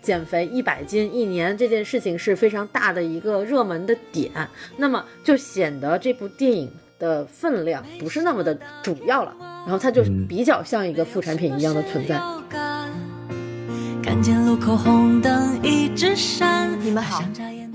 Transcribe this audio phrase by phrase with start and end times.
[0.00, 4.30] 减肥一百斤一年这件事情是非常大的一个热门的点，
[4.76, 12.20] 那么就显得这部电影的分量不是那么的主要了，然后它就比较像一个副产品一样的存在。
[14.02, 17.22] 看见路口红灯一直闪，你们好。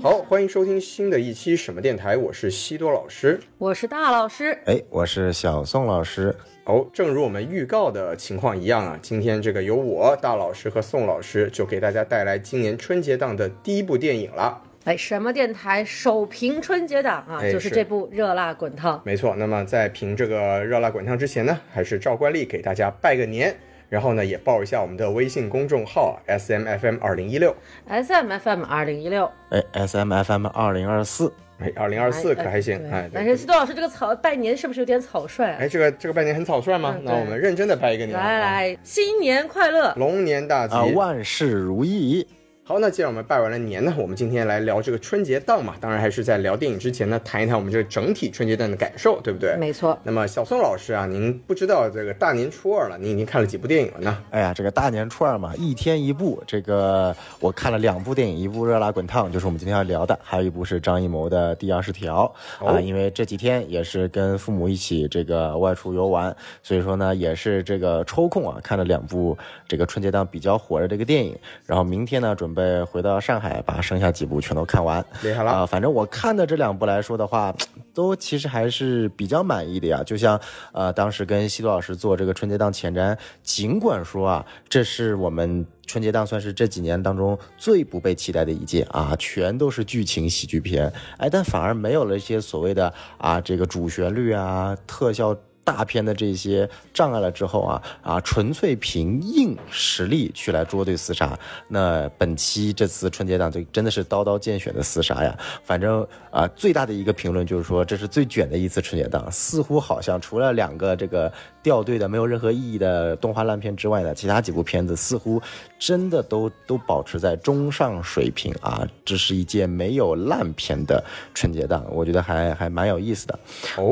[0.00, 6.34] 好，欢迎收听新的一期什么电台，我是西多老师，我是大老师，哎，我是小宋老师。
[6.68, 14.60] 哦，正如我们预告的情况一样啊，今天这个由我大老师和宋老师就给大家带来今年春节档的第一部电影了。
[14.84, 17.40] 哎，什么电台首评春节档啊？
[17.40, 18.98] 就是这部《热辣滚烫》。
[19.02, 19.34] 没错。
[19.36, 23.56] 那么在评这个《热辣滚烫》之前呢，还是照惯例给大家拜个年。
[23.88, 33.10] 然后呢，也报一下我们的微信公众号 S M F M 二零一六，S M F M 二零一六，哎，S M F M 二零二四，哎，二零二四可还行，哎。
[33.12, 35.44] 但是西多老师这个草拜年是不是有点草率？
[35.58, 36.96] 哎，这个这个拜年很草率吗？
[37.02, 42.26] 那我们认真的拜一个年，来来，新年快乐，龙年大吉，万事如意。
[42.68, 45.74] 好，那既然我们拜完了年呢，我们今天来聊这个春节档嘛。
[45.80, 49.56] 当然还是在聊电影之前呢，谈一谈我们这个整体春节档的感受，对不对？
[49.56, 49.98] 没错。
[50.02, 54.22] 那么小宋老师啊，您不知道这个大年初二了，您已经看了几部电影了呢？
[54.28, 56.42] 哎呀，这个大年初二嘛，一天一部。
[56.46, 62.30] 这个我看了两部电影，一部《热辣滚烫》，就是我们今天要聊的；还有一部是张艺谋的《第二十条》
[62.66, 62.78] 啊。
[62.78, 71.34] 因为这几天也是跟父母一起这个外出游玩，所以说呢，也是这个抽空啊，看了两部这个春节档比较火的这个电影。
[71.64, 73.38] 然后明天呢，准备回到上。
[73.38, 75.64] 海把剩下几部全都看完，厉害了啊！
[75.64, 77.54] 反正我看的这两部来说的话，
[77.94, 80.02] 都其实还是比较满意的呀。
[80.04, 80.40] 就像
[80.72, 95.36] 呃，当时跟西多老师做这个春节档前瞻，尽管说啊，这是我们春节档算是这几年当中最不被期待的一届啊，全都是剧情喜剧片，哎，但反而没有了一些所谓的啊这个主旋律啊特效。
[95.68, 105.38] 大片的这些障碍了之后啊啊，纯粹凭硬实力去来捉对厮杀，那本期这次春节档就真的是刀刀见血的厮杀呀。
[105.62, 111.32] 反正啊，最大的一个评论就是说，这是最卷的一次春节档，似乎好像除了两个这个
[111.62, 115.42] 掉队的没有任何意义的动画烂片之外呢，其他几部片子似乎
[115.80, 118.86] 真的都都保持在中上水平啊。
[119.04, 121.02] 这是一届没有烂片的
[121.34, 123.38] 春节档，我觉得还还蛮有意思的。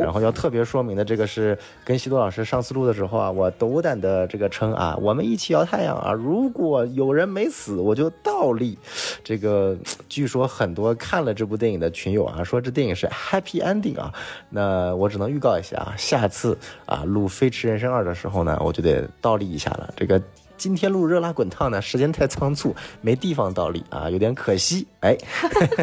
[0.01, 1.59] 然后要特别说明的这个是。
[1.85, 8.77] 跟西多老师上次录的时候啊，我斗胆的这个称啊，我们一起摇太阳啊，如果有人没死，我就倒立。
[9.23, 9.77] 这个
[10.09, 14.13] 据说很多看了这部电影的群友啊，说这电影是 happy ending 啊。
[14.51, 19.93] 那我只能预告一下啊，下次啊录《飞驰人生二》的时候呢，我就得倒立一下了。
[19.97, 20.21] 这个。
[20.57, 24.87] 今天录热辣滚烫呢，时间太仓促， 没地方倒立啊，有点可惜。
[25.01, 25.17] 哎，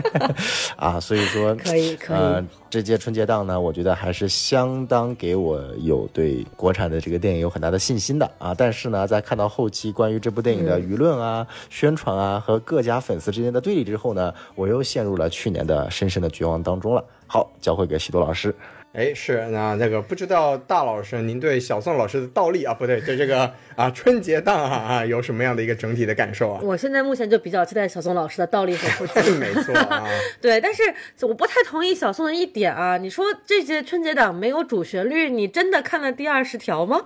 [0.75, 2.45] 啊，所以说可以可以。
[2.69, 8.53] 这届春节档呢，我觉得还是相当给我有对国产的这个电影有很大的信心的啊。
[8.53, 17.05] 但是呢，在看到后期关于这部电影的舆论啊、宣传啊和各家粉丝之间的对立之后呢，我又陷入了去年的深深的绝望当中了。
[17.27, 18.53] 好，交回给西多老师。
[18.93, 26.59] 哎，是那那个不知道大老师您对小宋老师的倒立啊，不对，对这个啊春节档啊啊有什么样的一个整体的感受啊？
[26.61, 30.07] 我现在目前就比较期待小宋老师的倒立和腹肌， 没错啊。
[30.39, 30.83] 对，但是
[31.21, 37.01] 我不太同意小宋的一点啊，你说这些春节档没有主旋律，你真的看了第二十条吗？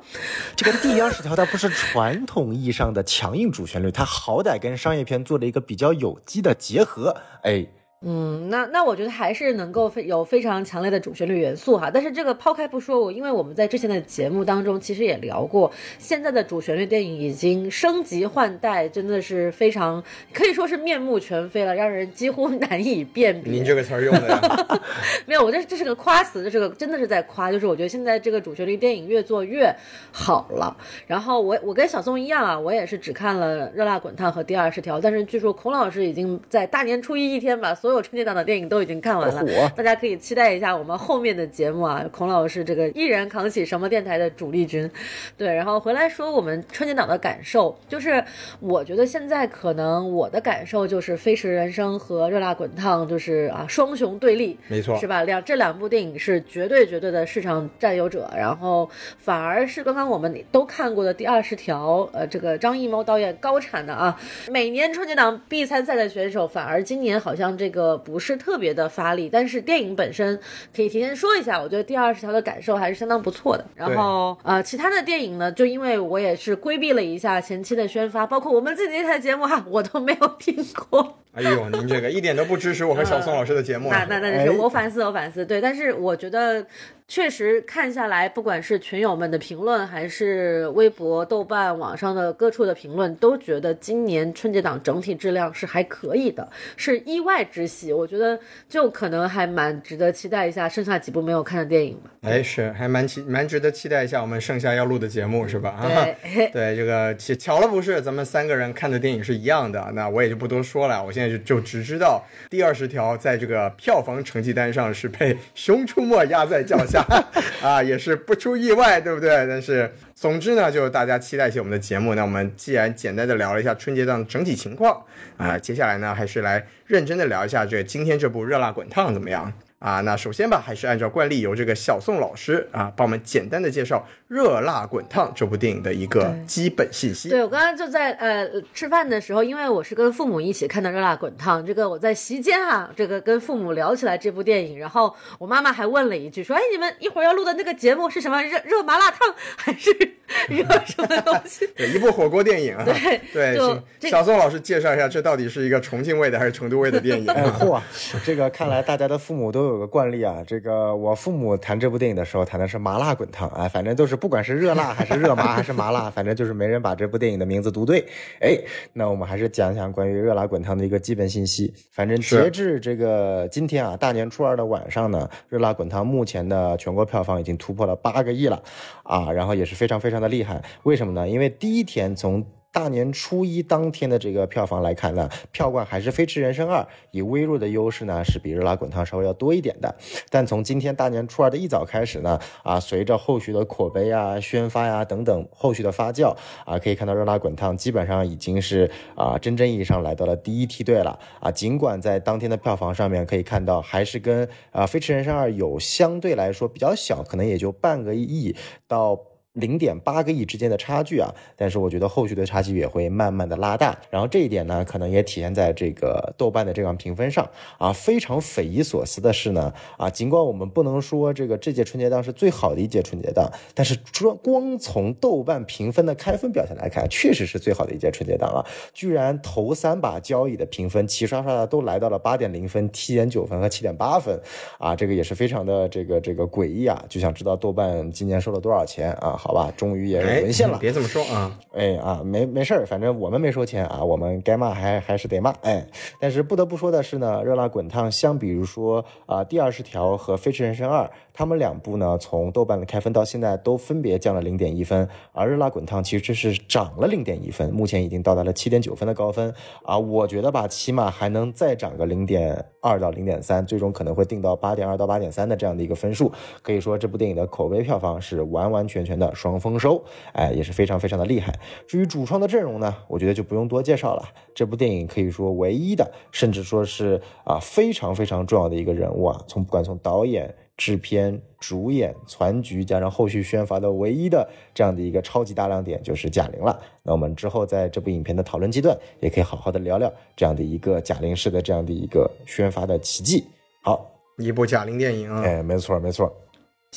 [0.57, 7.65] 这个第二十条它不是传统意义上的强硬主旋律，它好歹跟商业片做了一个比较有机的结合，哎。
[8.01, 11.89] 嗯，那那我觉得还是能够非有非常强烈的主旋律元素哈。
[11.91, 23.51] 但是这个抛开不说，我因为我们在之前的节目当中其实也聊过，现在的主旋律电影已经升级换代，真的是非常可以说是面目全非了，让人几乎 难以辨别。
[23.51, 24.81] 您这个词儿用的
[25.25, 29.75] 没有，我这这是个夸词，这是个真的是在夸，就是我觉得现在这个主旋律电影越做越
[30.11, 30.77] 好了。
[31.07, 42.03] 然后我我跟小宋一样啊，我也是只看了《热辣滚烫》和《第二十条》，但是据说孔老师已经在大年初一一天把所有春节档的电影都已经看完了，大家可以期待一下我们后面的节目啊。
[42.11, 44.89] 孔老师这个一人扛起什么电台的主力军，
[45.37, 48.23] 对，然后回来说我们春节档的感受，就是
[48.59, 55.23] 我觉得现在可能我的感受就是《飞驰人生》和《热辣滚烫》就是啊双雄对立，没错，是吧？
[55.23, 64.19] 两这两部电影是绝对绝对的市场占有者，然后反而是刚刚我们都看过的第二十条，呃，这个张艺谋导演高产的啊，
[64.49, 68.17] 每年春节档必参赛的选手，反而今年好像这个不。
[68.17, 70.39] 不是特别的发力，但是电影本身
[70.75, 73.63] 可以提前说一下，我觉得第二十条的感受还是相当不错的。
[73.75, 81.19] 然后呃，其他的电影呢，就因为我也是规避了一下前期的宣发，包括我们自己这台节目哈，我都没有听过。
[81.33, 84.05] 哎呦，您这个一点都不支持我和小宋老师的节目啊！
[84.09, 85.45] 那那那是哎我反思，我反思。
[85.45, 86.65] 对，但是我觉得
[87.07, 97.93] 确实看下来，不管是群友们的评论，还是微博、豆瓣、网上的各处的评论，都觉得今年春节档整体质量是还可以的，是意外之喜。
[97.93, 102.09] 我觉得就可能还蛮值得期待一下剩下几部没有看的电影吧。
[102.23, 105.69] 哎，是还蛮期蛮值得期待一下我们剩下要录的节目是吧？
[105.69, 111.05] 啊，对， 对，这个巧巧了不是，咱们三个人看的电影是一样的，那我也就不多说了。
[111.05, 117.03] 我现在就只知道第二十条在这个票房成绩单上是被《熊出没》压在脚下
[117.59, 119.29] 啊，也是不出意外，对不对？
[119.47, 122.13] 但是总之呢，就大家期待一些我们的节目。
[122.13, 125.03] 那我们既然简单的聊了一下春节档的整体情况
[125.37, 129.51] 啊，接下来呢，还是来认真的聊一下这今天这部《热辣滚烫》怎么样？
[129.79, 133.97] 啊，那首先吧，还是按照惯例，由这个小宋老师啊，帮我们简单的介绍
[134.27, 137.29] 《热辣滚烫》这部电影的一个基本信息。
[137.29, 148.41] 对，我刚刚就在呃吃饭的时候，因为我是跟父母一起看的《热辣滚烫》，这个我在席间啊，这个跟父母聊起来这部电影，然后我妈妈还问了一句，说：“哎，你们一会儿要录的那个节目是什么？
[148.41, 149.91] 热热麻辣烫还是
[150.49, 152.83] 热什么东西对，一部火锅电影啊。
[152.83, 157.29] 对对，就这小宋老师介绍一下，这到底是一个重庆味的还是成都味的电影？
[157.29, 157.79] 哎嚯，
[158.25, 160.43] 这个看来大家的父母都有个惯例啊。
[160.45, 168.05] 这个我父母谈这部电影的时候谈的是麻辣滚烫，哎，反正都是不管是热辣还是热麻 还是麻辣，反正就是没人把这部电影的名字读对。
[168.41, 168.57] 哎，
[168.93, 171.73] 那我们还是讲讲关于热辣滚烫的一个基本信息。
[171.91, 178.61] 反正截至这个今天啊，大年初二的晚上呢，热辣滚烫目前的全国票房已经突破了八个亿了
[179.03, 180.61] 啊，然后也是非常非常的厉害。
[180.83, 181.27] 为什么呢？
[181.27, 182.45] 因为第一天从
[182.77, 186.79] 大年初一当天的这个票房来看呢，票冠还是《飞驰人生二》
[187.09, 189.95] 以微弱的优势呢，是比《热辣滚烫》稍微要多一点的。
[190.29, 201.49] 但从今天大年初二的一早开始呢，啊，随着后续的口碑啊、宣发呀、等等后续的发酵啊，可以看到《热辣滚烫》基本上已经是啊真正意义上来到了第一梯队了啊。
[201.49, 208.55] 尽管在当天的票房上面可以看到，还是跟啊《飞驰人生二》有相对来说比较小，可能也就半个亿
[208.87, 209.19] 到。
[209.57, 217.91] 零点八个亿之间的差距啊，但是我觉得后续的差距也会慢慢的拉大，然后这一点呢，可能也体现在这个豆瓣的这样评分上啊。
[217.91, 228.65] 非常匪夷所思的是呢，啊，尽管我们不能说这个这届春节档是最好的一届春节档，但是说光从豆瓣评分的开分表现来看，确实是最好的一届春节档啊！
[228.93, 234.39] 居然头三把交椅的评分齐刷刷的都来到了八点零分、七点九分和七点八分，
[234.77, 237.03] 啊，这个也是非常的这个这个诡异啊！
[237.09, 239.35] 就想知道豆瓣今年收了多少钱啊？
[239.37, 240.77] 好吧，终于也是，沦陷了。
[240.81, 241.57] 别这么说啊！
[241.73, 245.85] 哎啊，没没事儿，反正我们没收钱啊，我们该骂还还是得骂，哎。
[246.19, 251.03] 但是不得不说的是呢，《热辣滚烫》相比如说啊，第二十条和《飞驰人生二》，
[251.37, 259.53] 他们两部呢，从豆瓣的开分到现在都分别降了零点一分，而《热辣滚烫》其实是涨了零点一分，目前已经到达了七点九分的高分
[259.83, 259.95] 啊。
[259.99, 266.31] 我觉得吧，起码还能再涨个零点二到零点三，最终可能会定到八点二到八点三的这样的一个分数。
[266.63, 270.03] 可以说这部电影的口碑票房是完完全全的双丰收，
[270.33, 271.53] 哎，也是非常非常的厉害。
[271.87, 274.23] 至于主创的阵容呢，我觉得就不用多介绍了。
[274.55, 286.79] 这部电影可以说唯一的，甚至说是啊非常非常重要的一个人物啊，从不管从导演、制片、主演、攒局加上后续宣发的唯一的这样的一个超级大亮点就是贾玲了。
[287.01, 293.43] 那我们之后在这部影片的讨论阶段，也可以好好的聊聊这样的一个贾玲式的这样的一个宣发的奇迹。
[293.81, 294.05] 好，
[294.37, 295.41] 一部贾玲电影啊。
[295.41, 296.31] 哎，没错没错。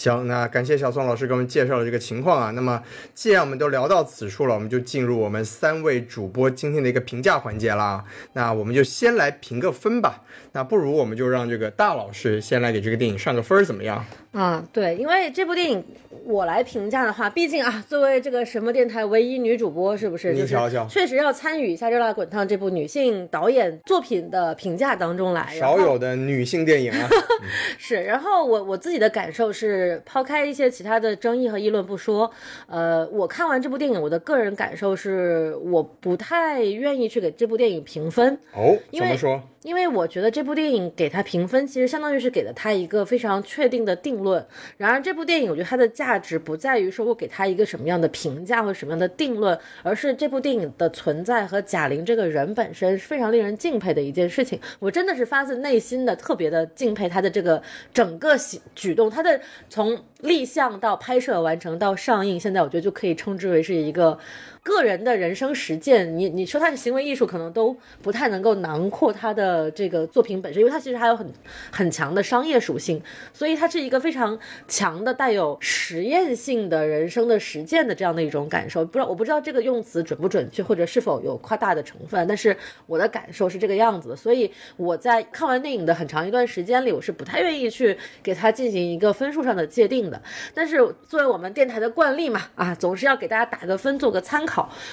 [0.00, 2.50] 行，那感谢小宋老师给我们介绍了这个情况啊。
[2.52, 8.02] 那么，既然我们都聊到此处了，我们就进入我们三位主播今天的一个评价环节了。
[8.33, 10.23] 那我们就先来评个分吧。
[10.52, 14.02] 那不如我们就让这个大老师先来给这个电影上个分，怎么样？
[14.33, 15.85] 啊，对，因为这部电影
[16.30, 20.30] 我来评价的话，毕竟啊，作为这个什么电台唯一女主播，是不是？
[20.32, 25.46] 就是你瞧瞧确实要参与一下《热辣滚烫》这部女性导演作品的评价当中来。
[25.58, 27.08] 少有的女性电影啊，
[27.76, 32.30] 是，然后我我自己的感受是，抛开一些其他的争议和议论不说，
[32.68, 38.38] 呃，我看完这部电影，我的个人感受是，我不太愿意去给这部电影评分。
[38.54, 39.42] 哦，怎么说？
[39.62, 44.42] 因为我觉得这部电影给它评分，其实相当于是给了它一个非常确定的定论。
[44.78, 54.60] 然而，这部电影我觉得它的价只不在于说我给他一个什么样的评价或什么样的定论，而是这部电影的存在和贾玲这个人本身是非常令人敬佩的一件事情。
[54.78, 57.60] 我真的是发自内心的特别的敬佩她的这个
[57.92, 64.18] 整个行举动，她的从立项到拍摄完成到上映，现在我觉得就可以称之为是一个。
[64.62, 71.26] 个人的人生实践，你你说他是行为艺术，可能都不太能够囊括他的这个作品本身，因为他其实还有很
[71.71, 73.02] 很强的商业属性，
[73.33, 74.38] 所以它是一个非常
[74.69, 78.85] 强的带有实验性的人生的实践的这样的一种感受。
[78.85, 82.55] 不知道我不知道这个用词准不准确，或者是否有夸大的成分，但是
[82.87, 84.14] 我的感受是这个样子。
[84.14, 90.21] 所以我在看完电影的很长一段时间里，我是不太愿意去给它进行一个分数上的界定的。
[90.52, 90.76] 但是
[91.09, 94.50] 作为我们电台的惯例嘛，啊，总是要给大家打个分，做个参考。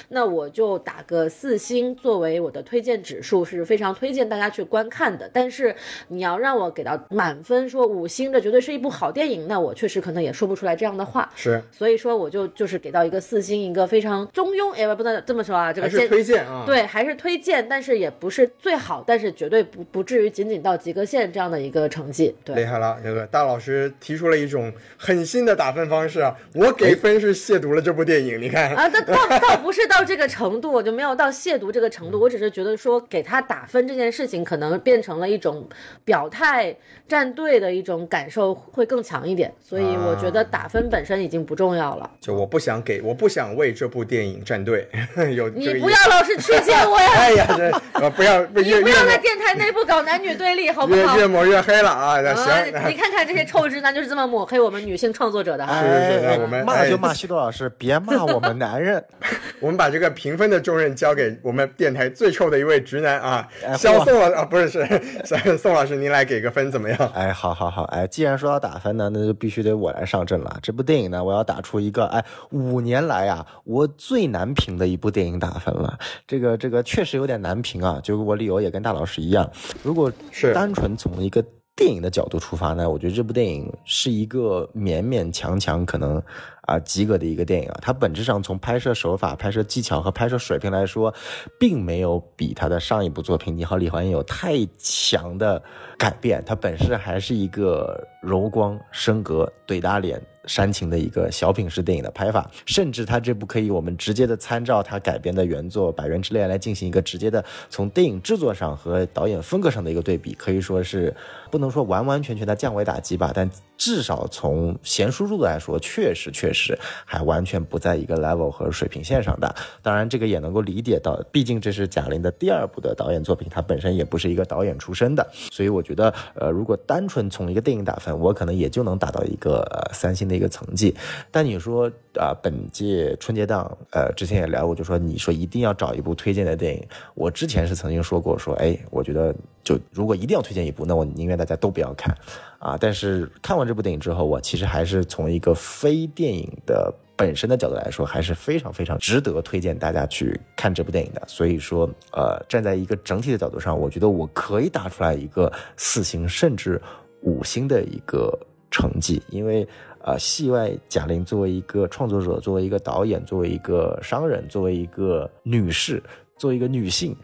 [0.08, 5.28] 那我就打个四星作为我的推荐指数，是非常推荐大家去观看的。
[5.32, 5.74] 但是
[6.08, 11.30] 你要让我给到满分，说五星，这绝对是一部好电影，那我确实可能也说不出来这样的话。
[11.34, 16.64] 是所以说，我就就是给到一个四星，一个非常中庸，哎，不能这么说啊，这个还是推荐啊。
[16.66, 22.34] 对，还是推荐，但是也不是最好，但是绝对不不至于仅仅到及格线这样的一个成绩。
[22.44, 26.34] 对厉，害了，这个大老师提出了一种很新的打分方式啊！
[26.54, 29.14] 我给分是亵渎了这部电影，你看，啊，倒倒
[29.48, 35.66] 倒不是到这个程度，我就没有到亵渎这个程度，我只是觉得说给他打分这件事情，可能变成了一种
[36.04, 36.74] 表态
[37.08, 42.10] 站队的一种感受会更强一点，所以我觉得打分本身已经不重要了。
[42.20, 44.86] 就我不想给，我不想为这部电影站队，
[45.34, 47.08] 有你不要老是 曲解我呀！
[47.16, 51.16] 哎呀，这呃不要 你不要在电台内部搞男女对立，好不好？
[51.16, 52.20] 越越抹越黑了啊！
[52.20, 55.66] 那啊，行，你看看这些臭直男就是这么抹黑我们女性创作者的。
[55.66, 59.02] 是是是我们哎骂就骂西多老师，别骂我们男人。
[59.60, 64.86] 我们把这个评分的重任交给我们电台最臭的一位直男啊，肖宋老啊，不是是
[65.24, 66.98] 宋宋老师，您来给个分怎么样？
[67.14, 70.58] 哎，好好好，哎，既然说到打分呢，那就必须得我来上阵了。
[70.62, 75.98] 这部电影呢，我要打出一个哎，五年来啊，我最难评的一部电影打分了。
[76.26, 79.50] 这个这个确实有点难评啊，就我理由也跟大老师一样。
[79.82, 81.44] 如果是单纯从一个
[81.78, 86.20] 电影的角度出发呢，我觉得这部电影是一个勉勉强强可能
[86.62, 87.78] 啊及格的一个电影啊。
[87.80, 91.14] 它本质上从拍摄手法、拍摄技巧和拍摄水平来说，
[91.56, 95.62] 并没有比它的上一部作品《你好，李焕英》有太强的
[95.96, 96.42] 改变。
[96.44, 100.20] 它本身还是一个柔光、升格、怼大脸。
[100.48, 111.14] 煽情的一个小品式电影的拍法，甚至它这部可以我们直接的参照它改编的原作《百元之恋》来进行一个直接的从电影制作上和导演风格上的一个对比，可以说是
[111.50, 119.54] 不能说完完全全的降维打击吧，但至少从贤淑度来说，确实确实还完全不在一个 level 和水平线上的。
[119.80, 130.94] 当然，这个也能够理解到，毕竟这是贾玲的第二部的导演作品，她本身也不是一个导演出身的，所以我觉得，呃，如果单纯从一个电影打分，我可能也就能打到一个三星的一个层级。
[131.30, 139.32] 但你说啊、本届春节档，呃，之前也聊过，就说你说一定要找一部推荐的电影，我之前是曾经说过，说，哎，我觉得
[139.62, 142.12] 就如果一定要推荐一部，那我宁愿大家都不要看，
[142.58, 151.22] 啊，但是看完这部电影之后，我其实还是从一个非电影的本身的角度来说，还是非常非常值得推荐大家去看这部电影的。
[151.26, 156.80] 所以说，呃，站在一个整体的角度上，我觉得我可以打出来一个四星甚至
[157.22, 158.38] 五星的一个
[158.70, 159.66] 成绩，因为。
[160.00, 166.02] 呃，戏外贾玲作为一个创作者，作为一个导演，作为一个商人，作为一个女士，
[166.38, 167.14] 作为一个女性，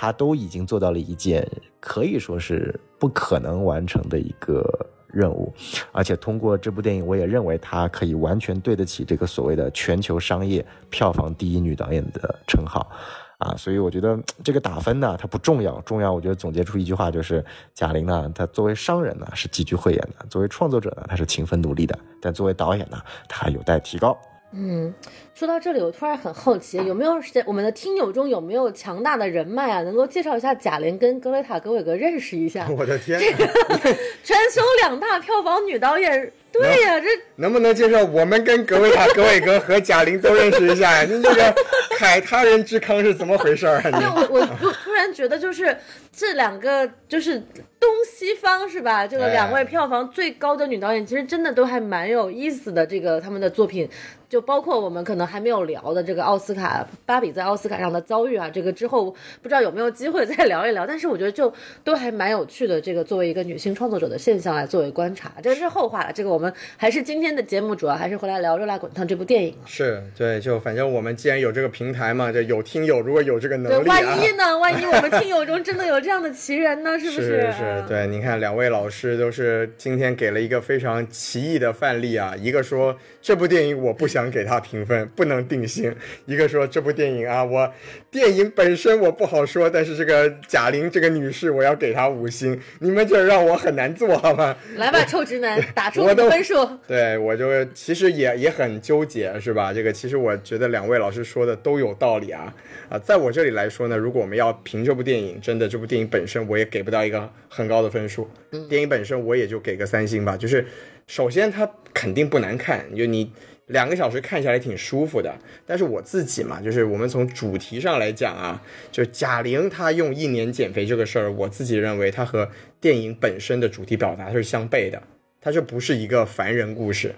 [0.00, 1.46] 她都已经做到了一件
[1.78, 4.64] 可以说是不可能完成的一个
[5.06, 5.52] 任务，
[5.92, 12.90] 而且通过这部电影，我也认为她可以完全对得起这个所谓的全球商业票房第一女导演的称号。
[13.36, 24.16] 啊，所以我觉得这个打分呢，它不重要，重要我觉得总结出一句话就是，贾玲呢，她作为商人呢是极具慧眼的，作为创作者呢，她是勤奋努力的，但作为导演呢，她还有待提高。
[24.52, 24.92] 嗯，
[25.32, 27.14] 说到这里，我突然很好奇，有没有
[27.46, 32.66] 我们的听友中有没有强大的人脉啊，能够介绍一下贾玲跟格雷塔·格韦格认识一下？
[32.76, 33.20] 我的天，
[34.24, 41.04] 全球两大票房女导演，对呀、这能不能介绍我们跟格雷塔、格韦格和贾玲都认识一下呀？
[41.04, 41.54] 您这个
[41.96, 44.14] 凯他人之康是怎么回事儿啊？
[44.16, 45.76] 我我突突然觉得就是
[46.12, 47.40] 这两个就是
[47.80, 49.06] 东西方是吧？
[49.06, 52.86] 这个哎两位票房最高的女导演，其实真的都还蛮有意思的。
[52.86, 53.88] 这个他们的作品，
[54.28, 59.10] 就包括我们可能还没有聊的这个奥斯卡芭比在奥斯卡上的遭遇啊，这个之后
[59.40, 60.86] 不知道有没有机会再聊一聊。
[60.86, 62.78] 但是我觉得就都还蛮有趣的。
[62.78, 66.12] 这个作为一个女性创作者的现象来作为观察，这个是后话了。
[66.12, 69.56] 这个我们还是今天的节目主要还是回来聊《热辣滚烫》这部电影。
[69.64, 74.58] 是对，就反正我们既然有这个平台嘛，就有听友如果有这个，能力啊，万一呢？
[74.58, 76.98] 万一我们听友中真的有这样的奇人呢？
[76.98, 85.90] 是不是是是，对，你看两位老师都是今天给了一个非常奇异的范例啊，一个说这部电影我不想给他评分，不能定性；
[86.24, 87.72] 一个说这部电影啊，我
[88.10, 94.56] 电影本身我不好说，但是这个贾玲这个女士我要给她五星，你们这让我很难做好吗？
[94.76, 96.64] 来吧，臭直男，打出我的分数。
[96.86, 99.72] 对我就其实也也很纠结，是吧？
[99.72, 102.54] 这个其实我觉得两位老师说的都有道理啊
[102.88, 108.28] 啊，在我这里来说呢，如果我们要评这部电影，真的这部电影本身我也给不到一个很高的分数，
[108.68, 110.66] 电影本身我也就给个三星吧，就是
[111.06, 113.32] 首先它肯定不难看，就你
[113.66, 115.32] 两个小时看下来挺舒服的。
[115.66, 122.48] 但是我自己嘛，就是我们从主题上来讲啊，就贾玲她用一年减肥这个事儿，我自己认为它和
[122.80, 125.02] 电影本身的主题表达是相悖的，
[125.40, 127.14] 它这不是一个凡人故事，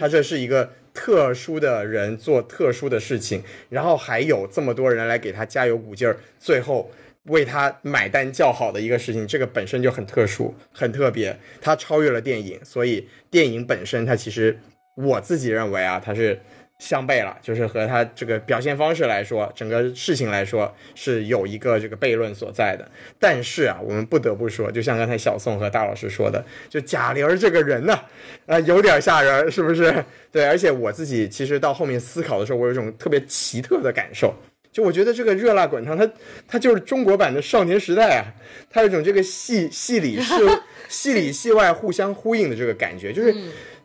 [0.00, 6.90] 它这是一个特殊的人做特殊的事情，然后还有这么多人来给他加油鼓劲儿，最后
[7.24, 14.58] 为他买单叫好的一个事情，这个本身就很特殊、很特别，它超越了电影，所以电影本身它其实
[14.96, 16.40] 我自己认为啊，它是
[16.80, 22.90] 相悖了，就是和它这个表现方式来说，整个事情来说是有一个这个悖论所在的。
[23.20, 27.96] 但是啊，我们不得不说，就像刚才小宋和大老师说的，就贾玲儿这个人呢、
[28.46, 30.04] 啊，有点吓人，是不是？
[30.32, 34.34] 对，而且我自己其实到后面思考的时候，我有一种特别奇特的感受。
[34.72, 36.10] 就我觉得这个热辣滚烫，它
[36.48, 38.24] 它就是中国版的少年时代啊，
[38.70, 40.32] 它有一种这个戏戏里 戏
[40.88, 43.12] 戏里戏外互相呼应的这个感觉。
[43.12, 43.34] 就是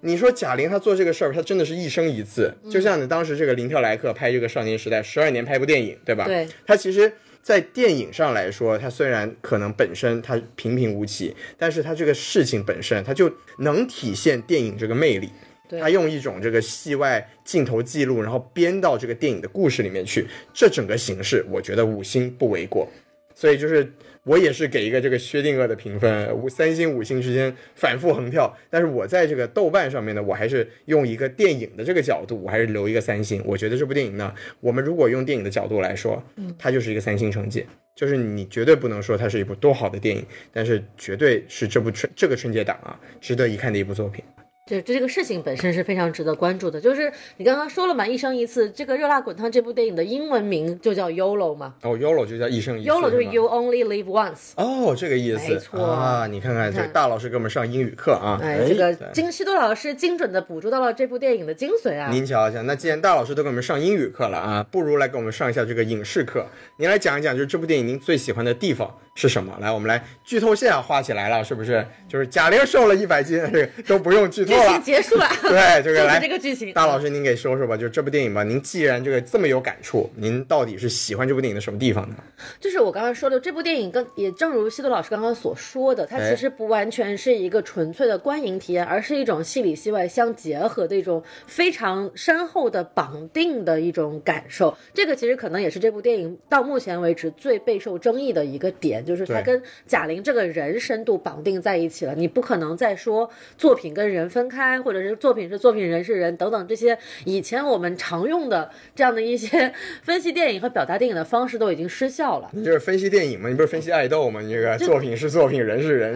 [0.01, 6.25] 你说贾玲她做这个事儿，她真的是一生一次，就像你当时这个林特莱克拍这个少年时代，十二年拍部电影，对吧？
[6.25, 7.11] 对，它其实。
[7.39, 15.29] 在电影上来说，它虽然可能本身它平平无奇，但是它这个事情本身，它就能体现电影这个魅力。
[15.67, 22.87] 对他用一种这个戏外镜头记录，然后编到这个电影的故事里面去，这整个形式，我觉得五星不为过。
[23.35, 23.87] 所以就是
[24.23, 28.51] 我也是给一个这个薛定谔的评分，五三星五星之间反复横跳。
[28.67, 33.39] 但是我在这个豆瓣上面呢，我还是用一个电影的这个角度，我还是留一个三星。
[33.45, 36.23] 我觉得这部电影呢，我们如果用电影的角度来说，
[36.57, 37.63] 它就是一个三星成绩。
[37.95, 44.23] 就是你绝对不能说它是一部多好的电影，但是绝对是这部春这个春节档啊值得一看的一部作品。
[44.67, 46.79] 这这个事情本身是非常值得关注的。
[46.79, 54.51] 就是你刚刚说了嘛，一生一次，这个《热辣滚烫》这部电影的英文名就叫 YOLO 嘛哦，YOLO 就叫一生一次，YOLO 就是 You Only Live Once。
[54.57, 56.27] 哦，这个意思没错啊！
[56.27, 62.09] 你看看这大老师给我们上英语课啊，哎，这个金西多老师精准的捕捉到了这部电影的精髓啊！
[62.11, 66.45] 您瞧瞧，那既然大老师都给我们上英语课了啊，不如来给我们上一下这个影视课。
[66.77, 69.57] 您来讲一讲，就是这部电影您最喜欢的地方是什么？
[69.59, 71.83] 来，我们来剧透线啊画起来了，是不是？
[72.07, 74.79] 就是贾玲瘦了一百斤，这 个都不用剧透剧情了。
[74.81, 76.71] 结束了， 对，这个就是来这个剧情。
[76.71, 78.43] 大老师您给说说吧，就是这部电影吧。
[78.43, 82.17] 您既然这个这么有感触，您到底是喜欢这部电影的什么地方呢？
[82.59, 94.77] 就是我刚刚说的，这部电影跟也正如西多老师刚刚所说的，它哎其实不完全是一个纯粹的观影体验，而是一种戏里戏外相结合的一种非常深厚的绑定的一种感受。
[94.93, 102.13] 这个其实可能也是这部电影到目前为止最备受争议的一个点，就是他跟贾玲这个人深度绑定在一起了。
[102.13, 112.49] 你不可能再说作品跟人分开，或者是作品是作品，人是人等等这些以前我们常用的这样的一些分析电影和表达电影的方式都已经失效了。
[112.51, 114.41] 你 就是分析电影嘛，你不是分析爱豆吗？
[114.41, 116.13] 你这个作品是作品，人是人。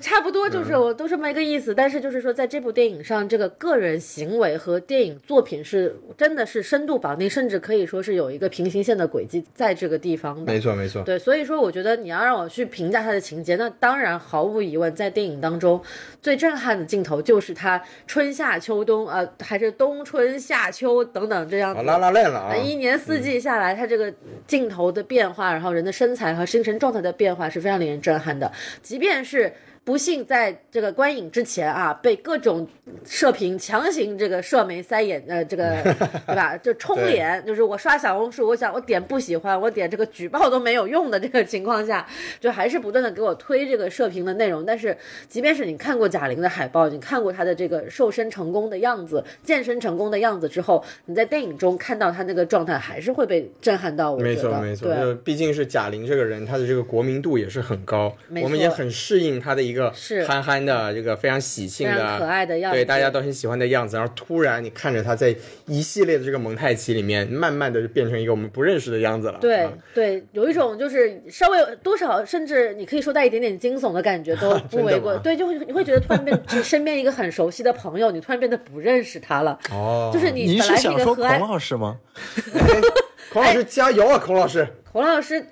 [0.00, 10.52] 差不多就是我都这么一个意思，但是就是说，在这部电影上，这个个人行为和电影作品是真的是深度绑定，甚至可以说是有一个平行线的轨迹在这个地方的。
[10.52, 15.82] 没错没错，对，所以说我觉得你要让我去评价它的情节，那当然毫无疑问，在电影当中
[16.22, 21.80] 最震撼的镜头就是它春夏秋冬，呃，还是冬春夏秋等等这样子。
[21.80, 22.58] 啊拉拉累了啊呃！
[22.58, 24.14] 一年四季下来，它这个
[24.46, 28.52] 镜头的变化，然后人的身材和精神状态的变化是非常令人震撼的。
[28.80, 29.52] 即便是
[29.86, 32.66] 不幸在这个观影之前啊，被各种
[33.04, 35.80] 射频强行这个射眉塞眼，呃，这个
[36.26, 36.56] 对吧？
[36.56, 42.04] 就冲脸，就是我刷小红书，我想我点不喜欢，我点这个举报都没有用的这个情况下，
[42.40, 44.66] 就还是不断的给我推这个射频的内容。
[44.66, 44.96] 但是，
[45.28, 54.10] 即便是你看过贾玲的海报，你看过她的这个瘦身成功的样子、健身成功的样子之后，你在电影中看到她那个状态，还是会被震撼到。
[54.10, 63.96] 我没错没错，毕竟是贾玲这个人，她的这个国民度也是很高，没我们也很适应她的一个是憨憨的这个非常喜庆的可爱的样子对大家都很喜欢的样子。
[63.96, 65.34] 然后突然你看着他在
[65.66, 69.38] 一系列的这个蒙太奇里面，慢慢的就变成一个我们不认识的样子了。
[69.40, 75.16] 对啊对，有一种就是稍微有多少，甚至你可以说带一点点惊悚的感觉都 不为过。
[75.18, 79.58] 对，就会你会觉得突然变身边一个很熟悉的朋友，你突然变得不认识他了。
[79.70, 81.96] 哦，就是你您本来是一是想说孔个和蔼，老师吗？
[83.32, 85.46] 孔老师加油啊，孔老师，孔老师哎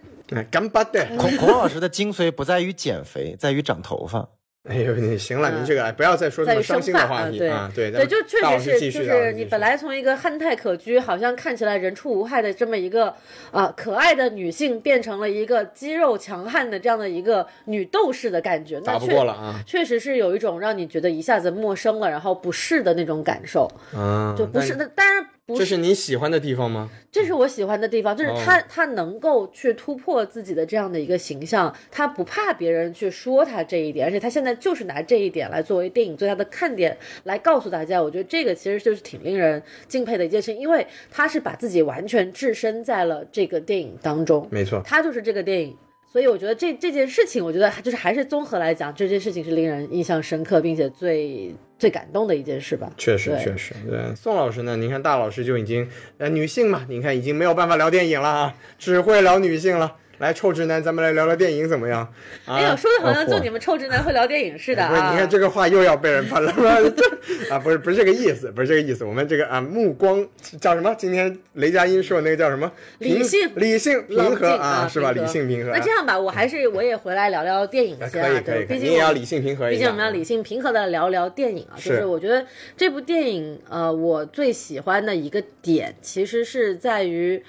[0.50, 1.06] 干巴的。
[1.18, 4.28] 孔孔老师的精髓不在于减肥，在于长头发。
[4.66, 13.14] 哎呦，你行了，您这个哎不要再说这在于生么伤心的发啊，对话题啊，对对，就确实是，就是你本来从一个憨态可掬，好像看起来人畜无害的这么一个
[13.50, 23.70] 啊、可爱的女性，变成了一个肌肉强悍的这样的一个女斗士的感觉，那打不确过了啊，确实是有一种让你觉得一下子陌生了，然后不适的那种感受。
[23.94, 26.88] 嗯，就不是那当然不这是你喜欢的地方吗？
[27.12, 45.76] 这是我喜欢的地方，就是哦他、他能够去突破自己的这样的一个形象，他不怕别人去说他这一点，而且他现在就是拿这一点来作为电影最大的看点，来告诉大家，我觉得这个其实就是挺令人敬佩的一件事情，因为他是把自己完全置身在了这个电影当中，没错，他就是这个电影。
[46.10, 52.90] 所以我觉得这这件事情，我觉得就是还是综合来讲，这件事情是令人印象深刻，并且最最感动的一件事吧。
[52.96, 53.74] 确实确实。
[53.88, 54.76] 对，宋老师呢？
[54.76, 59.96] 您看大老师就已经呃女性嘛，你看已经没有办法聊电影了啊，只会聊女性了。
[60.18, 62.00] 来，臭直男，咱们来聊聊电影怎么样？
[62.46, 65.10] 啊，哎呦，说的好像就你们臭直男会聊电影似的不是，啊！
[65.12, 66.52] 你看这个话又要被人喷了，
[67.50, 69.04] 啊，不是不是这个意思，不是这个意思。
[69.04, 70.26] 我们这个啊，目光
[70.60, 70.94] 叫什么？
[70.96, 72.70] 今天雷佳音说的那个叫什么？
[72.98, 75.12] 理性理性平和啊，是吧？
[75.12, 75.72] 理性平和。
[75.72, 79.68] 那这样吧，我还是我也回来聊聊电影啊先啊，对，可以可以，可以毕竟你也要理性平和。
[79.70, 82.44] 毕竟我们要理性平和的聊聊电影啊，就是是我觉得
[82.76, 87.42] 这部电影，呃，我最喜欢的一个点，其实是在于。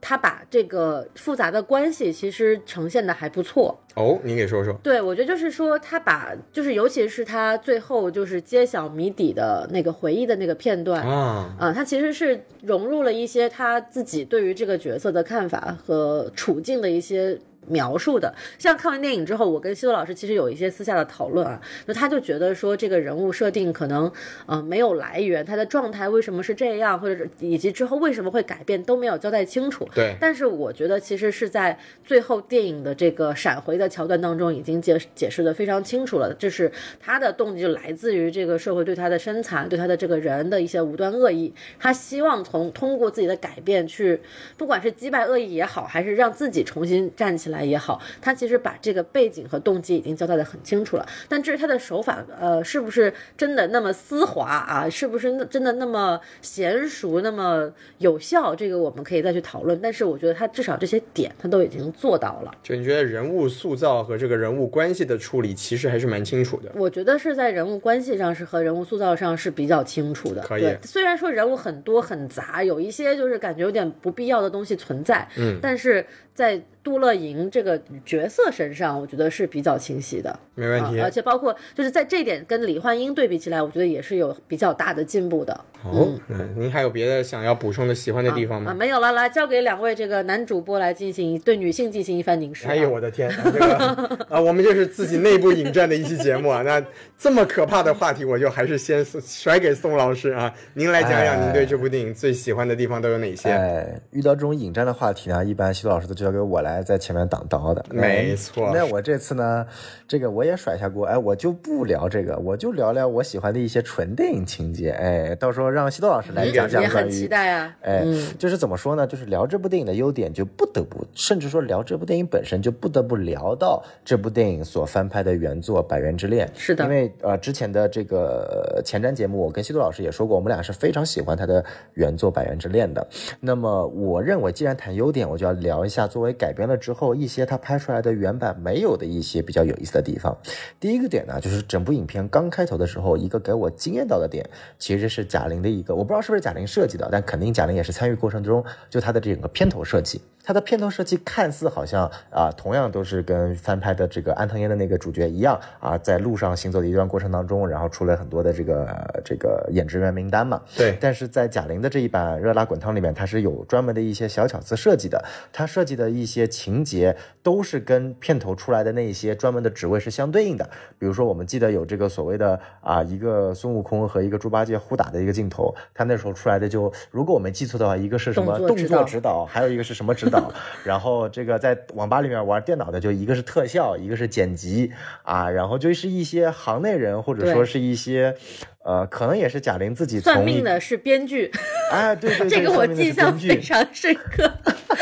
[0.00, 4.72] 他把这个复杂的关系其实呈现的还不错，哦，你给说说。
[4.82, 18.34] 对我觉得就是说他把就是尤其是他最后就是揭晓谜底的那个回忆的那个片段，啊，啊，他其实是融入了一些他自己对于这个角色的看法和处境的一些描述的。
[18.58, 24.10] 像看完电影之后，我跟西多老师其实有一些私下的讨论啊，就他就觉得说这个人物设定可能
[24.46, 29.88] 呃没有来源，他的状态为什么是这样，或者是以及之后为什么会改变都没有交代清楚。
[29.94, 44.20] 对但是我觉得其实是在最后电影的这个闪回的桥段当中，已经解解释的非常清楚了，就是他的动机就来自于这个社会对他的身残，对他的这个人的一些无端恶意，他希望从通过自己的改变去，
[44.56, 51.06] 不管是击败恶意也好，还是让自己重新站起来也好，他其实把这个背景和动机已经交代的很清楚了。
[51.28, 54.88] 但至于他的手法，呃，是不是真的那么丝滑啊？
[54.88, 58.54] 是不是那真的那么娴熟、那么有效？
[58.54, 59.80] 这个我们可以再去讨论。
[59.82, 62.54] 但是我觉得他至少这些点他都已经做到了。
[62.62, 66.70] 就你觉得人物塑造和这个人物关系的处理，其实还是蛮清楚的。
[66.74, 70.42] 我觉得是在人物关系上是和人物塑造上是比较清楚的。
[70.42, 76.04] 可以对，虽然说人物很多很杂，有一些就是感觉有点不必要的东西存在，嗯，但是
[76.40, 80.34] 在杜乐莹这个角色身上，我觉得是比较清晰的。
[80.54, 80.98] 没问题。
[80.98, 85.52] 啊而且包括就是在这点跟李焕英对比起来，我觉得也是有比较大的进步的。
[85.84, 88.78] 哦，嗯，您还有别的想要补充的、喜欢的地方吗啊，吗？
[88.78, 92.70] 没有了，来交给两位这个男主播来进行对女性进行一番凝视、啊。
[92.70, 93.76] 哎呦，我的天，这个
[94.30, 96.62] 啊，我们这是自己内部引战的一期节目啊。
[96.62, 96.82] 那
[97.18, 100.50] 这么可怕的话题，我就还是先甩给宋老师啊。
[100.74, 103.50] 您来讲讲您对这部电影最喜欢的地方都有哪些？
[103.50, 107.84] 哎，遇到这种引战的话题呢，一般西多老师都交给我来在前面挡刀的。
[107.90, 109.66] 没错那我这次呢，
[110.06, 114.90] 这个我也甩下锅，哎，我就不聊这个，我就聊聊我喜欢的一些纯电影情节。
[114.90, 117.76] 哎，到时候让西多老师来讲讲也关于很期待啊。
[117.82, 119.06] 哎，嗯，就是怎么说呢？
[119.06, 126.46] 就是聊这部电影的优点，就不得不，甚至说聊这部电影本身，就不得不聊到这部电影所翻拍的原作《百元之恋》。
[126.54, 131.64] 是的因为呃，之前的这个呃前瞻节目，我跟西多老师也说过，我们俩是非常喜欢他的
[131.94, 133.06] 原作《百元之恋》的。
[133.40, 140.36] 那么，我认为既然谈优点，我就要聊一下作为改编了之后一些他拍出来的原版没有的一些比较有意思的地方。
[140.78, 144.44] 第一个点呢，就是整部影片刚开头的时候，一个给我惊艳到的点，
[144.78, 150.20] 其实是贾玲的一个，我不知道是不是贾玲设计的，但肯定贾玲也是参与过程中，就她的这个片头设计。
[150.42, 160.60] 它的片头设计看似好像啊，同样都是跟翻拍的这个安藤烟的那个主角一样啊，在路上行走的一段过程当中，然后出了很多的这个、呃这个演职员名单嘛。
[160.74, 170.70] 对但是在贾玲的这一版《热辣滚烫》里面，它是有专门的一些小巧思设计的，它设计的一些情节都是跟片头出来的那一些专门的职位是相对应的。
[170.98, 180.52] 比如说，我们记得有这个所谓的啊，一个孙悟空和一个猪八戒互打的一个镜头，他那时候出来的就，如果我没记错的话，一个是什么动作指导，还有一个是什么指导？
[180.84, 184.92] 然后这个在网吧里面玩电脑的，就一个是特效，一个是剪辑
[185.24, 188.36] 啊，然后就是一些行内人或者说是一些。
[188.82, 191.50] 呃，可能也是贾玲自己算从命的是编剧，
[191.92, 194.50] 哎，对对 对，这个我印象非常深刻。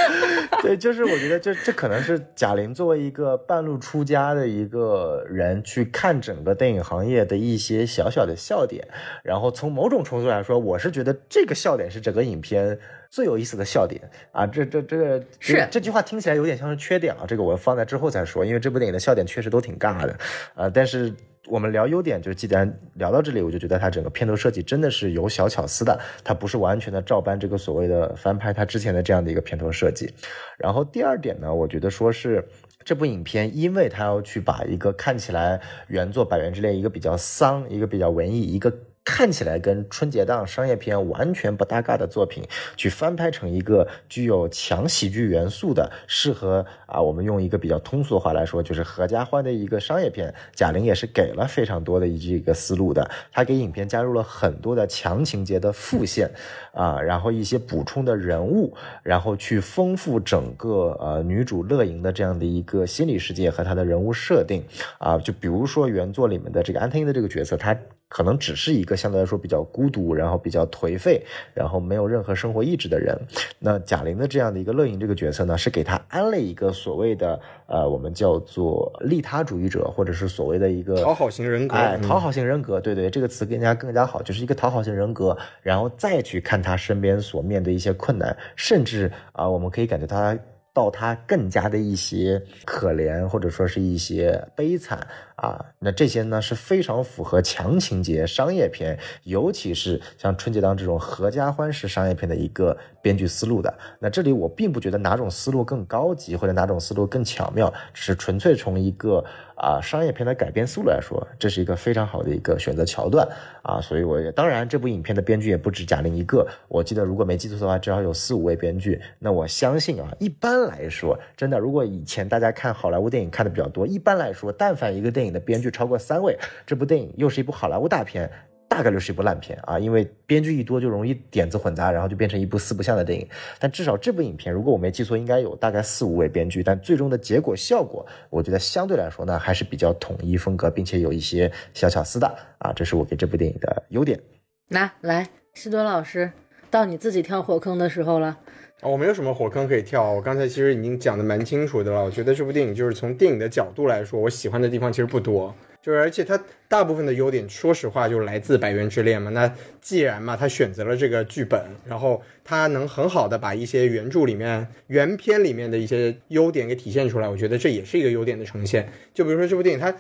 [0.61, 8.85] 对，就是我觉得这这可能是贾玲作为一个半路出家的一个人去看整个电影行业的一些小小的笑点，
[9.23, 12.77] 然后从某种程度来说，我是觉得这个笑点是整个影片
[13.09, 14.45] 最有意思的笑点啊！
[14.45, 20.19] 这这这个是这这句话听起来有点像是缺点啊，这个我放在之后再说，因为这部电影的笑点确实都挺尬的
[20.57, 21.15] 啊，但是。
[21.49, 30.13] 我们聊优点，就既然聊到这里，我就觉得它整个片头设计真的是有小巧思的，它不是完全的照搬这个所谓的翻拍它之前的这样的一个片头设计。
[30.59, 32.47] 然后第二点呢，我觉得说是
[32.85, 38.73] 这部影片，因为它要去把一个看起来原作《百元之恋》一个比较丧、一个比较文艺、一个
[39.11, 42.45] 看起来跟春节档商业片完全不搭嘎的作品，
[42.77, 50.33] 去翻拍成一个具有强喜剧元素的，适合啊，我们用一个比较通俗的话来说，就是合家欢的一个商业片。
[50.55, 56.31] 贾玲也是给了非常多的一这个思路的，她给影片加入了很多的强情节的副线，
[56.75, 64.63] 啊，然后一些补充的人物，然后去丰富整个呃女主乐莹的这样的一个心理世界和她的人物设定，
[64.99, 67.75] 啊，就比如说原作里面的这个安藤樱的这个角色，她。
[68.09, 71.23] 可能只是一个相对来说比较孤独，然后比较颓废，
[71.55, 73.17] 然后没有任何生活意志的人。
[73.59, 81.77] 那贾玲的这样的一个乐莹这个角色呢，是给她安了一个所谓的呃，我们叫做利他主义者，或者是所谓的一个讨好型人格。
[81.77, 90.37] 哎，嗯讨好型人格，对对，这个词更加更加好，就是一个讨好型人格，然后再去看他身边所面对一些困难，甚至啊、我们可以感觉他
[90.73, 95.07] 到他更加的一些可怜，或者说是一些悲惨
[95.39, 103.73] 啊，那这些呢是非常符合强情节商业片，尤其是像春节档这种合家欢式商业片的一个编剧思路的。
[104.01, 109.25] 那这里我并不觉得哪种思路更高级，或者哪种思路更巧妙，只是纯粹从一个
[109.55, 113.25] 啊商业片的改编思路来说，这是一个非常好的一个选择桥段
[113.63, 113.81] 啊。
[113.81, 119.01] 所以我也当然这部影片的编剧也不止贾玲一个，我记得如果没记错的话，至少有四五位编剧。
[119.21, 128.31] 那我相信啊，一般来说，真的，如果以前大家看好莱坞电影看的比较多，一般来说，但凡一个电影的编剧超过三位，这部电影又是一部好莱坞大片。
[128.71, 133.27] 大概率是一部烂片啊，因为编剧一多就容易点子混杂，然后就变成一部四不像的电影。
[133.59, 142.27] 但至少这部影片，如果我没记错，应该有大概四五位编剧，但最终的结果效果，我觉得相对来说呢，还是比较统一风格，并且有一些小巧思的
[142.59, 144.21] 啊，这是我给这部电影的优点。
[144.69, 146.31] 那来，西多老师，
[146.71, 148.39] 到你自己跳火坑的时候了。
[148.81, 152.05] 哦，我没有什么火坑可以跳，我刚才其实已经讲的蛮清楚的了。
[152.05, 159.33] 我觉得这部电影就是从电影的角度来说，我喜欢的地方其实不多，就是而且它大部分的优点，说实话就来自《百元之恋》嘛。
[159.33, 168.89] 那既然嘛，他选择了这个剧本，然后他能很好的把一些原著里面原片里面的一些优点给体现出来，我觉得这也是一个优点的呈现。
[169.13, 169.93] 就比如说这部电影，它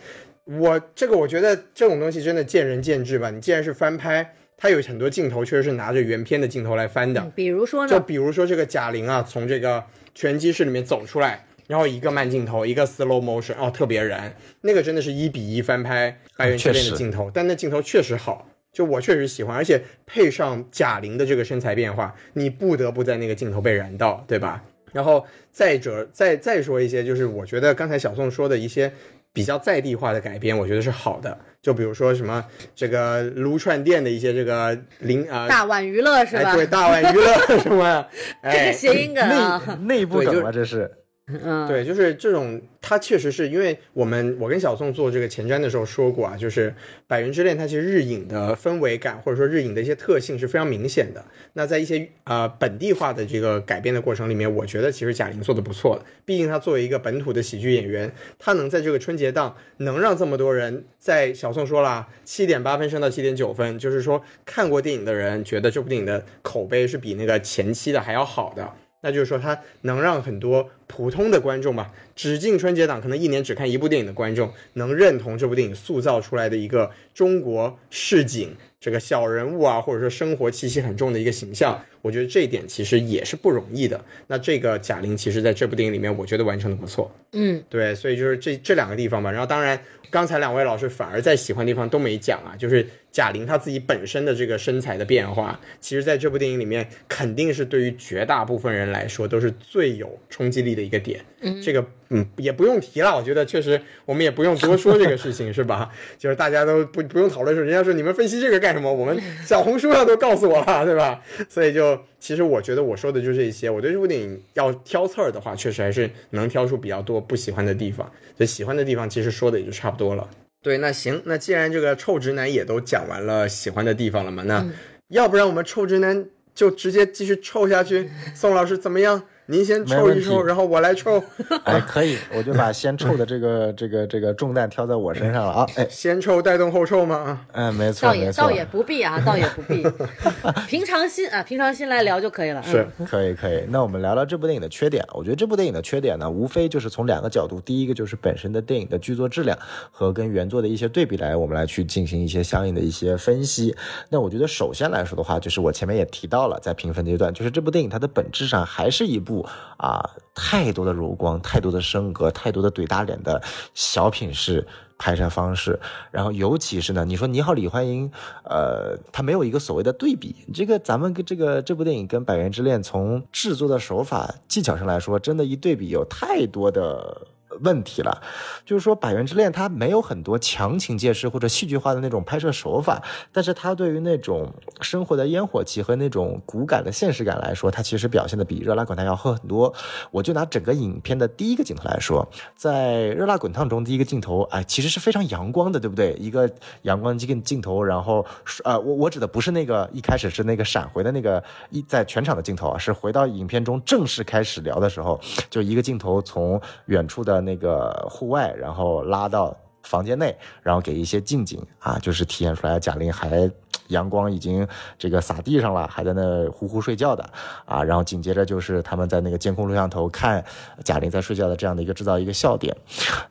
[0.45, 3.29] 我这个我觉得这种东西真的见仁见智吧。
[3.31, 7.21] 你既然是翻拍，它有很多镜头确实是拿着原片的镜头来翻的。
[7.35, 18.47] 比如说呢，就比如说这个贾玲啊，从这个拳击室里面走出来，然后一个慢镜头，一个 slow motion，哦，特别燃，那个真的是一比一翻拍《白猿之恋》确实的镜头，但那镜头确实好。
[18.71, 24.63] 就我确实喜欢，而且配上贾玲的这个身材变化，你不得不在那个镜头被燃到，对吧？
[24.93, 28.93] 然后再者再再说一些，就是我觉得刚才小宋说的一些
[29.33, 31.37] 比较在地化的改编，我觉得是好的。
[31.61, 32.45] 就比如说什么
[32.75, 36.51] 这个撸串店的一些这个零啊，大碗娱乐是吧？
[36.51, 38.07] 哎对大碗娱乐什么，
[38.43, 40.91] 这哎个谐音梗啊，内部梗了，这是。
[41.31, 46.71] 嗯，对，就是这种，它确实是因为我们我跟小宋做这个前瞻的时候说过啊，就是
[47.07, 51.23] 《百元之恋》它其实日影的氛围感或者说日影的一些特性是非常明显的。
[51.53, 56.05] 那在一些呃本地化的这个改编的过程里面，我觉得其实贾玲做的不错的。
[56.25, 68.73] 毕竟她作为一个本土的喜剧演员，她能在这个春节档能让这么多人在小宋说了七点八分升到七点九分，就是说看过电影的人觉得这部电影的口碑是比那个前期的还要好的。
[69.01, 81.83] 那就是说，它能让很多普通的观众吧，只进春节档，可能一年只看一部电影的观众，能认同这部电影塑造出来的一个中国市井这个小人物啊，或者说生活气息很重的一个形象。
[82.01, 84.03] 我觉得这一点其实也是不容易的。
[84.29, 87.13] 那这个贾玲其实在这部电影里面，我觉得完成的不错。
[87.33, 89.33] 嗯，对，所以就是这这两个地方吧。
[89.33, 101.21] 然后当然，刚才两位老师反而在喜欢的地方都没讲啊，就是贾玲她自己本身的这个身材的变化，其实在这部电影里面肯定是对于绝大部分人来说都是最有冲击力的一个点。
[101.41, 105.91] 嗯，这个嗯也不用提了，我觉得确实我们也不用多说这个事情，是吧？
[106.19, 108.93] 就是大家都不不用讨论说，人家说你们分析这个干什么？
[108.93, 111.21] 我们小红书上都告诉我了，对吧？
[111.49, 113.71] 所以就其实我觉得我说的就这些。
[113.71, 118.11] 我对这部电影要挑刺儿的话，确实还是能挑出比较多不喜欢的地方。
[118.37, 120.29] 所以喜欢的地方其实说的也就差不多了。
[120.61, 124.67] 对，那行，那既然这个臭直男也都讲完了喜欢的地方了嘛，那
[125.09, 128.11] 要不然我们臭直男就直接继续臭下去。
[128.35, 129.23] 宋老师怎么样？
[129.51, 131.25] 您先抽一抽，然后我来抽。
[131.65, 135.67] 哎，可以，我就把先抽的这个 这个这个重担挑在我身上了啊！
[135.75, 137.17] 哎，先抽带动后抽嘛？
[137.17, 139.83] 啊，嗯，没错倒也倒，也不必啊，倒也不必，
[140.69, 142.63] 平常心啊，平常心来聊就可以了。
[142.63, 143.65] 是嗯可以可以。
[143.71, 145.03] 那我们聊聊这部电影的缺点。
[145.15, 149.59] 我觉得这部电影的缺点呢，无非就是从两个角度，第一个就是本身的电影的剧作质量
[149.91, 153.75] 和跟原作的一些对比来，我们来去进行一些相应的一些分析。
[154.11, 159.38] 那我觉得首先来说的话，就是我前面也提到了，在评分阶段，就是这部电影它的本质上还是一部
[159.77, 163.43] 啊太多的柔光、太多的升格、太多的怼大脸的
[163.75, 164.67] 小品式
[164.99, 165.79] 拍摄方式，
[166.11, 168.11] 然后尤其是呢，你说《你好，李焕英》，
[168.45, 177.27] 呃，它没有一个所谓的对比，这个咱们跟这个这部电影跟《百元之恋》从制作的手法技巧上来说，真的一对比有太多的。
[177.63, 178.23] 问题了，
[178.65, 189.75] 就是说《百元之恋》它没有很多强情节式或者戏剧化的那种拍摄手法，但是它对于那种生活的烟火气和那种骨感的现实感来说，它其实表现的比《热辣滚烫》要好很多。
[190.11, 196.13] 我就拿整个影片的第一个镜头来说，在《热辣滚烫》中第一个镜头，哎，其实是非常阳光的，对不对？
[196.19, 196.49] 一个
[196.83, 198.25] 阳光镜镜头，然后
[198.65, 207.48] 呃，我我指的不是那个一开始是那个闪回的那个一在全场的镜头啊，是回到影片中正式开始聊的时候，就一个镜头从远处的。
[207.49, 213.51] 那个户外，然后拉到房间内，然后给一些近景啊，就是体现出来贾玲还
[213.89, 217.25] 阳光已经这个洒地上了，还在那呼呼睡觉的
[217.65, 220.45] 啊，然后紧接着就是他们在那个监控录像头看
[220.85, 222.77] 贾玲在睡觉的这样的一个制造一个笑点，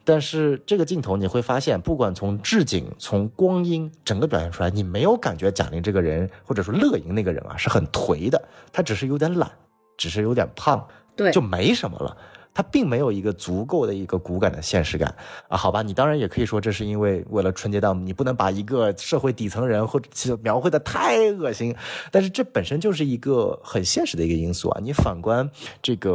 [0.04, 8.42] 但是这个镜头你会发现，不管从置景、从光阴，整个表现出来，你没有感觉贾玲这个人或者说乐莹那个人啊是很颓的，
[8.74, 9.48] 她只是有点懒，
[9.96, 10.84] 只是有点胖，
[11.16, 12.18] 对，就没什么了。
[12.58, 15.14] 它并没有一个足够的一个骨感的现实感
[15.48, 21.76] 啊，好吧，你当然也可以说这是因为为了春节档，你不能把一个社会底层人或者描绘的太恶心，
[22.10, 24.80] 但是这本身就是一个很现实的一个因素啊。
[24.82, 25.48] 你反观
[25.84, 26.12] 这个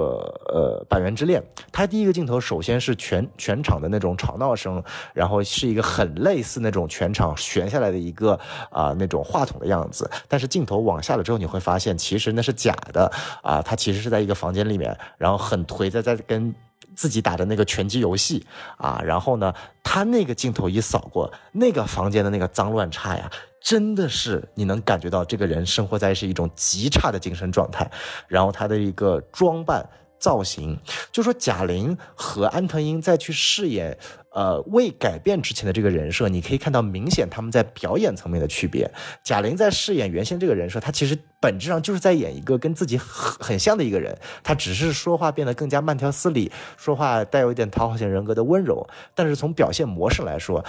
[0.49, 4.83] 呃《百元之恋》，它第一个镜头首先是全全场的那种吵闹声，
[5.15, 8.37] 然后是一个很类似那种全场悬下来的一个
[8.69, 13.09] 啊那种话筒的样子，但是镜头往下了之后，你会发现其实那是假的
[13.45, 16.19] 啊，它其实是在一个房间里面，然后很颓在在。
[16.33, 16.55] 跟
[16.95, 18.47] 自己打的那个拳击游戏
[18.79, 27.91] 啊，然后呢，他那个镜头一扫过，那个房间的那个脏乱差呀，真的是你能感觉到这个人生活在是一种极差的精神状态。
[28.29, 29.87] 然后他的一个装扮
[30.23, 30.79] 造型，
[31.11, 33.99] 就说贾玲和安藤英再去饰演。
[34.35, 38.91] 呃，未改变之前的这个人设，你可以看到明显他们在表演层面的区别。
[39.23, 48.89] 贾玲在饰演原先这个人设，她其实本质上就是在演一个跟自己很很像的一个人，她只是说话变得更加慢条斯理，说话带有一点讨好型人格的温柔。
[49.15, 50.65] 但是从表现模式来说，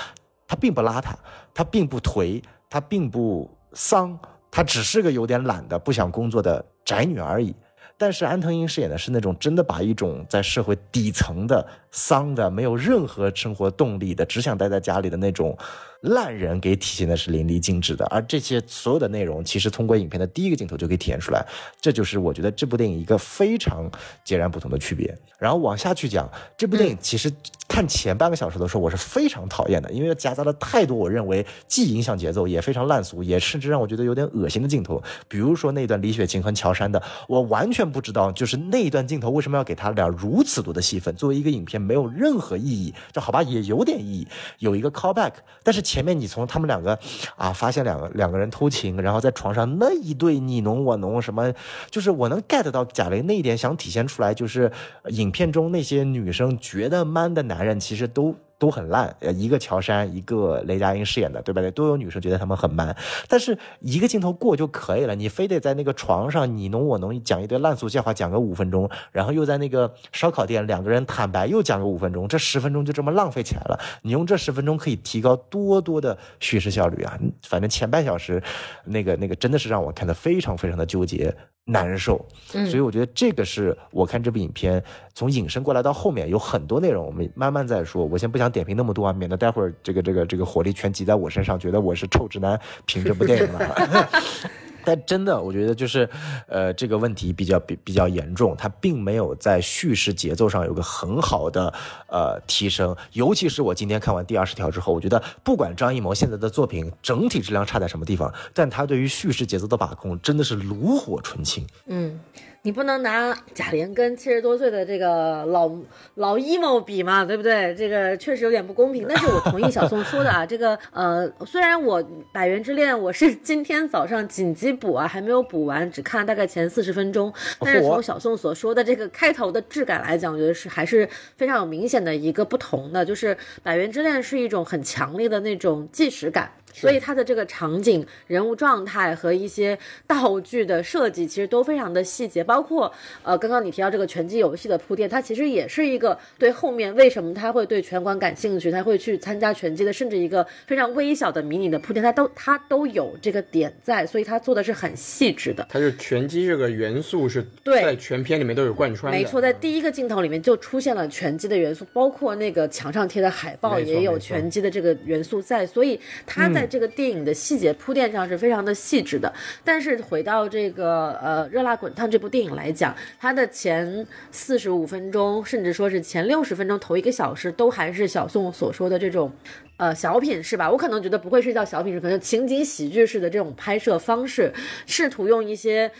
[0.46, 1.14] 她并不邋遢，
[1.54, 4.20] 她并不颓，她并不丧，
[4.52, 7.56] 她只是个有点懒的、不想工作的宅女而已。
[8.04, 15.58] 但是安藤英饰演的是那种真的把一种在社会底层的丧的、没有任何生活动力的、只想待在家里的那种。
[16.04, 21.46] 烂人给体现的是淋漓尽致的，而这些所有的内容，其实通过影片的第一个镜头就可以体现出来，
[21.80, 23.90] 这就是我觉得这部电影一个非常
[24.26, 25.18] 截然不同的区别。
[25.40, 27.32] 然后往下去讲，这部电影其实
[27.68, 35.02] 看前半个小时的时候，我是非常讨厌的，因为夹杂了太多我认为既影响节奏，也非常烂俗，也甚至让我觉得有点恶心的镜头。
[35.30, 41.16] 比如说那段李雪琴和乔杉的，我完全不知道，就是那一段镜头为什么要给他俩如此多的戏份？
[41.16, 42.94] 作为一个影片，没有任何意义。
[43.14, 44.28] 这好吧，也有点意义，
[44.60, 45.32] 有一个 callback，
[45.64, 45.82] 但是。
[45.94, 46.98] 前面你从他们两个
[47.36, 51.54] 啊发现两个两个人偷情，然后在床上那一对你侬我侬什么，
[51.92, 54.72] 就是我能 get 到贾玲那一点想体现出来，就是
[55.10, 58.36] 影片中那些女生觉得 man 的男人其实都。
[58.58, 61.62] 都很烂，呃，一个乔杉，一个雷佳音饰演的，对吧？
[61.62, 62.96] 对，都有女生觉得他们很 man，
[63.28, 73.80] 但是一个镜头过就可以了，你非得在那个床上你侬我侬讲一堆烂俗笑话，讲个五分钟，然后又在那个烧烤店两个人坦白又讲个五分钟，这十分钟就这么浪费起来了。
[74.04, 77.20] 你用这十分钟可以提高多多的叙事效率啊！
[77.44, 78.42] 反正前半小时，
[78.86, 81.36] 那个那个真的是让我看的非常非常的纠结。
[81.66, 88.06] 难受，所以我觉得这个是我看这部影片从引申过来到后面有很多内容，我们慢慢再说。
[88.06, 94.10] 我先不想点评那么多啊，免得待会儿这个这个这个火力全集在我身上，觉得我是臭直男评这部电影了。
[94.86, 96.10] 但真的，我觉得就是，
[96.48, 101.74] 呃，这个问题比较比比较严重，它并没有在叙事节奏上有个很好的
[102.08, 102.96] 呃提升。
[103.14, 111.66] 尤其是我今天看完第二十条之后，我觉得不管张艺谋现在的作品整体质量差在什么地方，但他对于叙事节奏的把控真的是炉火纯青。
[111.88, 112.20] 嗯。
[112.66, 115.70] 你不能拿贾玲跟七十多岁的这个老
[116.16, 117.76] 老 emo 比嘛，对不对？
[117.76, 119.06] 这个确实有点不公平。
[119.06, 127.34] 但是我同意小宋说的啊， 这个呃，虽然我《百元之恋》我是今天早上紧急补啊，还没有补完，只看了大概前四十分钟。
[127.60, 136.50] 但是从小宋所说的这个开头的质感来讲，我觉得是还是非常有明显的一个不同的，就是《百元之恋》是一种很强烈的那种即时感。
[136.74, 142.44] 所以它的这个场景、人物状态和一些道具的设计，其实都非常的细节。
[142.44, 142.92] 包括
[143.24, 155.66] 呃，刚刚你提到这个拳击游戏的铺垫，它其实也是一个对后面为什么他会对拳馆感兴趣，他会去参加拳击的，甚至一个非常微小的迷你的铺垫，它都它都有这个点在，所以它做的是很细致的。
[155.70, 159.18] 它就拳击这个元素是对在全片里面都有贯穿的。
[159.18, 169.32] 没错，在第一个镜头里面就出现了拳击的元素，包括那个墙上贴的海报也有拳击的这个元素在，所以它在在这个电影的细节铺垫上是非常的细致的。
[169.66, 179.30] 但是回到这个呃《热辣滚烫》这部电影来讲，它的前四十五分钟，甚至说是前六十分钟头一个小时，都还是小宋所说的这种。
[179.76, 180.72] 呃，小品是吧？
[180.72, 184.54] 我可能觉得不会是叫小品，是可能情景喜剧式的这种拍摄方式，
[184.86, 185.92] 试图用一些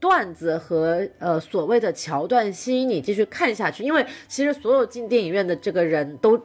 [0.00, 6.38] 段子和呃所谓的桥段吸引你继续看下去，因为其实所有进电影院的这个人都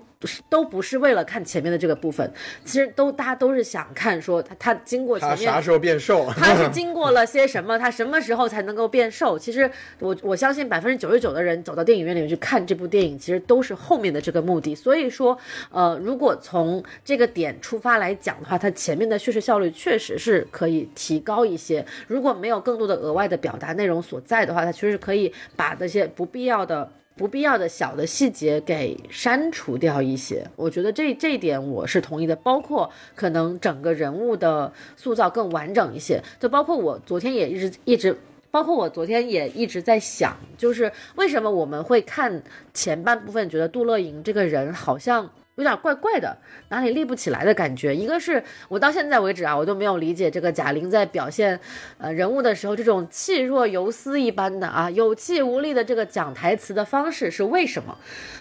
[0.49, 2.29] 都不是为了看前面的这个部分，
[2.65, 6.29] 其实都大家都是想看说他他经过前面他啥时候变瘦？
[6.35, 7.79] 他是 经过了些什么？
[7.79, 9.39] 他什么时候才能够变瘦？
[9.39, 14.75] 其实我我相信百分之九十九的人走到电影院里面去看这部电影，其实都是后面的这个目的。
[14.75, 15.37] 所以说，
[15.71, 21.85] 呃，如果从这个点出发来讲的话，它前面的叙事效率确实是可以提高一些。
[22.07, 26.91] 如果没有更多的额外的表达内容所在的话，它确实可以把那些不必要的。
[27.19, 32.33] 不必要的小的细节给删除掉一些，我觉得这这一点我是同意的。
[32.33, 38.17] 包括可能整个人物的塑造更完整一些，就包括我昨天也一直一直，
[38.49, 42.41] 包括我昨天也一直在想，就是为什么我们会看
[42.73, 45.29] 前半部分觉得杜乐莹这个人好像。
[45.59, 46.37] 有点怪怪的，
[46.69, 47.93] 哪里立不起来的感觉。
[47.93, 51.59] 一个是我到现在为止啊，我都没有理解这个贾玲在表现
[51.97, 57.97] 呃人物的时候，这种气若游丝一般的啊，有气无力的这个讲台词的方式是为什么？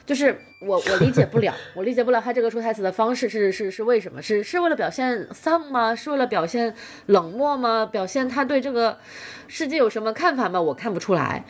[0.06, 4.22] 就是我 我理解不了，我理解不了他这个说台词的方式是是是为什么？
[4.22, 5.92] 是是为了表现丧吗？
[5.96, 6.72] 是为了表现
[7.06, 7.84] 冷漠吗？
[7.84, 8.96] 表现他对这个
[9.48, 10.62] 世界有什么看法吗？
[10.62, 11.44] 我看不出来。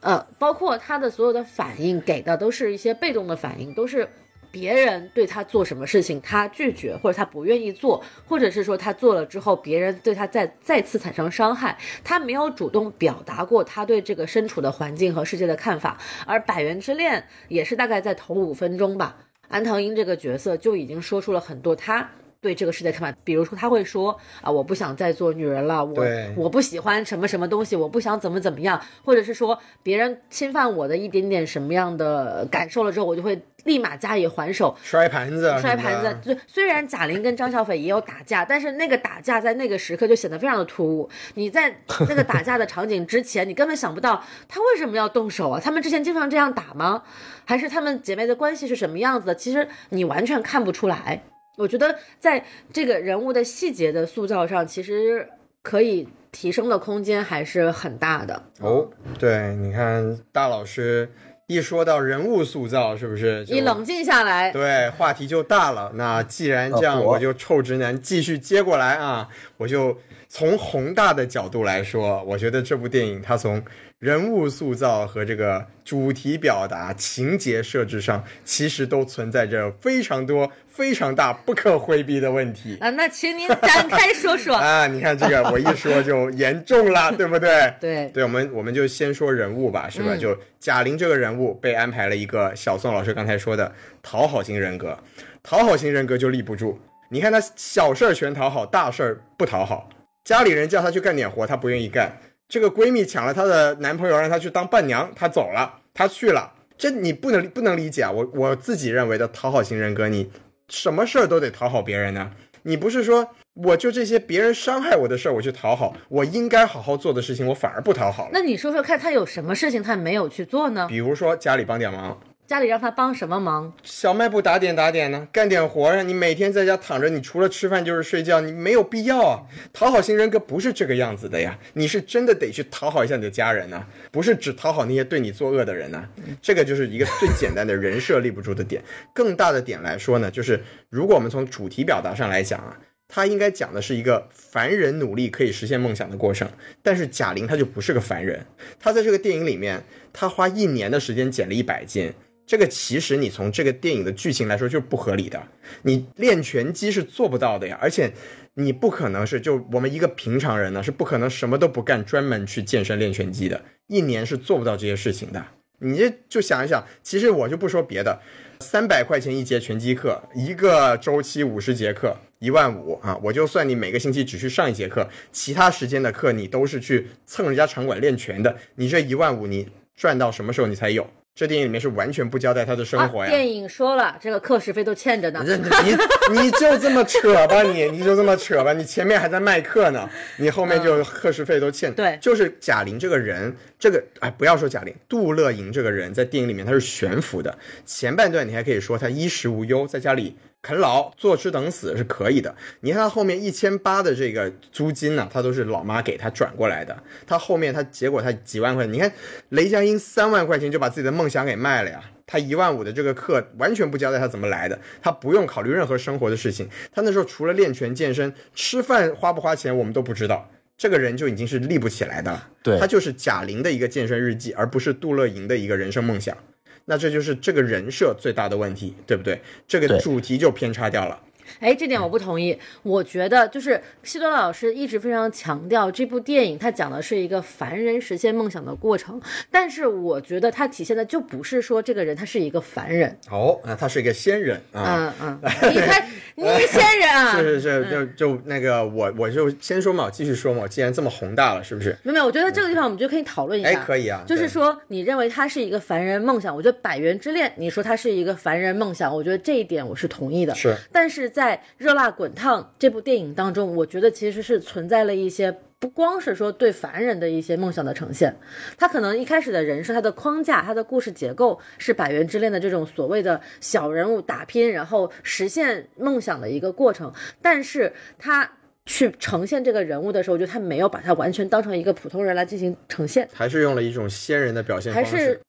[0.00, 4.08] 呃，包括他的所有的反应给的都是一些被动的反应，都是。
[4.52, 15.98] 别人对他做什么事情，他拒绝或者他不愿意做，或者是说他做了之后，别人对他再再次产生伤害，他没有主动表达过他对这个身处的环境和世界的看法。
[16.26, 19.16] 而《百元之恋》也是大概在头五分钟吧，
[19.48, 22.10] 安藤英这个角色就已经说出了很多他。
[22.42, 26.04] 对这个世界看法，比如说他会说啊，我不想再做女人了，我
[26.36, 36.02] 我不喜欢什么什么东西，我不想怎么怎么样，或者是说别人侵犯我的一点点什么样的感受了之后，我就会立马加以还手，摔盘子啊，摔盘。
[36.02, 36.34] 子。
[36.34, 41.08] 就虽然贾玲跟张小斐也有打架，但是那个打架在那个时刻就显得非常的突兀。
[41.34, 41.72] 你在
[42.08, 45.60] 那个打架的场景之前，你根本想不到他为什么要动手啊？
[45.62, 47.04] 他们之前经常这样打吗？
[47.44, 49.34] 还是他们姐妹的关系是什么样子的？
[49.36, 51.22] 其实你完全看不出来。
[51.56, 55.28] 我觉得在这个人物的细节的塑造上，其实
[55.62, 58.42] 可以提升的空间还是很大的。
[58.60, 58.88] 哦，
[59.18, 61.10] 对，你看大老师
[61.46, 65.92] 一说到人物塑造，是不是就你冷静下来，对，话题就大了。
[65.94, 69.28] 那既然这样，我就臭直男继续接过来啊！
[69.58, 69.98] 我就
[70.28, 73.62] 从宏大的角度来说，我觉得这部电影它从
[74.02, 82.76] 人物塑造和这个主题表达、情节设置上，其实都存在着非常多、非常大、不可回避的问题。
[82.80, 84.56] 啊，那请您展开说说。
[84.58, 87.72] 啊，你看这个，我一说就严重了，对不对？
[87.78, 90.16] 对 对，我们我们就先说人物吧，是吧？
[90.16, 93.72] 嗯就贾玲这个人物被安排了一个小宋老师刚才说的
[94.02, 94.98] 讨好型人格，
[95.44, 96.76] 讨好型人格就立不住。
[97.10, 99.88] 你看他小事儿全讨好，大事儿不讨好。
[100.24, 102.10] 家里人叫他去干点活，他不愿意干。
[102.52, 106.52] 这个闺蜜抢了她的男朋友，让她去当伴娘，她走了，她去了。
[106.76, 108.10] 这你不能不能理解啊！
[108.10, 110.30] 我我自己认为的讨好型人格，你
[110.68, 112.30] 什么事儿都得讨好别人呢？
[112.64, 118.30] 你不是说我就这些别人伤害我的事儿我去讨好，我应该好好做的事情我反而不讨好了。
[118.34, 120.86] 那你说说看，他有什么事情他没有去做呢？
[120.90, 123.72] 比如说家里帮点忙，家里让他帮什么忙？
[123.82, 126.02] 小卖部打点打点呢，干点活儿。
[126.02, 129.42] 你每天在家躺着，你除了吃饭就是睡觉，你没有必要啊。
[129.72, 136.06] 讨好型人格不是这个样子的呀，你是真的得去讨好一下你的家人呢、不是只讨好那些对你作恶的人呢、
[136.42, 138.82] 这个就是一个最简单的人设立不住的点。
[139.14, 142.76] 更大的点来说呢，就是如果我们从主题表达上来讲啊。
[143.14, 146.48] 他应该讲的是一个凡人努力可以实现梦想的过程，
[146.82, 148.46] 但是贾玲她就不是个凡人，
[148.80, 149.84] 她在这个电影里面，
[150.14, 152.10] 她花一年的时间减了一百斤，
[152.52, 155.42] 这个其实你从这个电影的剧情来说就是不合理的，
[155.84, 158.12] 你练拳击是做不到的呀，而且
[158.52, 165.42] 你不可能是就我们一个平常人呢是不可能什么都不干，专门去健身练拳击的，一年是做不到这些事情的。
[165.78, 168.20] 你这就想一想，其实我就不说别的，
[168.60, 173.18] 三百块钱一节拳击课，一个周期五十节课，一万五啊！
[173.22, 181.08] 我就算你每个星期只去上一节课，其他时间的课你都是去蹭人家场馆练拳的，你这一万五你赚到什么时候你才有？
[181.34, 183.24] 这电影里面是完全不交代他的生活啊。
[183.24, 183.30] 呀。
[183.30, 185.42] 电影说了，这个课时费都欠着呢。
[185.46, 185.96] 这你
[186.38, 191.92] 你就这么扯吧，你你就这么扯吧，你前面还在卖课呢，你后面就课时费都欠。
[191.94, 197.56] 对就是贾玲这个人，这个哎，不要说贾玲，杜乐莹这个人在电影里面他是悬浮的。
[197.86, 202.54] 前半段你还可以说他衣食无忧，在家里啃老坐吃等死是可以的。
[202.80, 206.96] 你看他后面一千八的这个租金呢、他都是老妈给他转过来的。
[207.26, 209.12] 他后面他结果他几万块钱，你看
[209.48, 212.00] 雷佳音三万块钱就把自己的梦想给卖了呀。
[212.24, 216.68] 他一万五的这个课完全不交代他怎么来的，他不用考虑任何生活的事情。
[216.92, 220.48] 他那时候除了练拳健身，吃饭花不花钱我们都不知道。
[220.78, 222.48] 这个人就已经是立不起来的了。
[222.62, 226.36] 对他就是贾玲的一个健身日记，而不是杜乐莹的一个人生梦想。
[226.84, 229.40] 那这就是这个人设最大的问题，对不对？
[229.66, 231.20] 这个主题就偏差掉了。
[231.62, 232.58] 哎，这点我不同意。
[232.82, 239.22] 我觉得就是希多老师一直非常强调这部电影，它讲的是一个凡人实现梦想的过程。
[239.50, 243.16] 但是我觉得它体现的就不是说这个人他是一个凡人。
[243.30, 245.14] 哦，那他是一个仙人啊。
[245.22, 246.04] 嗯嗯， 你看
[246.34, 250.66] 你仙人啊， 是是是，就就那个我我就先说嘛，我继续说嘛。
[250.66, 251.96] 既然这么宏大了，是不是？
[252.02, 253.68] 没有没有，我觉得这个地方我们就可以讨论一下。
[253.68, 254.24] 哎，可以啊。
[254.26, 260.54] 就是说，你认为他是一个凡人梦想，我觉得《百元之恋》，你说他是一个凡人梦想，我觉得这一点我是同意的。
[260.54, 265.58] 是，但是在《热辣滚烫》这部电影当中，我觉得其实是存在了一些。
[265.78, 268.36] 不光是说对凡人的一些梦想的呈现，
[268.78, 278.48] 他可能一开始的人设、他的框架、他的故事结构是《百元之恋》的这种所谓的小人物打拼，然后实现梦想的一个过程，但是他
[278.84, 285.10] 去呈现这个人物的时候，我觉得他没有把他完全当成一个普通人来进行呈现，还是用了一种仙人的表现方式。
[285.10, 285.40] 还是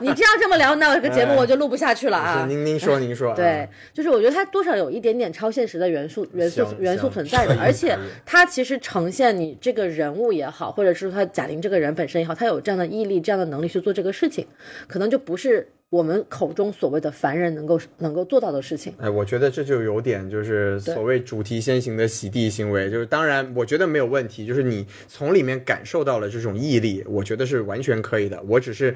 [0.00, 2.46] 你这样这么聊，那我这个节目我就录不下去了是啊。
[2.46, 3.34] 您您说您说。
[3.34, 14.46] 对啊，，就是我觉得他多少有一点点超现实的元素、元素、元素存在的，而且可以它其实呈现你这个人物也好，或者是说他贾玲这个人本身也好，他有这样的毅力、这样的能力去做这个事情，
[14.86, 18.94] 可能就不是我们口中所谓的凡人能够能够做到的事情。
[18.98, 28.40] 哎，我觉得这就有点就是所谓主题先行的洗地行为，就是当然我觉得没有问题，就是你从里面感受到了这种毅力，我觉得是完全可以的。
[28.46, 28.94] 我只是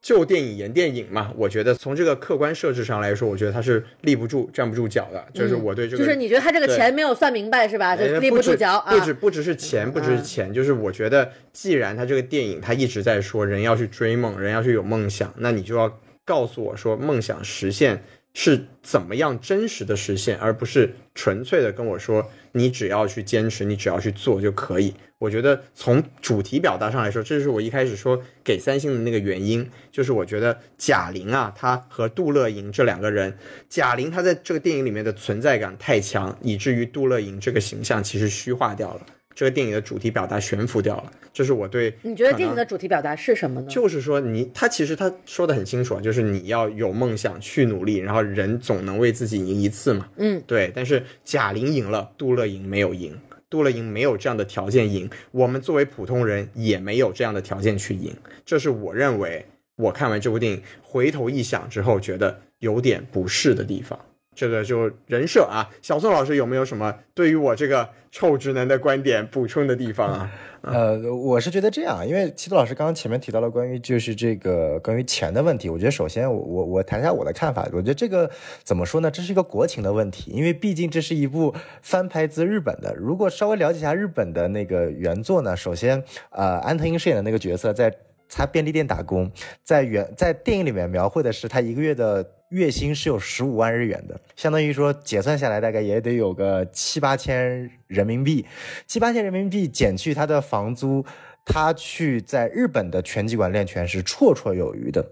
[0.00, 6.02] 就电影演电影嘛，我觉得从这个客观设置上来说，我觉得它是立不住、站不住脚的，就是我对这个。
[6.02, 7.94] 就是你觉得他这个钱没有算明白是吧？
[7.94, 8.98] 就哎立不住脚啊。
[8.98, 18.04] 不止不只是钱，不只是钱，就是我觉得，既然他这个电影他一直在说人要去追梦，人要去有梦想，那你就要告诉我说梦想实现
[18.34, 24.94] 是怎么样真实的实现，而不是纯粹的跟我说你只要去坚持，你只要去做就可以。
[25.18, 41.12] 我觉得从主题表达上来说，这是我一开始说给三星的那个原因，就是我觉得贾玲啊，她和杜乐莹这两个人，贾玲她在这个电影里面的存在感太强，以至于杜乐莹这个形象其实虚化掉了，这个电影的主题表达悬浮掉了。
[41.32, 43.66] 这是我对你觉得电影的主题表达是什么呢？
[43.66, 50.08] 就是说你，他其实他说的很清楚啊，就是你要有梦想去努力，然后人总能为自己赢一次嘛。
[50.16, 50.70] 嗯，对。
[50.74, 53.18] 但是贾玲赢了，杜乐莹没有赢，
[53.48, 58.14] 杜乐莹没有这样的条件赢，我们作为普通人也没有这样的条件去赢。
[58.44, 63.98] 这是我认为我看完这部电影回头一想之后觉得有点不适的地方。
[64.34, 70.30] 这个就人设啊，小宋老师有没有什么对于我这个臭直男的观点补充的地方啊？
[70.62, 78.30] 呃，我是觉得这样，因为七度老师刚刚前面提到了关于就是这个关于钱的问题，我觉得首先我我我谈一下我的看法，我觉得这个
[78.62, 79.10] 怎么说呢？
[79.10, 81.52] 这是一个国情的问题，因为毕竟这是一部
[81.82, 82.94] 翻拍自日本的。
[82.96, 87.92] 如果稍微了解一下日本的那个原作呢，首先呃，安藤樱饰演的那个角色在
[88.28, 89.28] 他便利店打工，
[89.64, 98.44] 在原在电影里面描绘的是他一个月的月薪是有十五万日元的，相当于说结算下来大概也得有个七八千人民币，
[98.86, 101.04] 七八千人民币减去他的房租，
[101.46, 105.04] 他去在日本的拳击馆练拳是绰绰有余的。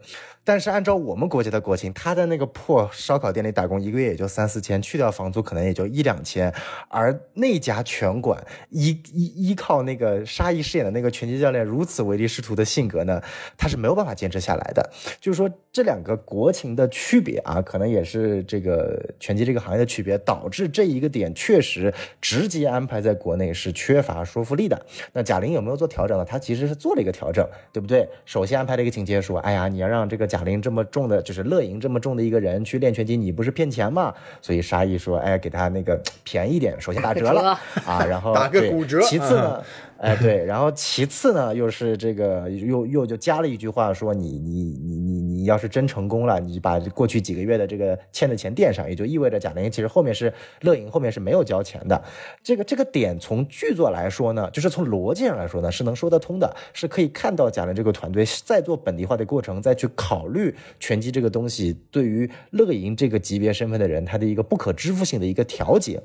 [0.51, 6.53] 但是按照我们国家的国情，他在那个破烧烤店里打工，一个月也就三四千，去掉房租可能也就一两千。
[6.89, 13.23] 而那家拳馆依依依靠那个沙溢饰演的那个拳击教练如此唯利是图的性格呢，
[13.57, 14.91] 他是没有办法坚持下来的。
[15.21, 24.85] 就是说这两个国情的区别啊，可能也是这个拳击这个行业的区别，导致这一个点确实直接安排在国内是缺乏说服力的。
[25.13, 26.25] 那贾玲有没有做调整呢？
[26.25, 28.09] 她其实是做了一个调整，对不对？
[28.25, 34.15] 首先安排了一个情节说，哎呀，你要让这个贾贾玲这么重的，就是乐莹这么重的一个人去练拳击，你不是骗钱吗？
[34.41, 37.51] 所以沙溢说，哎，给他那个 便宜点，首先打折了
[37.85, 39.63] 啊，然后打个对骨折其次呢，
[40.03, 50.33] 哎对，然后其次呢，又是这个又又就加了一句话说你你你你你要是真成功了，你把过去几个月的这个欠的钱垫上，也就意味着贾玲其实后面是
[50.63, 52.03] 乐莹后面是没有交钱的。
[52.43, 66.03] 这个这个点从剧作来说呢，就是从逻辑上来说呢，是能说得通的，是可以看到贾玲这个团队在做本地化的过程，再去考虑拳击这个东西对于乐莹这个级别身份的人他的一个不可支付性的一个调节。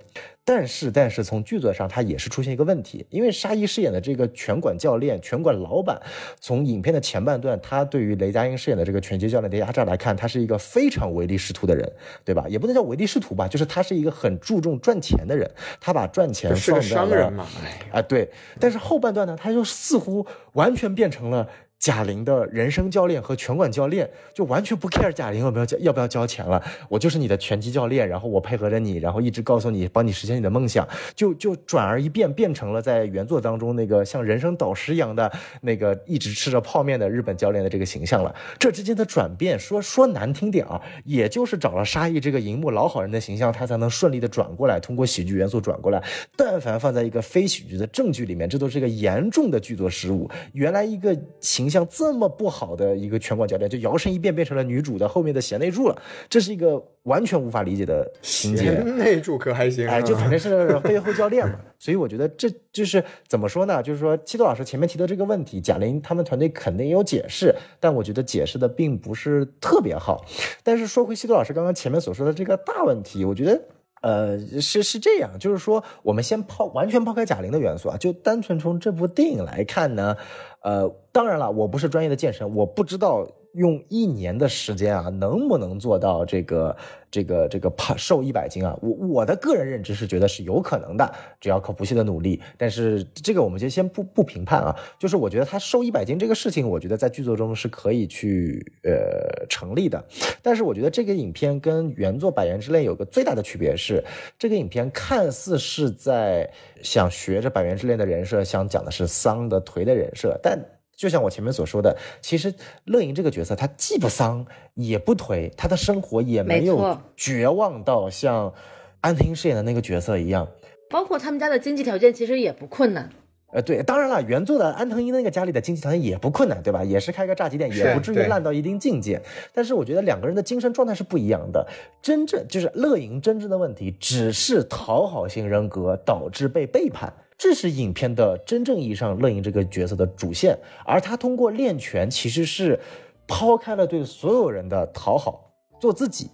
[0.47, 5.99] 但是，但是从剧作上，它也是出现一个问题，因为沙溢饰演的这个拳馆教练、拳馆老板，
[6.39, 11.91] 从影片的前半段，他对于雷佳音饰演的这个拳击教练的压榨来看，他是一个非常唯利是图的人，
[12.23, 12.45] 对吧？
[12.47, 15.49] 也不能叫唯利是图吧，就是他是一个很注重赚钱的人，
[15.81, 17.47] 他把赚钱放在了商人嘛，
[17.91, 18.29] 哎，啊，对。
[18.59, 20.23] 但是后半段呢，他又似乎
[20.53, 21.49] 完全变成了
[21.79, 26.61] 贾玲的人生教练和拳馆教练，就完全不 care 贾玲要不要交要不要交钱了。
[26.89, 38.33] 我就是你的拳击教练，然后我配合着你，然后一直告诉你，帮你实现你的梦想，就就转而一变，变成了在原作当中那个像人生导师一样的那个一直吃着泡面的日本教练的这个形象了。
[38.57, 46.03] 这之间的转变，说说难听点啊，也就是找了沙溢这个荧幕老好人的形象，他才能顺利的转过来，通过喜剧元素转过来。
[46.35, 50.27] 但凡放在一个非喜剧的正剧里面，这都是一个严重的剧作失误。
[50.53, 55.99] 原来一个形象这么不好的一个拳馆教练，就摇身一变变成了女主的后面的贤内助了，
[56.29, 58.65] 这是一个完全无法理解的情节。
[58.65, 63.81] 贤内助可还行啊，哎，就反正是背后教练嘛，所以我觉得这就是怎么说呢？
[63.81, 70.23] 就是说七豆老师前面提的这个问题，贾玲他们团队肯定也有解释，但我觉得解释的并不是特别好。
[70.61, 73.59] 但是说回西多老师刚刚前面所说的这个大问题，我觉得。
[74.05, 80.15] 呃，是是这样，就是说，我们先抛完全抛开贾玲的元素啊，就单纯从这部电影来看呢，
[80.61, 86.75] 呃，当然了，我不是专业的健身，我不知道用一年的时间啊，能不能做到这个
[87.09, 88.77] 这个这个胖瘦一百斤啊？
[88.81, 92.41] 我我的个人认知是觉得是有可能的，只要靠不懈的努力。
[92.57, 100.03] 但是这个我们就先不不评判啊，就是我觉得他瘦一百斤这个事情，我觉得在剧作中是可以去呃成立的。
[100.41, 104.03] 但是我觉得这个影片跟原作《百元之恋》有个最大的区别是，
[104.37, 106.49] 这个影片看似是在
[106.81, 110.59] 想学着《百元之恋》的人设，想讲的是丧的颓的人设，但
[110.95, 112.53] 就像我前面所说的，其实
[112.85, 118.53] 乐莹这个角色，她既不丧也不颓，她的生活也没有绝望到像
[119.01, 120.47] 安藤樱饰演的那个角色一样。
[120.89, 123.09] 包括他们家的经济条件其实也不困难。
[123.51, 126.83] 呃，对，当然了，原作的安藤英那个家里的经济条件也不困难，对吧？
[126.83, 129.21] 也是开个炸鸡店，也不至于烂到一定境界。
[129.53, 131.65] 但是我觉得两个人的精神状态是不一样的。
[132.01, 137.13] 真正就是乐莹真正的问题，只是讨好型人格导致被背叛。
[137.37, 142.79] 这是影片的真正意义上乐莹这个角色的主线，而他通过练拳其实是
[143.27, 146.29] 抛开了对所有人的讨好，做自己。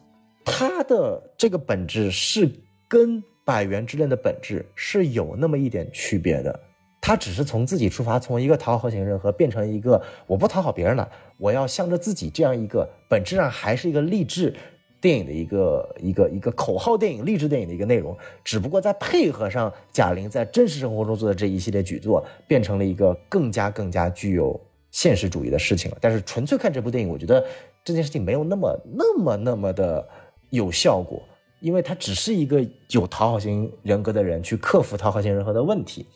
[0.45, 2.49] 他的这个本质是
[2.87, 6.59] 跟《百元之恋》的本质是有那么一点区别的。
[7.03, 14.53] 他只是从自己出发，从一个讨好型人格变成一个我不讨好别人了，我要向着自己这样一个本质上还是一个励志
[15.01, 24.57] 电影的一个一个一个口号电影、励志电影的一个内容，只不过在配合上贾玲在真实生活中做的这一系列举措，变成了一个更加更加具有
[24.91, 25.97] 现实主义的事情了。
[25.99, 27.43] 但是纯粹看这部电影，我觉得
[27.83, 30.07] 这件事情没有那么那么那么的
[30.51, 31.21] 有效果。
[31.59, 36.07] 因为他只是一个有讨好型人格的人去克服讨好型人格的问题，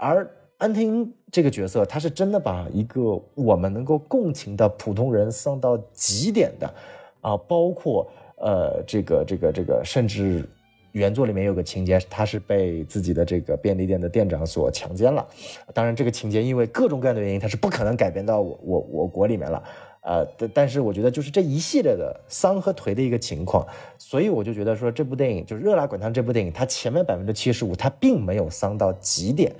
[0.00, 0.28] 而
[0.58, 3.00] 安藤这个角色，他是真的把一个
[3.36, 6.74] 我们能够共情的普通人丧到极点的，
[7.20, 8.10] 啊，包括
[8.40, 10.44] 呃这个这个这个，甚至
[10.92, 15.24] 原作里面有个情节，他是被自己的这个便利店的店长所强奸了。
[15.72, 19.62] 当然，这个情节因为各种各样的原因，它是不可能改编到我我我国里面了。
[20.02, 23.66] 呃，但但是我觉得就是这一系列的丧和颓的一个情况，
[23.98, 29.52] 所以我就觉得说这部电影就是《热辣滚烫》这部电影，它前面百分之七十五它并没有丧到极点，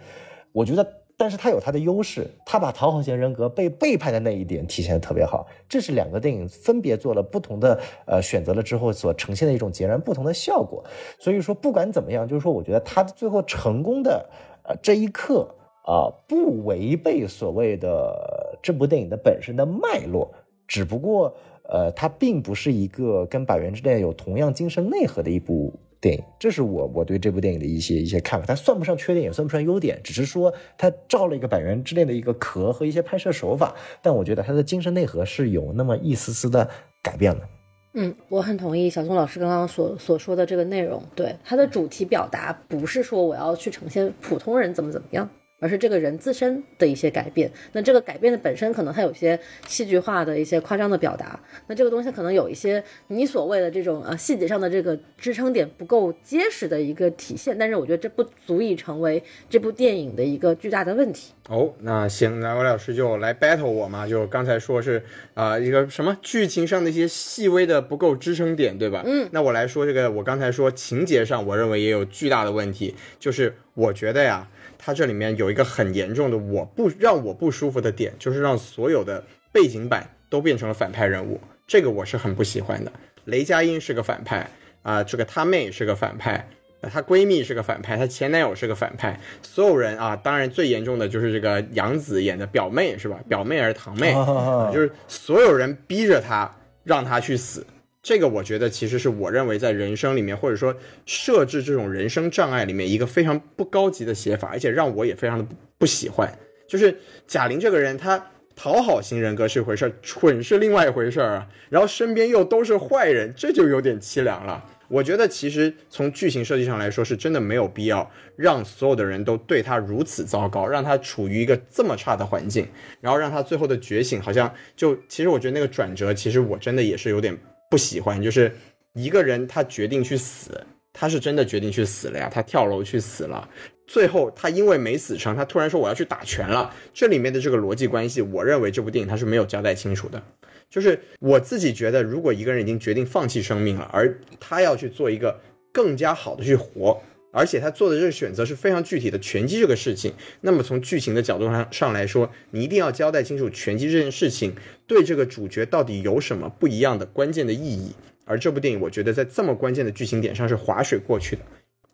[0.53, 0.83] 我觉得，
[1.21, 10.83] 但是他有他的优势，他把讨好型人格被背叛的那一点体现的特别好，这是两个电影分别做了不同的呃选择了之后所呈现的一种截然不同的效果，
[11.19, 14.27] 所以说不管怎么样，就是说我觉得他最后成功的
[14.63, 15.55] 呃这一刻。
[15.83, 20.33] 啊，不违背所谓的这部电影的本身的脉络，
[20.69, 28.47] 只不过呃，它并不是一个跟《百元之恋》有同样精神内核的一部电影，这是我我对这部电影的一些一些看法。
[28.47, 36.69] 它算不上缺点，也算不上优点，只是说它照了一个《百元之恋》的一个壳和一些拍摄手法，但我觉得它的精神内核是有那么一丝丝的
[37.03, 37.49] 改变的。
[37.93, 41.03] 嗯，我很同意小宋老师刚刚所所说的这个内容。
[41.17, 45.29] 对它的主题表达不是说我要去呈现普通人怎么怎么样，
[45.61, 47.49] 而是这个人自身的一些改变。
[47.73, 49.39] 那这个改变的本身可能它有些
[49.69, 51.39] 戏剧化的一些夸张的表达，
[51.69, 57.57] 那这个东西可能有一些你所谓的这种呃细节上的这个支撑点不够结实的一个体现。
[57.57, 61.33] 但是我觉得这不足以成为这部电影的一个巨大的问题。
[61.49, 65.03] 哦，那行，那魏老师就来 battle 我嘛，就刚才说是
[65.35, 69.03] 啊、一个什么剧情上的一些细微的不够支撑点，对吧？
[69.05, 74.49] 嗯，那我来说这个，我刚才说情节上，我认为也有巨大的问题，就是我觉得呀，
[74.83, 79.23] 它这里面有一个很严重的我不让我不舒服的点，就是让所有的
[79.53, 82.91] 背景板都变成了反派人物，这个我是很不喜欢的。
[83.27, 84.49] 雷佳音是个反派
[84.83, 86.49] 啊、这个她妹是个反派。
[86.91, 93.21] 她闺蜜是个反派，她前男友是个反派，所有人啊，当然最严重的就是这个杨紫演的表妹是吧？
[93.29, 96.51] 表妹还是堂妹，啊就是所有人逼着她
[96.83, 97.67] 让她去死。
[98.03, 100.75] 这个我觉得其实是我认为在人生里面，或者说
[101.05, 105.47] 设置这种人生障碍里面一个非常不高级的写法，而且让我也非常的
[105.77, 106.33] 不喜欢。
[106.67, 106.97] 就是
[107.27, 111.49] 贾玲这个人，她讨好型人格是一回事儿，蠢是另外一回事儿啊。
[111.69, 114.65] 然后身边又都是坏人，这就有点凄凉了。
[114.89, 122.67] 我觉得其实从剧情设计上来说，是真的没有必要让所有的人都对他如此糟糕，让他处于一个这么差的环境，
[123.01, 127.37] 然后让他最后的觉醒好像就其实我觉得那个转折，其实我真的也是有点
[127.71, 128.55] 不喜欢，就是
[128.93, 133.49] 一个人他决定去死，他是真的决定去死了呀，他跳楼去死了。
[133.87, 136.73] 最后他因为没死成，他突然说我要去打拳了。
[136.93, 140.23] 这里面的这个逻辑关系，我认为这部电影他是没有交代清楚的。
[140.69, 145.41] 就是我自己觉得，如果一个人已经决定放弃生命了，而他要去做一个
[145.73, 147.03] 更加好的去活，
[147.33, 154.55] 而且他做的这个选择是非常具体的拳击这个事情，那么从剧情的角度上上来说，你一定要交代清楚拳击这件事情
[154.87, 157.93] 对这个主角到底有什么不一样的关键的意义。
[158.25, 161.43] 而这部电影，我觉得在这么关键的剧情点上是划水过去的。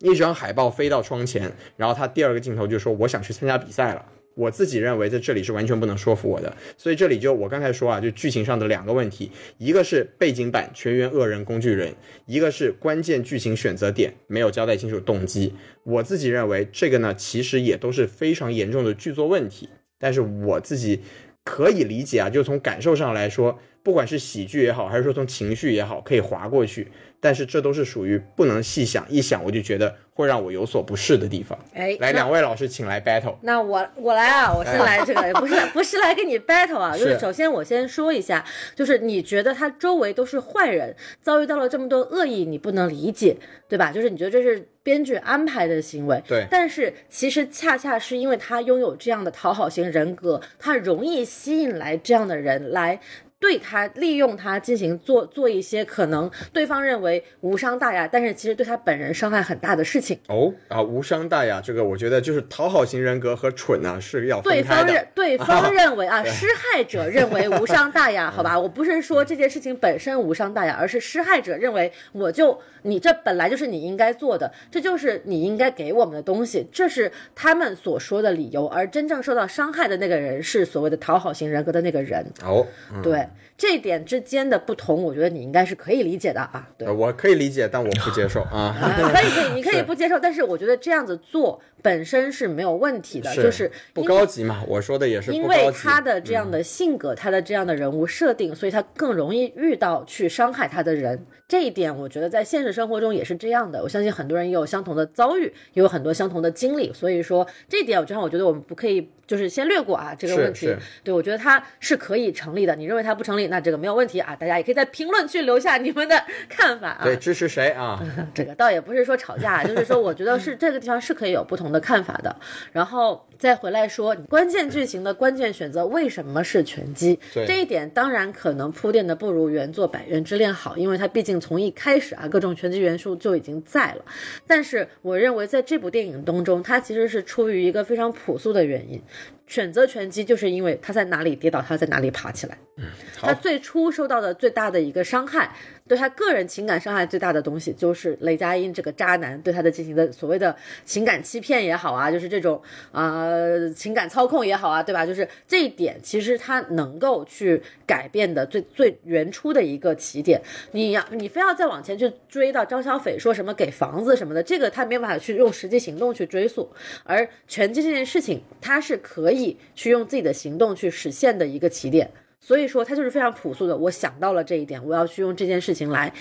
[0.01, 4.05] 一张海报飞到窗前，然后他第二个镜头就说：“我想去参加比赛了。”
[4.37, 11.95] 我自己认为在这里是完全不能说服我的，所以这里就我刚才说啊，就剧情上的两个问题，一个是背景板全员恶人工具人，
[12.27, 15.55] 一个是关键剧情选择点没有交代清楚动机。
[15.85, 21.01] 我自己认为这个呢，其实也都是非常严重的剧作问题，但是我自己
[21.43, 26.89] 可以理解啊，就从感受上来说，不管是喜剧也好，还是说从情绪也好，可以划过去。
[27.21, 31.59] 但是这都是属于不能细想，一想我就觉得会让我有所不适的地方。
[31.75, 33.37] 来，哎来两位老师，请来 battle。
[33.43, 38.45] 那我我来啊，我先来这个，不是不是来跟你 battle 啊， 就是是首先我先说一下，
[38.75, 43.37] 就是你觉得他周围都是坏人，遭遇到了这么多恶意，你不能理解，
[43.69, 43.91] 对吧？
[43.91, 53.01] 就是你觉得这是编剧安排的行为，对但是其实恰恰是因为他拥有这样的讨好型人格，他容易吸引来这样的人来。
[53.47, 60.19] 对他利用他进行做做一些可能对方认为无伤大雅，但是其实对他本人伤害很大的事情。
[60.27, 65.07] 哦啊，无伤大雅，这个我觉得就是讨好型人格和蠢呢、是要对方认。
[65.15, 68.59] 对方认为啊， 施害者认为无伤大雅， 好吧？
[68.59, 78.67] 我不是说这件事情本身无伤大雅，而是施害者认为我就你这本来就是你应该做的，这就是你应该给我们的东西，这是他们所说的理由。
[78.67, 82.27] 而真正受到伤害的那个人是所谓的讨好型人格的那个人。
[82.43, 82.67] 哦，
[83.03, 83.25] 对
[83.57, 86.69] 这点之间的不同，我觉得你应该是可以理解的啊。
[86.77, 88.77] 对呃，我可以理解，但我不接受啊。
[88.81, 95.71] 啊，可以可以，你可以不接受，但是我觉得这样子做本身是没有问题的，是就是不高级嘛，我说的也是因为。
[95.73, 101.27] 他的这样的性格，他的这样的人物设定，所以他更容易遇到去伤害他的人。
[101.49, 103.81] 这一点，我觉得在现实生活中也是这样的。
[103.81, 105.45] 我相信很多人也有相同的遭遇，
[105.75, 106.93] 也有很多相同的经历。
[106.93, 110.75] 所以说，这一点，我觉得我觉得我们不可以就是先略过啊这个问题。
[111.05, 112.75] 对我觉得它是可以成立的。
[112.75, 114.35] 你认为它不成立，那这个没有问题啊。
[114.35, 116.21] 大家也可以在评论区留下你们的
[116.51, 117.05] 看法啊。
[117.05, 118.03] 对支持谁啊？
[118.35, 122.35] 这个倒也不是说吵架，就是说我觉得是这个地方是可以有不同的看法的。
[122.73, 127.21] 然后再回来说关键剧情的关键选择为什么是拳击？
[127.33, 134.05] 对这一点当然可能铺垫的不如原作《百元之恋》好，因为它毕竟从一开始啊各种拳击元素就已经在了。
[134.47, 139.01] 但是我认为在这部电影当中，它其实是出于一个非常朴素的原因。
[139.47, 142.59] 选择拳击，就是因为他在哪里跌倒，他在哪里爬起来。
[142.79, 145.55] 嗯他最初受到的最大的一个伤害，
[145.89, 152.61] 对他个人情感伤害最大的东西，就是雷佳音这个渣男对他的进行的所谓的情感欺骗也好啊，就是这种
[152.93, 155.07] 啊、呃情感操控也好啊，对吧？
[155.07, 160.41] 就是这一点，其实他能够去改变的最最原初的一个起点。
[160.73, 166.69] 你要你非要再往前去追到张小斐说什么给房子什么的，这个他没有办法去用实际行动去追溯。
[167.05, 172.11] 而拳击这件事情，它是可以去用自己的行动去实现的一个起点。
[172.47, 173.77] 所以说，他就是非常朴素的。
[173.77, 176.13] 我想到了这一点，我要去用这件事情来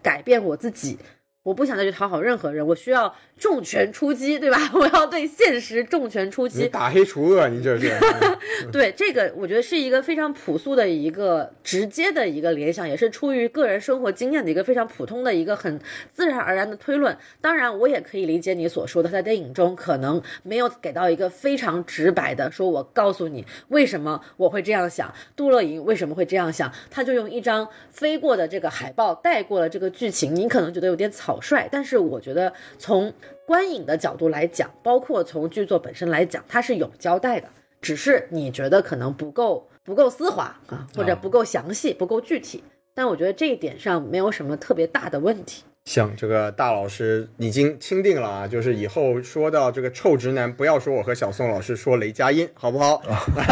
[0.00, 0.96] 改变我自己。
[1.42, 4.58] 我不想再去讨好任何人，我需要重拳出击，对吧？
[4.74, 6.62] 我要对现实重拳出击。
[6.62, 7.92] 你打黑除恶，你这是。
[8.70, 15.80] 对这个，我觉得是一个非常朴素的一个直接的一个联想，也是出于个人生活经验的一个非常普通的一个很
[16.12, 17.16] 自然而然的推论。
[17.40, 33.12] 当然，我也可以理解你所说的，在电影中可能没有给到一个非常直白的说，我告诉你为什么我会这样想，杜乐莹为什么会这样想，他就用一张飞过的这个海报带过了这个剧情，你可能觉得有点草率，但是我觉得从
[33.46, 37.48] 观影的角度来讲，包括从剧作本身来讲，它是有交代的。
[37.80, 42.62] 只是你觉得可能不够不够丝滑啊，或者不够详细、不够具体，
[42.94, 45.64] 但我觉得这一点上没有什么特别大的问题。
[45.84, 53.02] 行，这个大老师已经钦定了啊，就是以后说到这个臭直男，不要说我和小宋老师说雷佳音，好不好？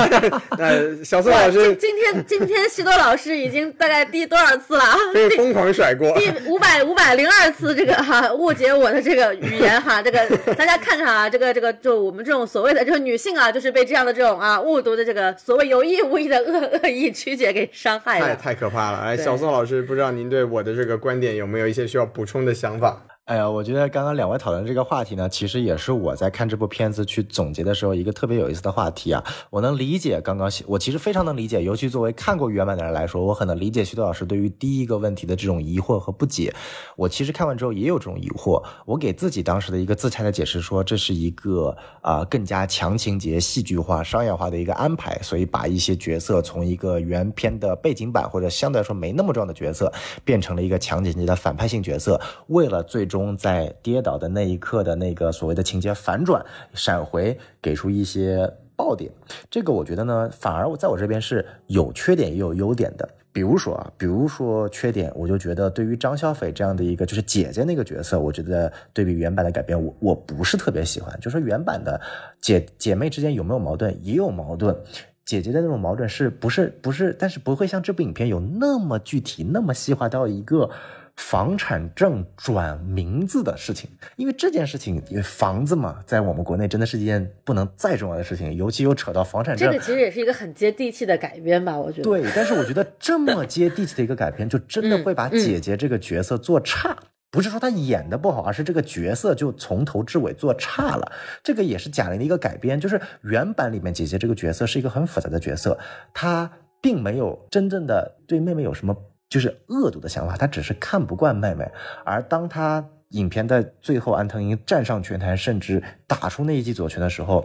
[0.57, 4.97] 那小宋老师今天今天西多老师已经大概第多少次了啊？
[5.13, 10.25] 被疯狂甩锅，第五百五百零二次这个哈误解我的这个语言哈，这个
[10.55, 18.37] 大家看看啊，这个这个就我们这种所谓的这个女性啊，就是被这样的这种啊误读的这个所谓有意无意的恶恶意曲解给伤害太了。
[18.37, 18.99] 太可怕了。
[18.99, 23.03] 哎，小宋老师，不知道您对我的这个观点有没有一些需要补补充的想法？
[23.31, 29.23] 哎呀，我觉得刚刚两位讨论这个话题呢，其实也是我在看这部片子去总结的时候一个特别有意思的话题啊。
[29.51, 36.53] 我能理解刚刚我其实非常能理解，尤其作为看过原版的人来说，我很能理解徐导老师对于第一个问题的这种疑惑和不解。
[36.97, 49.93] 我其实看完之后也有这种疑惑，我给自己当时的一个自洽的解释说，这是一个啊、更加强情节、戏剧化、商业化的一个安排，所以把一些角色从一个原片的背景板或者相对来说没那么重要的角色，
[50.25, 56.45] 变成了一个强情节的反派性角色，为了最终在跌倒的那一刻的那个所谓的情节反转、
[56.75, 59.11] 闪回，给出一些爆点。
[59.51, 63.09] 这个我觉得呢，反而在我这边是有缺点也有优点的。
[63.33, 71.17] 比如说啊，比如说缺点，我就觉得对于张小斐这样的一个就是姐姐那个角色，我觉得对比原版的改编，我我不是特别喜欢。
[71.21, 72.01] 就说原版的
[72.41, 74.77] 姐姐妹之间有没有矛盾，也有矛盾。
[75.25, 80.69] 姐姐的那种矛盾是不是不是，但是不会像这部影片有那么具体、那么细化到一个
[81.17, 92.05] 房产证转名字的事情，因为这件事情，因为房子嘛，在我们国内真的是一件不能再重要的事情，尤其又扯到房产证这个，其实也是一个很接地气的改编吧，我觉得。
[92.05, 96.97] 对，但是我觉得这么接地气的一个改编，就真的会把姐姐这个角色做差。
[97.33, 101.13] 不是说她演的不好，而是这个角色就从头至尾做差了。
[101.45, 105.79] 这个也是贾玲的一个改编，就是原版里面姐姐这个角色是一个很复杂的角色，
[106.13, 106.51] 她
[106.81, 108.97] 并没有真正的对妹妹有什么
[109.31, 111.67] 就是恶毒的想法，她只是看不惯妹妹。
[112.05, 117.43] 而当她影片的最后，安藤樱站上拳台，甚至打出那一记左拳的时候，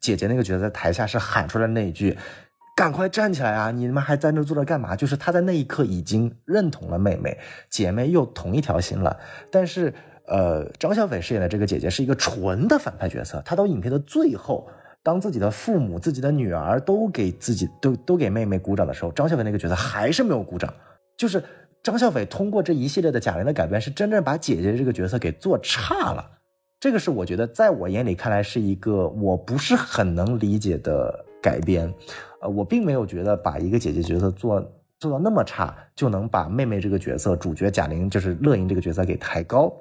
[0.00, 2.18] 姐姐那个角色在台下是喊出来那一句。
[2.74, 3.70] 赶快站起来啊！
[3.70, 4.94] 你他妈还在那坐着干嘛？
[4.94, 7.38] 就是他在那一刻已经认同了妹妹，
[7.70, 9.18] 姐妹又同一条心了。
[9.50, 9.94] 但是，
[10.26, 14.68] 呃，张小斐饰演的这个姐姐是一个纯的反派角色，她到影片的最后，
[15.02, 20.70] 当自己的父母、自己的女儿都给自己都都给妹妹鼓掌的时候，张小斐那个角色还是没有鼓掌。
[21.16, 21.42] 就是
[21.82, 26.30] 张小斐通过这一系列的贾玲的改编，是真正把姐姐这个角色给做差了。
[26.78, 31.92] 这个是我觉得在我眼里看来是一个我不是很能理解的改编。
[32.40, 34.60] 呃，我并没有觉得把一个姐姐角色做
[34.98, 39.72] 做到那么差，就能把妹妹这个角色主角贾玲就是乐莹这个角色给抬高。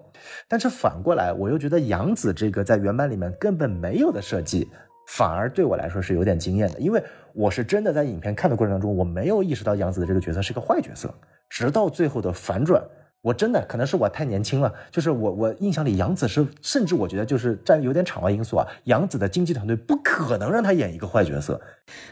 [0.48, 4.70] 但是反过来，我又觉得杨紫这个在原版里面根本没有的设计，
[5.08, 7.04] 反而对我来说是有点惊艳的，因为
[7.34, 11.14] 我是真的在影片看的过程当中，我没有意识到杨紫的这个角色是个坏角色，
[11.50, 12.84] 直到最后的反转。
[13.26, 21.60] 我真的可能是我太年轻了，就是我我印象里杨紫是，甚至我觉得就是占有点场外因素啊，杨紫的经纪团队不可能让她演一个坏角色，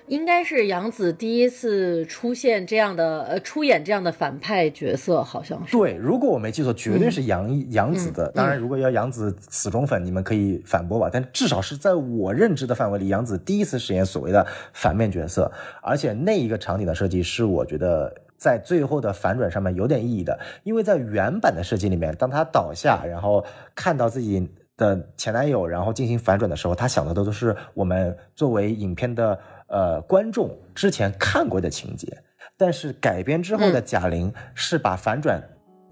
[0.08, 5.78] 应该是杨紫第一次出现这样的呃出演这样的反派角色，好像是。
[5.78, 8.32] 对，如果我没记错，绝对是杨、杨紫的。
[8.32, 15.52] 当然，如果要杨紫死忠粉，你们可以反驳吧，但至少是在我认知的范围里，杨紫第一次饰演所谓的反面角色，
[15.84, 18.12] 而且那一个场景的设计是我觉得。
[18.44, 32.22] 在最后的反转上面有点意义的，因为在原版的设计里面，当他倒下，然后看到自己的前男友，然后进行反转的时候，他想的都是我们作为影片的呃观众之前看过的情节。
[32.58, 35.42] 但是改编之后的贾玲是把反转，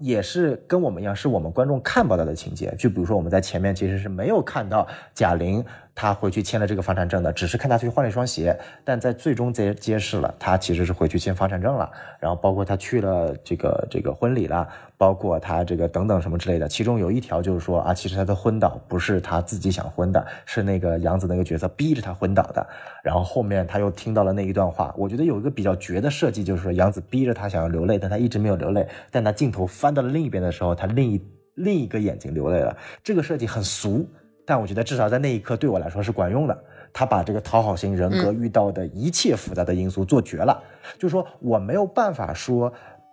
[0.02, 2.74] 也是跟我们一样，是我们观众看不到的情节。
[2.76, 8.58] 就比如说我们在前面其实是没有看到贾玲她回去签了这个房产证的，只是看她去换了一双鞋。
[8.84, 11.88] 但在最终揭揭示了她其实是回去签房产证了，
[12.18, 14.68] 然后包括她去了这个这个婚礼了，
[15.02, 16.68] 包括他这个等等什么之类的。
[16.68, 22.64] 其中有一条就是说啊，其实他的昏倒不是他自己想昏的，是那个杨紫那个角色逼着他昏倒的。
[23.02, 28.86] 然后后面他又听到了那一段话，我觉得有一个比较绝的设计，就是说杨紫逼着他想要流泪，但他一直没有流泪。
[29.10, 31.20] 但他镜头翻到了另一边的时候，他另一
[31.54, 32.76] 另一个眼睛流泪了。
[33.02, 34.08] 这个设计很俗，
[34.46, 36.56] 但我觉得至少在那一刻对我来说是管用的。
[36.94, 40.62] 他把这个讨好型人格遇到的一切复杂的因素做绝了，
[40.98, 42.70] 就是说我没有办法说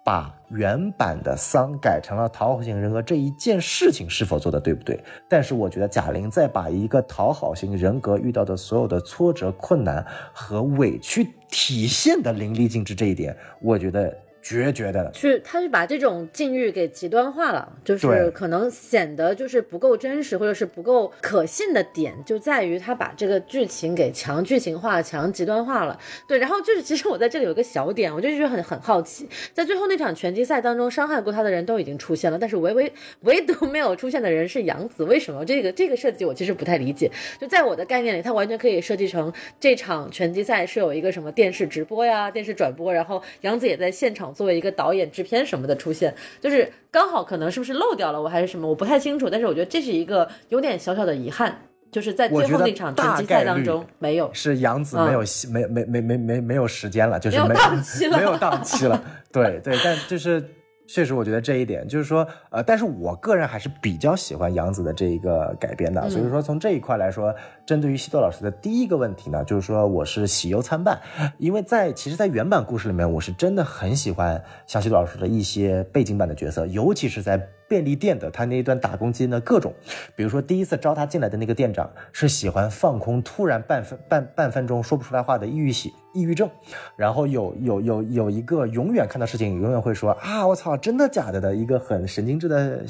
[0.10, 5.00] 把原版的桑改成了讨好型人格这一件事情是否做的对不对？
[5.28, 10.04] 但是我觉得贾玲在把一个讨好型人格遇到的所有的挫折、困难
[10.34, 14.18] 和委屈体现的淋漓尽致这一点，我觉得。
[14.42, 26.00] 绝绝的，去他是把这种境遇给极端化了，就是可能显得就是不够真实，或者是不够可信的点，就在于他把这个剧情给强剧情化、强极端化了。
[26.28, 35.44] 对，然后就是其实我在这里有一个小点，我就觉得很很好奇，在最后那场拳击赛当中，伤害过他的人都已经出现了，但是唯唯 唯独没有出现的人是杨紫，为什么？
[35.46, 37.12] 这个这个设计我其实不太理解。
[37.40, 49.30] 就在我的概念里，他完全可以设计成这场拳击赛是有一个什么电视直播呀、电视转播，然后杨紫也在现场作为一个导演、制片什么的出现，就是刚好可能是不是漏掉了我还是什么，我不太清楚。
[49.30, 51.62] 但是我觉得这是一个有点小小的遗憾，
[51.92, 54.30] 就是在最后那场拳击大赛当中没有。
[54.34, 59.04] 是杨紫没有戏、没没没没没没有时间了，就是没有档期了没有档期了。
[59.32, 60.44] 对对，但就是
[60.92, 67.34] 确实，我觉得这一点就是说，呃，但是我个人还是比较喜欢杨子的这一个改编的，所以说从这一块来说，
[67.64, 71.00] 针对于西多老师的第一个问题呢，就是说我是喜忧参半，
[71.38, 77.50] 因为在其实，在原版故事里面，我是真的很喜欢像西多老师的一些背景版的角色，尤其是在。
[77.70, 79.72] 便利店的他那一段打工期间的各种，
[80.16, 86.50] 比如说第一次招他进来的那个店长是喜欢放空，突然半分半半分钟说不出来话的抑郁喜抑郁症，
[86.96, 92.84] 然后有有有有一个永远看到事情永远会说啊我操真的假的的一个很神经质的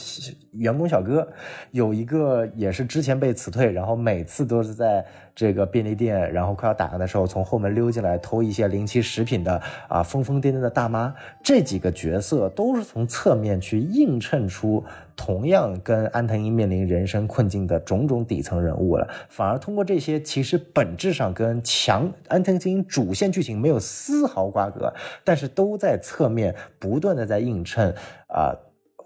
[0.52, 1.28] 员工小哥，
[1.72, 5.06] 有一个也是之前被辞退，然后每次都是在
[5.36, 11.14] 这个便利店，然后快要打烊的时候从后门溜进来偷一些临期食品的啊疯疯癫癫的大妈，
[11.44, 14.84] 这几个角色都是从侧面去映衬出。
[15.16, 24.94] 同样跟安藤英面临人生困境的种种底层人物了，反而通过这些，其实本质上跟强安藤英主线剧情没有丝毫瓜葛，
[25.26, 27.94] 但是都在侧面不断的在映衬
[28.28, 28.56] 啊。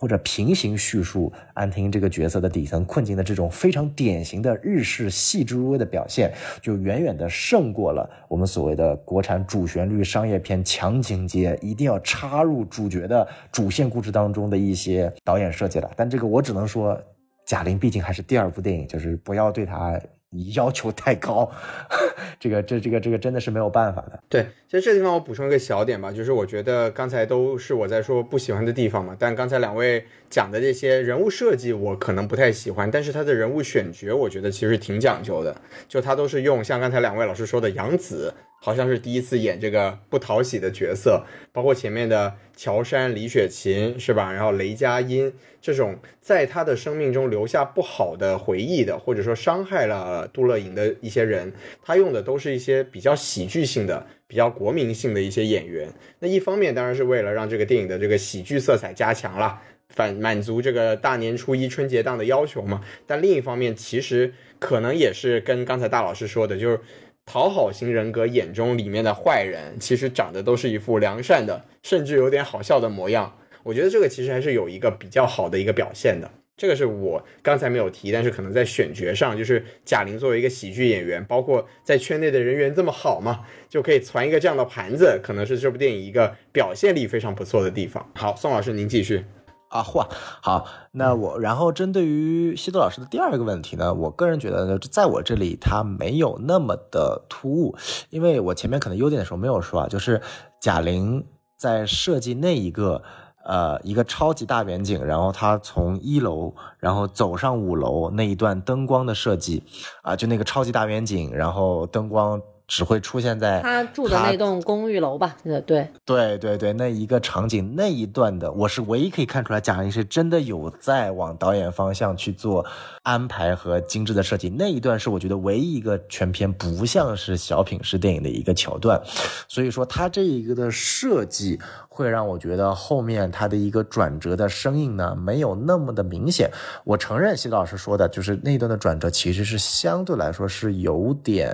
[0.04, 6.30] 或者平行叙述安藤这个角色的底层困境的这种非常典型的日式细致入微的表现，
[6.62, 15.90] 就远远的胜过了我们所谓的国产主旋律商业片强情节，一定要插入主角的主线故事当中的一些导演设计了。
[15.96, 17.02] 但这个我只能说，
[17.46, 19.98] 贾玲毕竟还是第二部电影，就是不要对她
[20.34, 21.50] 你要求太高，
[22.40, 24.20] 这个这这个这个真的是没有办法的。
[24.28, 35.56] 对，其实这地方我补充一个小点吧，就是我觉得刚才都是我在说不喜欢的地方嘛，但刚才两位讲的这些人物设计我可能不太喜欢，但是他的人物选角我觉得其实挺讲究的，
[35.88, 38.34] 就他都是用像刚才两位老师说的杨紫，
[38.66, 44.32] 好像是第一次演这个不讨喜的角色，包括前面的乔杉、李雪琴是吧？
[44.32, 51.52] 然后雷佳音这种在他的生命中留下不好的回忆的，或者说伤害了杜乐莹的一些人，
[51.82, 55.90] 他用的都是一些比较喜剧性的、比较国民性的一些演员。
[56.20, 59.60] 那一方面当然是为了让这个电影的这个喜剧色彩加强了，
[59.90, 62.82] 反满足这个大年初一春节档的要求嘛。
[63.06, 66.80] 但另一方面，其实可能也是跟刚才大老师说的，就是
[67.26, 73.38] 讨好型人格眼中里面的坏人，其实长得都是一副良善的，甚至有点好笑的模样。
[73.64, 76.30] 我觉得这个其实还是有一个比较好的一个表现的。
[76.56, 88.08] 这个是我刚才没有提，但是可能在选角上，就是贾玲作为一个喜剧演员，包括在圈内的人缘这么好嘛，就可以传一个这样的盘子，可能是这部电影一个表现力非常不错的地方。
[88.14, 89.26] 好，宋老师您继续。
[89.74, 90.06] 啊，嚯，
[90.40, 97.76] 好，那我然后针对于西多老师的第二个问题呢，我个人觉得呢，在我这里它没有那么的突兀，
[98.12, 100.22] 因为我前面可能优点的时候没有说啊，就是
[100.62, 101.26] 贾玲
[101.58, 103.02] 在设计那一个
[103.44, 109.64] 呃一个超级大远景，然后她从一楼然后走上五楼那一段灯光的设计
[110.04, 112.40] 啊，就那个超级大远景，然后灯光。
[112.68, 115.36] 只会出现在他住的那栋公寓楼吧？
[115.44, 122.66] 对对对对对，那一个场景那一段的，我是唯一可以看出来贾玲是真的有在往导演方向去做
[123.04, 124.50] 安排和精致的设计。
[124.50, 129.02] 那一段是我觉得唯一一个全片不像是小品式电影的一个桥段，
[129.48, 131.60] 所以说他这一个的设计
[131.94, 136.50] 会让我觉得后面他的一个转折的声音呢没有那么的明显。
[136.84, 141.50] 我承认席老师说的就是那段的转折其实是相对来说是有点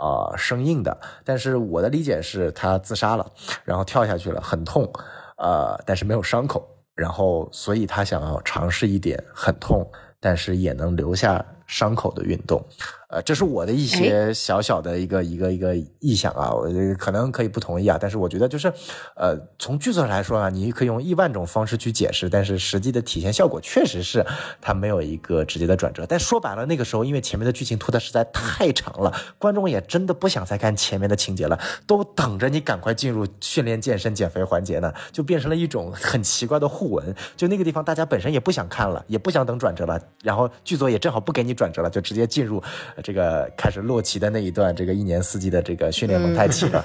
[0.00, 0.30] 啊。
[0.36, 3.28] 生硬的，但是我的理解是他自杀了，
[3.64, 4.88] 然后跳下去了，很痛，
[5.36, 9.84] 呃，但是没有伤口，然后所以他想要尝试一点很痛，
[10.20, 12.64] 但是也能留下伤口的运动，
[13.10, 18.72] 呃，这是我的一些小小的一个一个一个意向啊，我可能可以不同意啊，但是我觉得就是，
[19.16, 24.24] 呃，从剧作上来说啊，你可以用亿万种方式去解释，但是实际的体现效果确实是
[24.60, 26.06] 它没有一个直接的转折。
[26.06, 31.58] 但说白了，那个时候因为前面的剧情拖得实在太长了，观众也真的不想再看前面的情节了，
[31.88, 37.12] 都等着你赶快进入训练、健身、减肥环节呢，就变成了一种很奇怪的互文。
[37.36, 42.62] 就那个地方，大家本身也不想看了，也不想等转折了，然后剧组也正好不给你转折了，就直接进入
[42.94, 46.84] 呃这个开始洛奇的那一段这个一年四季的这个训练蒙太奇了。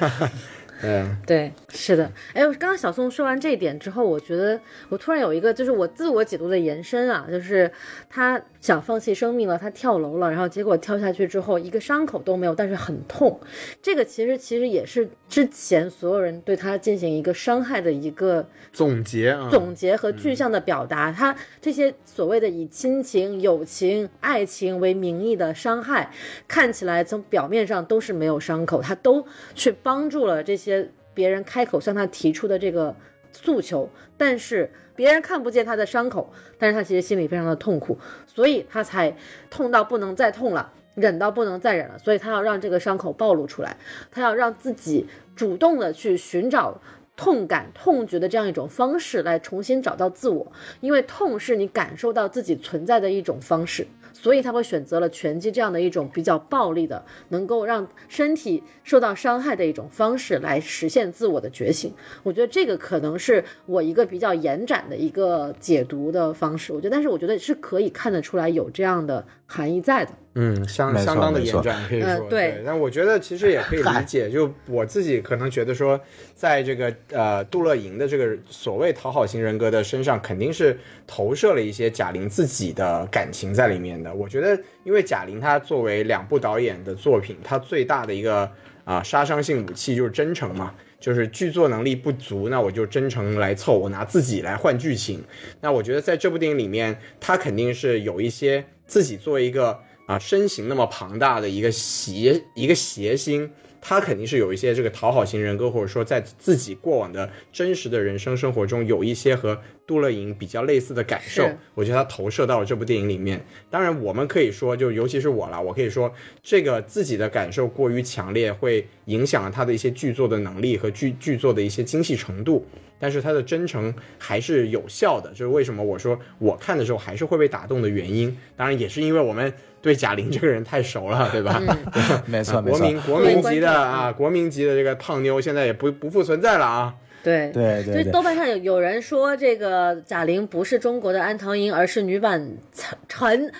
[0.82, 2.11] 嗯， 对，是的。
[2.34, 4.59] 哎，我刚刚小宋说完这一点之后，我觉得
[4.89, 7.72] 我突然有一个就是我自我解读的延伸啊，就是
[8.09, 13.39] 他想放弃生命了，他跳楼了，然后结果跳下去之后一个伤口都没有，但是很痛。
[13.80, 18.43] 这个其实其实也是之前所有人对他进行一个伤害的一个
[18.74, 26.11] 总结啊，总结和具象的表达，他这些所谓的以亲情、友情、爱情为名义的伤害，
[26.47, 32.95] 看起来从表面上都是没有伤口，他都去帮助了这些别人开口向他提出的这个
[33.36, 39.15] 诉求，但是别人看不见他的伤口，但是他其实心里非常的痛苦，所以他才
[39.49, 40.71] 痛到不能再痛了。
[40.95, 43.75] 忍到不能再忍了，所以他要让这个伤口暴露出来，
[44.11, 45.05] 他要让自己
[45.36, 46.79] 主动的去寻找
[47.17, 53.86] 痛感、痛觉的这样一种方式来重新找到自我，因为痛是你感受到自己存在的一种方式，
[54.16, 61.93] 所以他会选择了拳击这样的一种比较暴力的，能够让身体受到伤害的一种方式来实现自我的觉醒。
[62.24, 66.72] 我觉得这个可能是我一个比较延展的一个解读的方式。
[66.72, 70.11] 我觉得，但是我觉得是可以看得出来有这样的含义在的。
[70.36, 75.99] 嗯，相相当的延展，可以说、嗯对但我觉得其实也可以理解，就我自己可能觉得说，
[76.33, 80.77] 在这个呃杜乐莹的这个所谓讨好型人格的身上，肯定是
[81.07, 84.13] 投射了一些贾玲自己的感情在里面的。
[84.13, 88.51] 我觉得，因为贾玲她作为两部导演的作品，她最大的一个
[88.83, 90.75] 啊、杀伤性武器就是真诚嘛。
[90.97, 95.23] 就是剧作能力不足，那我就真诚来凑，我拿自己来换剧情。
[95.61, 103.49] 那我觉得在这部电影里面，他肯定是有一些自己作为一个啊身形那么庞大的一个邪一个邪星，
[103.81, 111.47] 他肯定是有一些这个讨好型人格，或者说在自己过往的真实的人生生活中有一些和杜乐莹比较类似的感受。
[111.75, 113.45] 我觉得他投射到了这部电影里面。
[113.69, 122.65] 当然，我们可以说，就尤其是我啦，我可以说这个自己的感受过于强烈，会影响了他的一些剧作的能力和剧剧作的一些精细程度。
[122.97, 128.35] 但是他的真诚还是有效的，就是为什么我说我看的时候还是会被打动的原因。
[128.55, 129.53] 当然，也是因为我们
[129.86, 131.61] 对贾玲这个人太熟了，对吧？
[132.25, 136.91] 没错没错，国民国民级的啊，国民级的这个胖妞现在也不不复存在了啊。
[137.26, 143.51] 对就是对对对豆瓣上有有人说，这个贾玲不是中国的安藤樱，而是女版陈陈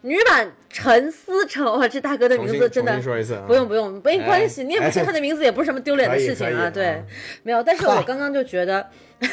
[0.00, 1.78] 女版陈思诚。
[1.78, 6.70] 哇，这大哥的名字真的说一次啊不用不用，没关系，哎你也不记他的名字，也不是什么丢脸的事情啊。
[6.70, 7.04] 对啊，
[7.42, 8.86] 没有，但是我刚刚就觉得。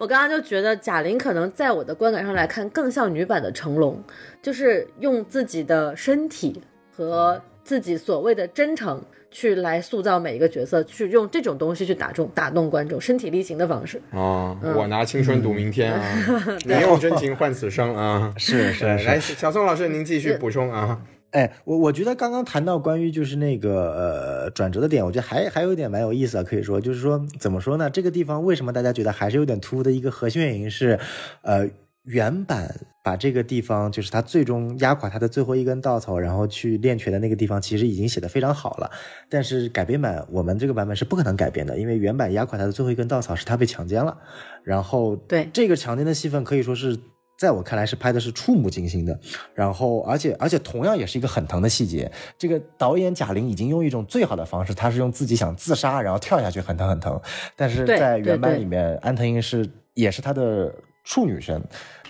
[0.00, 4.02] 我刚刚就觉得贾玲可能在我的观感上来看更像女版的成龙，
[4.42, 6.60] 就是用自己的身体
[6.90, 9.00] 和自己所谓的真诚
[9.32, 14.00] 去来塑造每一个角色，去用这种东西去打中打动观众，身体力行的方式。
[14.10, 16.24] 哦，我拿青春赌明天啊，
[16.64, 18.32] 你用真情换此生啊。
[18.36, 21.00] 是是是 来，小宋老师您继续补充啊。
[21.30, 27.88] 哎，我我觉得刚刚谈到关于就是那个呃转折的点，我觉得还还有一点蛮有意思啊，可以说就是说怎么说呢？
[27.88, 31.00] 这个地方为什么大家觉得还是有点突兀的一个核心原因是，
[31.40, 31.66] 呃，
[32.04, 32.74] 原版
[33.04, 38.90] 把这个地方就是他最终压垮他的最后一根稻草，然后去练拳的那个地方，其实已经写的非常好了。
[39.28, 44.16] 但是改编版我们这个版本是不可能改编的，因为原版压垮他的最后一根稻草是他被强奸了，
[44.62, 46.98] 然后对这个强奸的戏份可以说是。
[47.38, 49.18] 在我看来是拍的是触目惊心的，
[49.52, 52.08] 然后而且而且同样也是一个很疼的细节。
[52.38, 57.20] 这个导演贾玲已经用一种最好的方式，他是用自己想自杀，然后跳下去，很疼很疼。
[57.56, 60.72] 但是在原版里面，安藤英是也是他的
[61.04, 61.62] 处女身，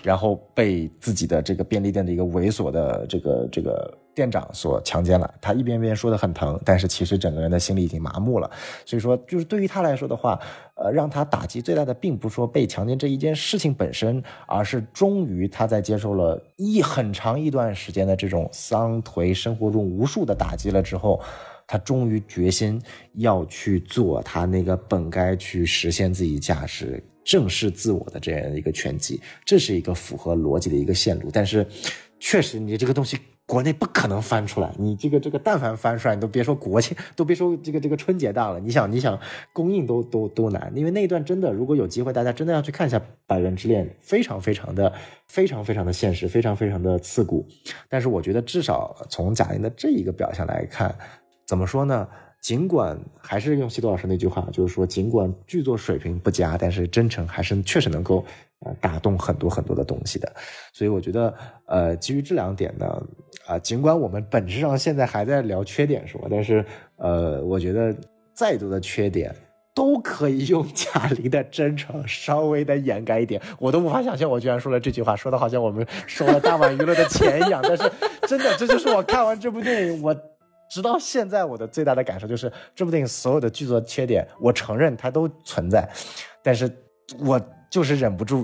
[0.03, 5.33] 然后被自己的这个便利店的一个猥琐的这个这个店长所强奸了。
[5.41, 8.49] 他一遍遍说的很疼，但是其实整个人的心里已经麻木了。
[8.85, 10.39] 所以说，就是对于他来说的话，
[10.75, 21.19] 呃，让他打击最大的，并不是说被强奸这一件事情本身，而是终于他在接受了一很长一段时间的这种丧颓生活中无数的打击了之后。
[21.65, 22.79] 他终于决心
[23.13, 31.29] 要去做他那个本该去实现自己价值、正视自我的这样一个拳击，这是一个符合逻辑的一个线路。
[31.31, 31.65] 但是，
[32.19, 34.73] 确实你这个东西国内不可能翻出来。
[34.77, 38.59] 你这个这个，但凡翻出来，你都别说国庆，都别说这个这个春节档了。
[38.59, 39.19] 你想，你想
[39.51, 42.97] 公映都都都难，因为那一段真的，如果有机会，大家真的要去看一下
[43.27, 44.91] 《百元之恋》，非常非常的
[45.27, 47.45] 非常非常的现实，非常非常的刺骨。
[47.89, 50.95] 但是我觉得，至少从贾玲的这一个表现来看，
[51.45, 52.07] 怎么说呢？
[52.43, 58.23] 尽管还是用西多老师那句话，就是说，尽管剧作水平不佳，但是真诚还是确实能够
[58.65, 60.29] 呃打动很多很多的东西的。
[60.73, 61.33] 所以我觉得，
[61.67, 63.01] 呃，基于这两点呢，
[63.47, 66.27] 啊，尽管我们本质上现在还在聊缺点是吧？
[66.29, 66.65] 但是，
[66.97, 67.95] 呃，我觉得
[68.33, 69.33] 再多的缺点
[69.73, 73.41] 都可以用贾玲的真诚稍微的掩盖一点。
[73.57, 77.61] 我都无法想象，我居然说了这句话，说的好像我们收了大碗娱乐的钱一样。
[77.63, 77.89] 但是，
[78.27, 80.13] 真的，这就是我看完这部电影我。
[80.73, 85.87] 直到现在，我的最大的感受就是这部电影所有的剧作缺点，我承认它都存在，
[86.41, 86.67] 但是
[87.19, 87.39] 我
[87.69, 88.43] 就是忍不住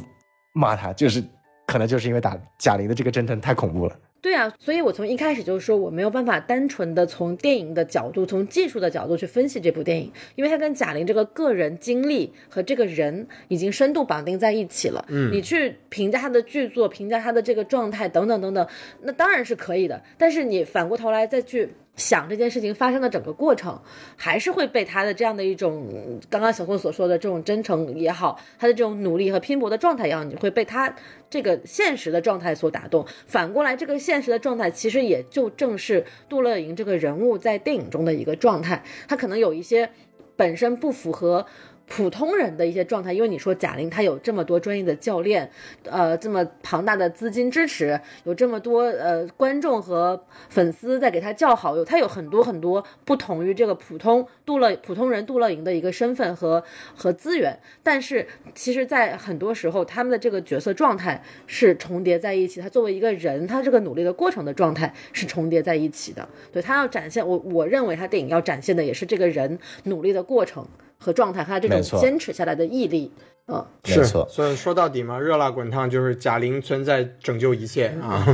[0.54, 1.24] 骂他，就是
[1.66, 4.00] 可能就是因为打贾玲的这个真诚太恐怖了。
[4.22, 15.04] 对啊，所以我从一开始就是说我没有办法单纯的从电影的角度、从技术的角度去分析这部电影，因为它跟贾玲这个个人经历和这个人已经深度绑定在一起了。
[15.08, 18.68] 嗯，你去评价他的剧作、评价他的这个状态等等等等，
[19.02, 20.00] 那当然是可以的。
[20.18, 21.74] 但是你反过头来再去。
[21.96, 23.82] 想这件事情发生的整个过程，
[24.16, 25.88] 还是会被他的这样的一种
[26.30, 30.96] 刚刚小宋所说的这种真诚也好，他的这种努力和拼搏的状态一样，你会被他
[31.30, 33.06] 这个现实的状态所打动。
[33.28, 39.90] 反过来，这个现实的状态其实也就正是杜乐莹这个人物在电影中的一个状态，他可能有一些
[40.36, 41.46] 本身不符合。
[41.90, 45.50] 普通人的一些状态，因为你说贾玲她有这么多专业的教练，
[45.84, 56.64] 呃，这么庞大的资金支持，有这么多呃观众和粉丝在给她叫好，有她有很多很多不同于这个普通杜乐普通人杜乐莹的一个身份和
[56.96, 70.64] 和资源，但是其实，在很多时候，他们的这个角色状态是重叠在一起，他作为一个人，他这个努力的过程的状态是重叠在一起的，对他要展现我我认为他电影要展现的也是这个人努力的过程。
[71.00, 73.10] 和状态，他这种坚持下来的毅力，
[73.48, 74.04] 嗯，是。
[74.04, 78.26] 所以说到底嘛，热辣滚烫就是贾玲存在拯救一切啊。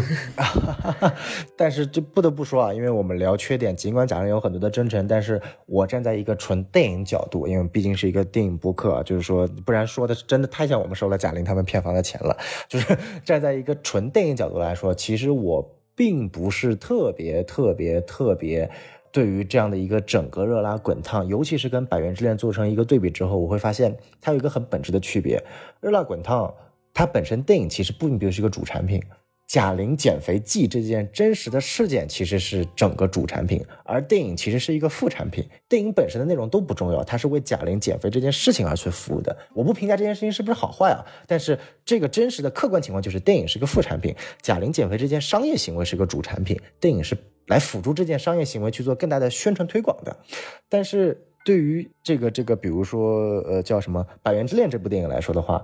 [1.56, 12.36] 但是就不得不说啊，因为我们聊缺点，尽管贾玲有很多的真诚，但是我站在一个纯电影角度，因为毕竟是一个电影播客，就是说，不然说的真的太像我们收了贾玲他们片房的钱了。
[12.68, 18.70] 就是站在一个纯电影角度来说，其实我并不是特别特别特别。
[19.16, 25.42] 对于这样的一个整个热辣滚烫，尤其是跟《百元之恋》做成一个对比之后，我会发现它有一个很本质的区别。
[25.80, 26.54] 热辣滚烫
[26.94, 29.02] 它本身电影其实并不是一个主产品，
[29.48, 35.48] 贾玲减肥记这件真实的事件其实是整个主产品，而电影其实是一个副产品。
[35.70, 39.38] 电影本身的内容都不重要，它是为贾玲减肥这件事情而去服务的。
[39.54, 47.18] 我不评价这件事情是不是好坏啊，但是这个真实的客观情况就是电影是个副产品，贾玲减肥这件商业行为是个主产品，电影是。
[47.48, 50.18] 来辅助这件商业行为去做更大的宣传推广的，
[50.68, 55.64] 但是对于这个这个，比如说呃叫什么《百元之恋》这部电影来说的话，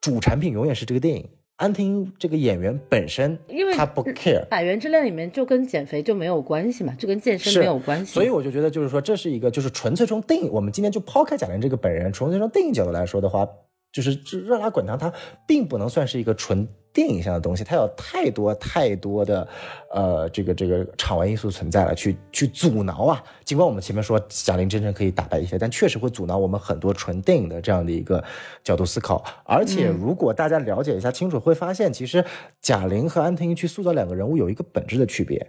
[0.00, 1.28] 主产品永远是这个电影。
[1.60, 8.14] 安婷这个演员本身，因为他不 care，《百元之恋》里面就跟减肥就没有关系嘛，就跟健身没有关系。
[8.14, 13.46] 所以我就觉得就是说这是一个就是纯粹从电影，我们今天就抛开贾玲这个本人，纯粹从电影角度来说的话，
[13.92, 14.12] 就是
[14.46, 15.12] 热辣滚烫，它
[15.46, 16.68] 并不能算是一个纯。
[16.92, 19.46] 电影上的东西，它有太多太多的，
[19.92, 23.22] 呃，这个这个场外因素存在了，去去阻挠啊。
[23.44, 28.22] 尽管我们前面说贾玲真正可以打败一切，但确实会阻挠我们很多纯电影的这样的一个
[28.64, 29.24] 角度思考。
[29.44, 32.24] 而且，如果大家了解一下清楚，会发现其实
[32.60, 35.48] 贾玲和安藤去塑造两个人物有一个本质的区别。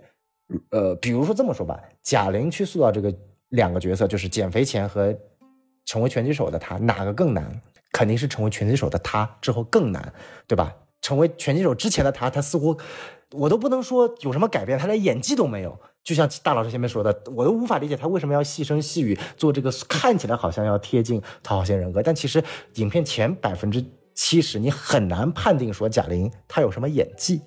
[0.70, 3.12] 呃，比如说这么说吧，贾玲去塑造这个
[3.50, 5.12] 两个角色，就是减肥前和
[5.86, 7.62] 成为拳击手的他，哪个更难？
[7.92, 10.14] 肯定是成为拳击手的他之后更难，
[10.48, 10.76] 对吧？
[11.02, 12.78] 成为拳击手之前的他，他似乎
[13.32, 15.76] 我都不能说有什么改变，他连演技都没有。
[16.04, 22.44] 就像大老师前面说的，我都无法理解他为什么要细声细语做这个，看起来好像要贴近讨好型人格，但其实
[22.76, 27.42] 影片前百分之七十你很难判定说贾玲她有什么演技。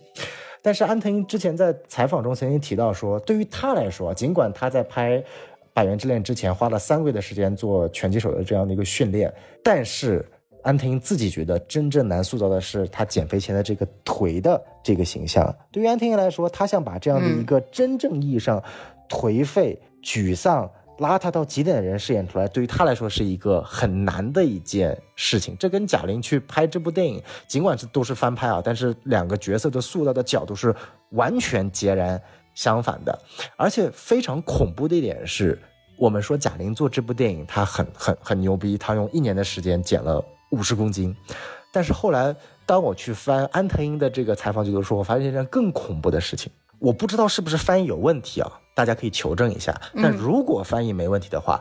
[0.60, 5.18] 但是安藤英之前在采访中曾经提到说，对于他来说，尽管他在拍
[5.72, 10.28] 《百元之恋》之前花了三个月的时间做拳击手的这样的一个训练，但是。
[10.64, 15.54] 安婷自己觉得真正难塑造的是她减肥前的这个颓的这个形象。
[15.70, 18.60] 对于安婷来说，她想把这样的一个真正意义上
[19.08, 20.68] 颓废、沮丧、
[20.98, 25.54] 邋遢到极点的人饰演出来，对于她来说是一个很难的一件事情。
[25.58, 30.74] 这跟贾玲去拍这部电影，尽管是都是翻拍啊，但是两个角色的塑造的角度是
[31.10, 32.18] 完全截然
[32.54, 33.18] 相反的。
[33.58, 35.60] 而且非常恐怖的一点是，
[35.98, 40.24] 我们说贾玲做这部电影，她很很很牛逼，她用一年的时间减了。
[40.50, 41.14] 五十公斤，
[41.72, 42.34] 但是后来
[42.64, 46.52] 当我去翻安藤英的这个采访记录的时候，我发现一件更恐怖的事情。
[46.78, 49.74] 我不知道是不是翻译有问题啊，大家可以求证一下。
[49.94, 51.60] 但如果翻译没问题的话，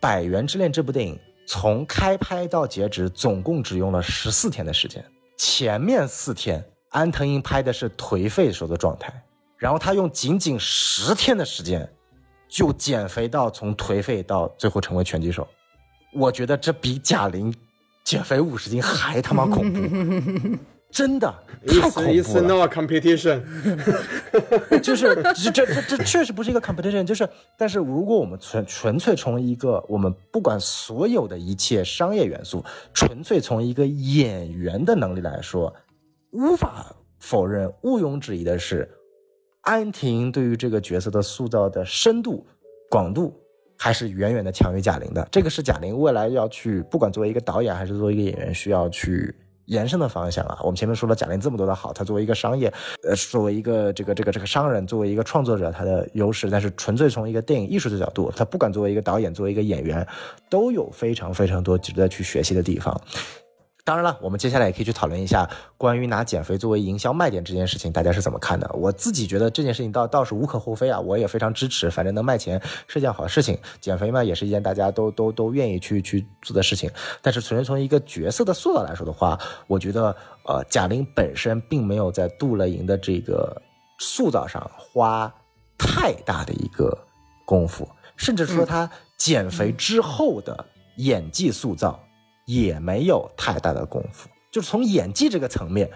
[0.00, 5.04] 百元之恋》这部电影从开拍到截止，总共只用了十四天的时间。
[5.36, 9.12] 前面四天，安藤英拍的是颓废时候的状态，
[9.58, 11.86] 然后他用仅仅十天的时间，
[12.48, 15.46] 就减肥到从颓废到最后成为拳击手。
[16.14, 17.52] 我觉得这比贾玲
[18.04, 19.80] 减肥五十斤还他妈恐怖，
[20.92, 21.26] 真的
[21.66, 22.42] 太恐怖 it's 了。
[22.42, 23.42] not a competition。
[24.82, 27.26] 就是这这这这确实不是一个 competition，就是，
[27.56, 32.62] 但是如果我们纯纯粹从一个我们不管所有的一切商业元素，
[32.92, 35.74] 纯粹从一个演员的能力来说，
[36.32, 38.88] 无法否认、毋庸置疑的是，
[39.62, 42.46] 安婷对于这个角色的塑造的深度、
[42.90, 43.34] 广度。
[43.76, 49.34] 还是远远的强于贾玲的，这个是贾玲未来要去，不管作为一个导演还是作为一个演员，需要去
[49.66, 50.58] 延伸的方向啊。
[50.62, 52.72] 我们前面说了贾玲这么多的好，她作为一个商业，
[53.02, 60.06] 呃，作为一个这个这个这个商人，作为一个创作者，她的优势，但是纯粹从一个电影艺术的角度，她不管作为一个导演，作为一个演员，
[60.48, 62.98] 都有非常非常多值得去学习的地方。
[63.84, 65.46] 当然了，我们接下来也可以去讨论一下
[65.76, 68.66] 关于拿减肥作为营销卖点这件事情，大家是怎么看的？
[68.72, 72.58] 我自己觉得这件事情倒倒是无可厚非啊，我也非常支持，反正能卖钱
[72.88, 73.58] 是件好事情。
[73.82, 76.90] 减肥嘛，也是一件大家都都都愿意去去做的事情。
[77.20, 80.16] 但是纯粹从一个角色的塑造来说的话，我觉得
[80.46, 83.60] 呃，贾玲本身并没有在杜乐莹的这个
[83.98, 85.30] 塑造上花
[85.76, 86.96] 太大的一个
[87.44, 87.86] 功夫，
[88.16, 90.64] 甚至说她减肥之后的
[90.96, 92.00] 演技塑造。
[92.44, 95.90] 也没有太大的功夫，就是从演技这个层面，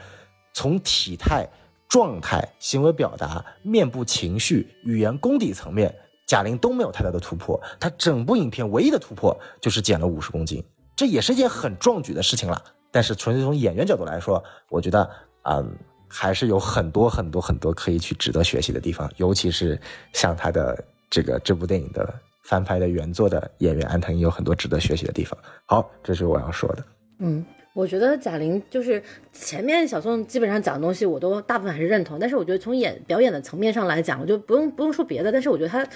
[0.53, 1.47] 从体态、
[1.89, 5.95] 状态、行为表达、面部情绪、语言功底层面，
[6.27, 7.61] 贾玲都没有太大的突破。
[7.79, 10.65] 她整部影片唯一的突破就是减了五十公斤，
[10.97, 12.63] 这也是一件很壮举的事情了。
[12.91, 15.11] 但是纯粹从演员角度来说，我觉得，
[15.43, 15.77] 嗯，
[16.09, 19.79] 还是有很多很多很多可以去值得学习的地方，尤其是
[20.15, 22.21] 像她的这个这部电影的。
[22.49, 25.39] 翻拍的原作的演员安藤英有很多值得学习的地方。
[25.67, 26.83] 好，这是我要说的。
[27.19, 27.45] 嗯，
[27.75, 29.03] 我觉得贾玲就是
[29.33, 32.19] 前面小宋基本上讲的东西，我都大部分还是认同。
[32.19, 35.87] 但是我觉得从演表演的层面上来讲，我就不用不用说别的，但是我觉得她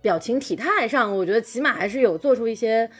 [0.00, 2.90] 表情体态上，我觉得起码还是有做出一些。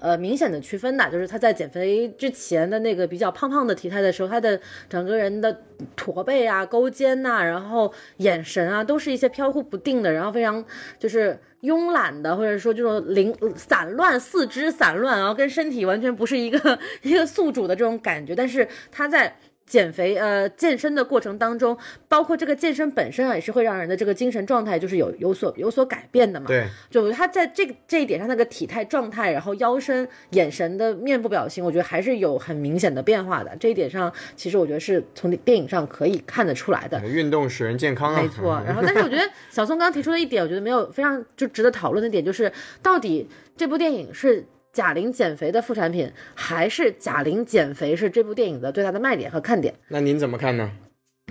[0.00, 5.62] 呃，明显的区分的，就是他在减肥之前的那个比较胖胖的体态的时候，他的整个人的
[5.96, 10.64] 驼背啊、勾肩呐、然后眼神啊，都是一些飘忽不定的，然后非常
[10.98, 18.34] 就是慵懒的，或者说这种零散乱、四肢散乱，然后跟身体完全不是一个 一个宿主的这种感觉。
[18.34, 19.36] 但是他在
[19.68, 21.76] 减肥呃健身的过程当中，
[22.08, 26.46] 包括这个健身本身啊，也是会让人的这个精神状态就是有有所有所改变的嘛。
[26.46, 33.54] 对，就他在这个这一点上，那个体态状态，然后腰身、眼神的面部表情，我觉得还是有很明显的变化的。
[33.60, 36.98] 这一点上，其实我觉得是从电影上可以看得出来的。
[37.06, 42.50] 运动使人健康啊，没错， 然后但是我觉得小宋刚刚提出的一点，我觉得没有非常就值得讨论的点，就是
[42.82, 49.74] 到底这部电影是贾玲减肥的副产品，还是贾玲减肥是这部电影的最大的卖点和看点？
[49.88, 50.70] 那您怎么看呢？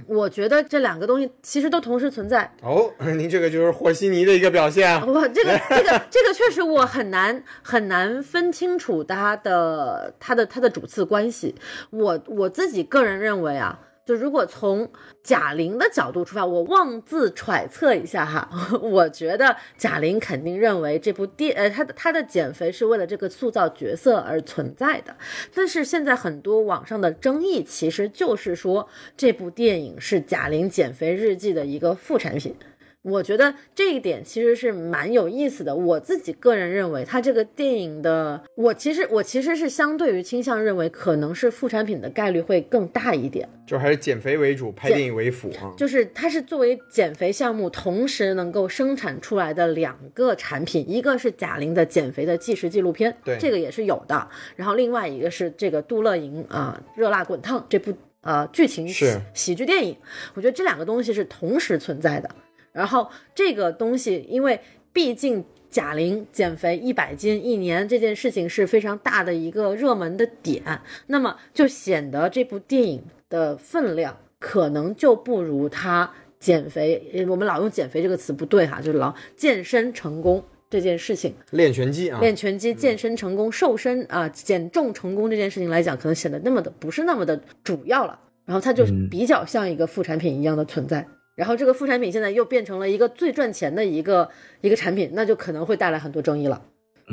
[0.06, 2.52] 我觉得这两个东西其实都同时存在。
[2.62, 5.04] 哦，您这个就是和稀泥的一个表现啊。
[5.08, 11.56] 我这个 这个这个确实我很难很难分清楚它的它的它的主次关系。
[11.90, 13.80] 我我自己个人认为啊。
[14.08, 14.90] 就如果从
[15.22, 18.50] 贾玲的角度出发，我妄自揣测一下哈，
[18.82, 25.14] 我觉得贾玲肯定认为这部电呃她的她的减肥是为了这个塑造角色而存在的。
[25.54, 32.56] 但是现在很多网上的争议其实就是说这部电影是贾玲减肥日记的一个副产品。
[33.08, 35.74] 我觉得这一点其实是蛮有意思的。
[35.74, 43.48] 我自己个人认为，它这个电影的，我其实我其实是相对于倾向认为，可能是副产品的概率会更大一点。
[43.66, 45.74] 就还是减肥为主，拍电影为辅啊。
[45.78, 54.28] 就是它是作为减肥项目同时能够生产出来的两个产品，一个是贾玲的减肥的纪实纪录片，对，这个也是有的。
[54.58, 59.96] 然后另外一个是这个杜乐莹啊，《热辣滚烫》这部呃剧情喜喜剧电影，
[60.34, 62.30] 我觉得这两个东西是同时存在的。
[62.78, 64.60] 然后这个东西，因为
[64.94, 70.62] 毕竟贾玲减肥一百斤一年这件事情是非常大的一个热门的点，
[71.08, 77.26] 那么就显得这部电影的分量可能就不如她减肥。
[77.28, 88.20] 我们老用减肥这个词不对哈，就是老健身成功这件事情，练拳击啊，练拳击健身成功、瘦身啊、减重成功这件事情来讲，可能显得那么的不是那么的主要了。
[88.46, 91.06] 然后它就比较像一个副产品一样的存在。
[91.38, 94.28] 然后这个副产品现在又变成了一个最赚钱的一个
[94.62, 96.60] 一个产品，那就可能会带来很多争议了。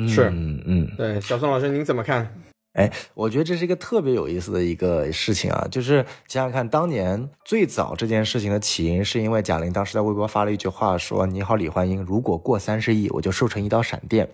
[0.09, 2.41] 是，嗯嗯，对，小宋老师您怎么看？
[2.73, 14.27] 哎，我觉得这是一个特别有意思的一个事情啊，就是想想看，当年最早这件事情的起因，是因为贾玲当时在微博发了一句话，说：“你好，李焕英，如果过三十亿，我就瘦成一道闪电。”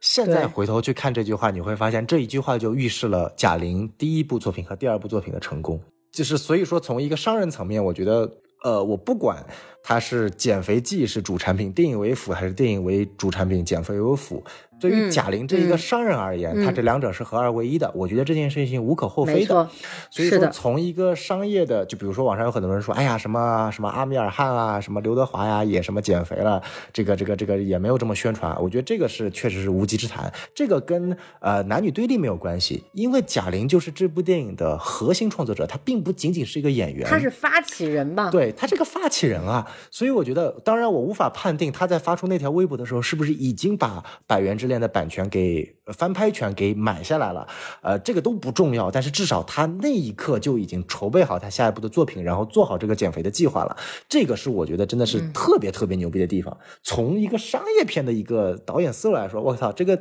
[0.00, 5.80] 现在回头去看这句话，你会发现这一句话就预示了贾玲第一部作品和第二部作品的成功。
[6.12, 8.30] 就是所以说，从一个商人层面，我觉得，
[8.64, 9.44] 呃，我不管
[9.82, 14.42] 它是减肥剂是主产品，电影为辅，还是电影为主产品，减肥为辅。
[14.82, 17.88] 对于嗯贾玲这一个嗯商人而言，嗯他这两者是合二为一的。
[17.94, 19.70] 我觉得这件事情无可厚非的错。
[20.10, 26.60] 所以说，从一个商业的，就比如说网上有很多人说，哎呀，什么什么阿米尔汗啊，什么刘德华呀，也什么减肥了，
[26.92, 28.60] 这个这个这个也没有这么宣传。
[28.60, 38.30] 我觉得这个是确实是无稽之谈，这个跟呃男女对立没有关系，因为贾玲就是这部电影的核心创作者，她并不仅仅是一个演员，她是发起人吧？
[38.30, 47.46] 对她这个发起人啊，所以我觉得，当然我无法判定她在发出那条微博的时候，是不是已经把《百元之恋》的版权给呃翻拍权给买下来了，
[47.82, 53.76] 呃，这个都不重要，但是至少他那一刻就已经筹备好他下一步的作品，然后做好这个减肥的计划了，
[54.08, 56.56] 这个是我觉得真的是特别特别牛逼的地方。
[56.82, 60.00] 从一个商业片的一个导演思路来说，我操，这个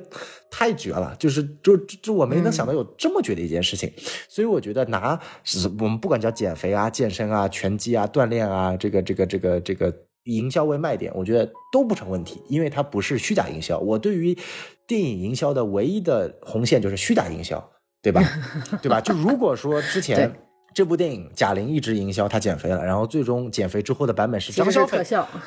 [0.49, 3.91] 太绝了，就是就就就我没能想到有这么绝的一件事情，
[4.29, 9.93] 所以我觉得拿是我们不管叫减肥啊、健身啊、拳击啊、锻炼啊，这个这个这个这个
[10.25, 13.77] 营销为卖点，我觉得都不成问题，因为它不是虚假营销。
[13.79, 14.37] 我对于
[14.87, 17.71] 电影营销的唯一的红线就是虚假营销，
[18.01, 18.21] 对吧？
[18.81, 18.99] 对吧？
[19.01, 20.31] 就如果说之前。
[20.73, 24.99] 这部电影，贾玲一直营销她减肥了，然后最终减肥之后的版本是张小斐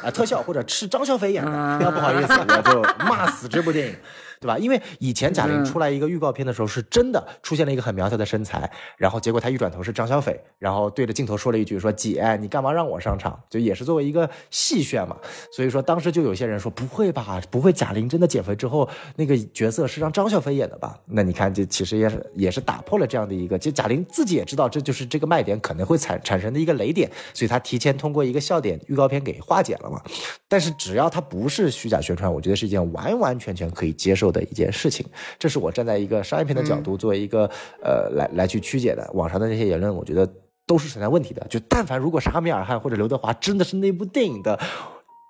[0.02, 3.96] 啊，特效或者是张小斐演的，啊那不好意思，我就骂死这部电影，
[4.44, 4.58] 对吧？
[4.58, 15.16] 因为以前贾玲嗯出来一个预告片的时候，是真的出现了一个很苗条的身材，然后结果她一转头是张小斐，然后对着镜头说了一句说：“姐，你干嘛让我上场？”就也是作为一个戏谑嘛。
[15.50, 17.40] 所以说当时就有些人说：“不会吧？
[17.50, 30.02] 不会贾玲真的减肥之后那个角色是让张小斐演的吧？”那你看，这其实也是也是打破了这样的一个，其实贾玲自己也知道这就是这个卖点可能会产产生的一个雷点，所以她提前通过一个笑点预告片给化解了嘛。
[30.46, 35.06] 但是只要它不是虚假宣传，我觉得是一件完完全全可以接受的一件事情。
[35.39, 37.51] 这是我站在一个商业片的角度，作为一个、
[37.82, 39.09] 呃来来去曲解的。
[39.15, 40.31] 网上的那些言论，我觉得
[40.66, 41.47] 都是存在问题的。
[41.48, 44.59] 就但凡如果是阿米尔汗或者刘德华真的是那部电影的，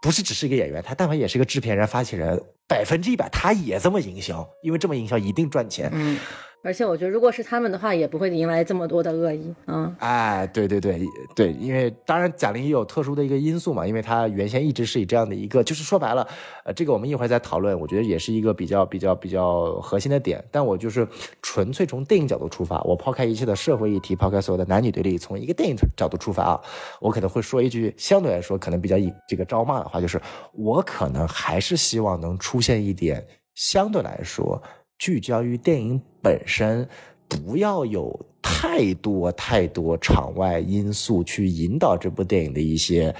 [0.03, 5.91] 不是只是一个演员，他但凡也是一个制片人、发起人，百分之一百他也这么营销，因为这么营销一定赚钱。
[5.93, 6.19] 嗯，
[6.65, 9.55] 而且我觉得如果是他们的话，也不会迎来这么多的恶意。
[9.67, 10.99] 嗯，哎，对对对
[11.37, 16.27] 对，因为当然贾玲也有特殊的一个因素嘛，因为她原先一直是以这样的一个，就是说白了，
[16.65, 20.43] 呃，这个我们一会儿再讨论，我觉得也是一个比较比较比较核心的点。
[20.51, 21.07] 但我就是
[21.43, 26.61] 纯粹从电影角度出发，我抛开一切的社会议题，抛开所有的男女对立，从一个电影角度出发啊，
[26.99, 30.19] 我可能会说一句相对来说可能比较以这个招骂的话，就是
[30.53, 33.23] 我可能还是希望能出现一点
[33.55, 34.61] 相对来说
[35.05, 36.89] 聚焦于电影本身。
[37.29, 43.15] 不要有太多太多场外因素去引导这部电影的一些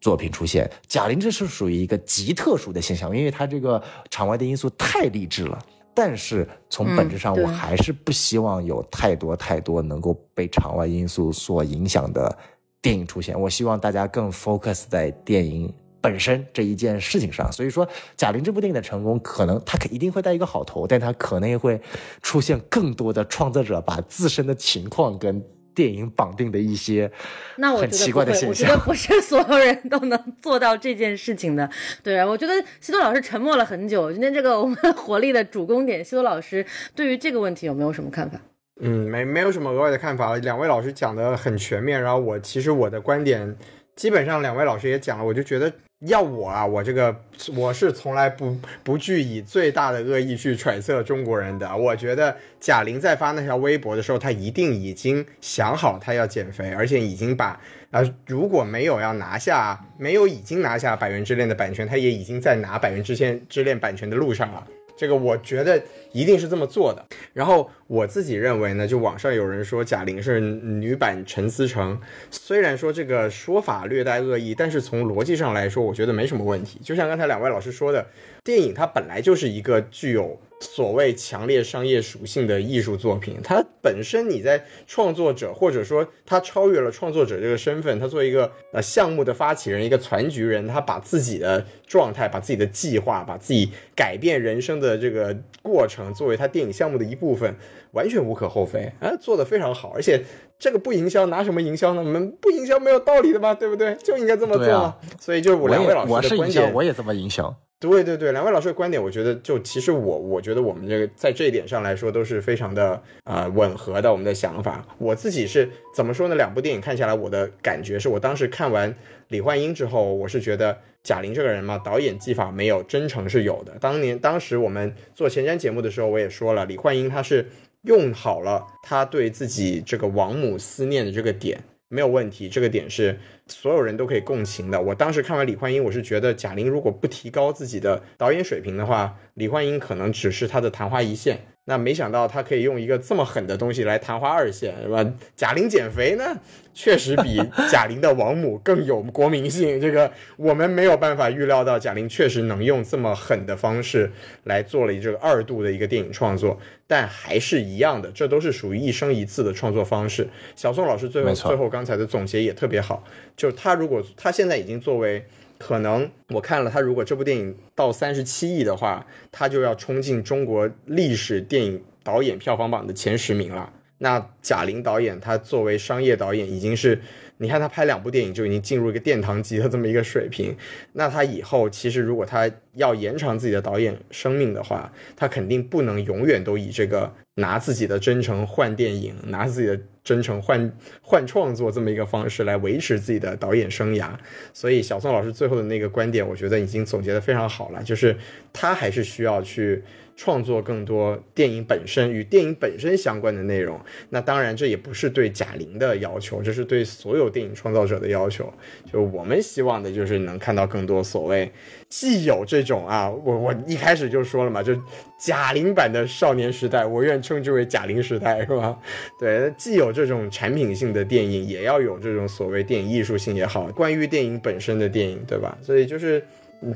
[0.00, 0.70] 作品出现。
[0.86, 5.58] 贾玲这是属于一个极特殊的现象，因为她这个场外的因素太励志了。
[5.92, 12.38] 但是从本质上，我还是不希望有太多太多能够被场外因素所影响的
[12.80, 13.40] 电影出现。
[13.40, 15.72] 我希望大家更 focus 在电影
[16.06, 17.50] 本身这一件事情上。
[17.50, 21.80] 所以说，贾玲这部电影的成功，可能她可一定会带一个好头，但她可能也会
[22.22, 25.42] 出现更多的创作者把自身的情况跟
[25.74, 27.10] 电影绑定的一些
[27.56, 28.78] 那我很奇怪的现象我觉得。
[28.84, 31.68] 不是所有人都能做到这件事情的。
[32.04, 34.12] 对啊，我觉得西多老师沉默了很久。
[34.12, 36.64] 今天这个我们 活力的主攻点，西多老师
[36.94, 38.40] 对于这个问题有没有什么看法？
[38.80, 40.38] 嗯，没没有什么额外的看法了。
[40.40, 43.56] 两位老师讲的很全面，然后我其实我的观点
[43.96, 47.16] 基本上两位老师也讲了，我就觉得要我啊，我这个
[47.54, 48.54] 我是从来不
[48.84, 51.74] 不具以最大的恶意去揣测中国人的。
[51.74, 57.58] 我觉得贾玲在发那条微博的时候，她一定已经想好她要减肥，而且已经把
[57.90, 64.66] 啊如果没有要拿下，没有已经拿下《百元之恋》的版权，她也已经在拿《百元之恋》之恋版权的路上了。
[64.96, 65.82] 这个我觉得
[66.12, 67.04] 一定是这么做的。
[67.32, 72.00] 然后我自己认为呢，就网上有人说贾玲是女版陈思诚，
[72.30, 76.80] 虽然说这个说法略带恶意，但是从逻辑上来说，我觉得没什么问题。
[76.82, 78.06] 就像刚才两位老师说的，
[78.42, 97.54] 电影它本来就是一个具有所谓强烈商业属性的艺术作品，它本身你在创作者或者说他超越了创作者这个身份，他作为一个呃项目的发起人，一个攒局人，他把自己的状态、把自己的计划、把自己改变人生的这个过程作为他电影项目的一部分，
[97.92, 100.24] 完全无可厚非，啊，做得非常好，而且
[100.58, 102.00] 这个不营销拿什么营销呢？
[102.00, 103.94] 我们不营销没有道理的嘛，对不对？
[103.96, 107.54] 就应该这么做所以就是两位老我是营销，师的观点，我也这么营销。
[107.78, 114.82] 对对对，两位老师的观点，我觉得就其实我我觉得我们这个在这一点上来说都是非常的呃吻合的，我们的想法。
[114.96, 116.34] 我自己是怎么说呢？
[116.34, 118.94] 两部电影看下来，我的感觉是我当时看完
[119.28, 123.76] 李焕英之后，我是觉得贾玲这个人嘛，导演技法没有，真诚是有的。
[123.78, 127.46] 当年当时我们做前瞻节目的时候，我也说了，李焕英她是
[127.82, 131.62] 用好了她对自己这个王母思念的这个点。
[131.88, 134.80] 没有问题，这个点是所有人都可以共情的。
[134.80, 141.38] 我当时看完李焕英，我是觉得贾玲如果不提高自己的导演水平的话，李焕英可能只是她的昙花一现。
[141.68, 145.04] 那没想到他可以用一个这么狠的东西来昙花二现，是吧？
[145.36, 146.24] 贾玲减肥呢，
[146.72, 149.80] 确实比 贾玲的王母更有国民性。
[149.80, 154.08] 这个我们没有办法预料到，贾玲确实能用这么狠的方式
[154.44, 156.56] 来做了这个二度的一个电影创作。
[156.86, 160.28] 但还是一样的，这都是属于一生一次的创作方式。
[160.54, 163.02] 小宋老师最后最后刚才的总结也特别好，
[163.36, 165.26] 就是他如果他现在已经作为
[165.58, 173.72] 可能我看了他如果这部电影到三十七亿的话，他就要冲进中国历史电影导演票房榜的前十名了。
[173.98, 177.00] 那贾玲导演他作为商业导演已经是。
[177.38, 180.56] 你看他拍两部电影就已经进入一个殿堂级的这么一个水平，
[180.92, 190.72] 那他以后其实如果他要延长自己的导演生命的话，他肯定不能永远都以这个拿自己的真诚换电影，拿自己的真诚换
[191.02, 194.10] 换创作这么一个方式来维持自己的导演生涯。
[194.52, 198.16] 所以小宋老师最后的那个观点，我觉得已经总结的非常好了，就是
[198.52, 199.82] 他还是需要去。
[200.16, 203.78] 创作更多电影本身与电影本身相关的内容，
[204.08, 208.50] 那当然这也不是对贾玲的要求，这是对所有电影创造者的要求。
[208.90, 211.52] 就我们希望的就是能看到更多所谓
[211.90, 214.74] 既有这种啊，我我一开始就说了嘛，就
[215.18, 218.74] 贾玲版的少年时代，我愿称之为贾玲时代，是吧？
[219.20, 225.58] 对，既有这种产品性的电影，也要有这种所谓电影艺术性也好，关于电影本身的电影，对吧？
[225.60, 226.24] 所以就是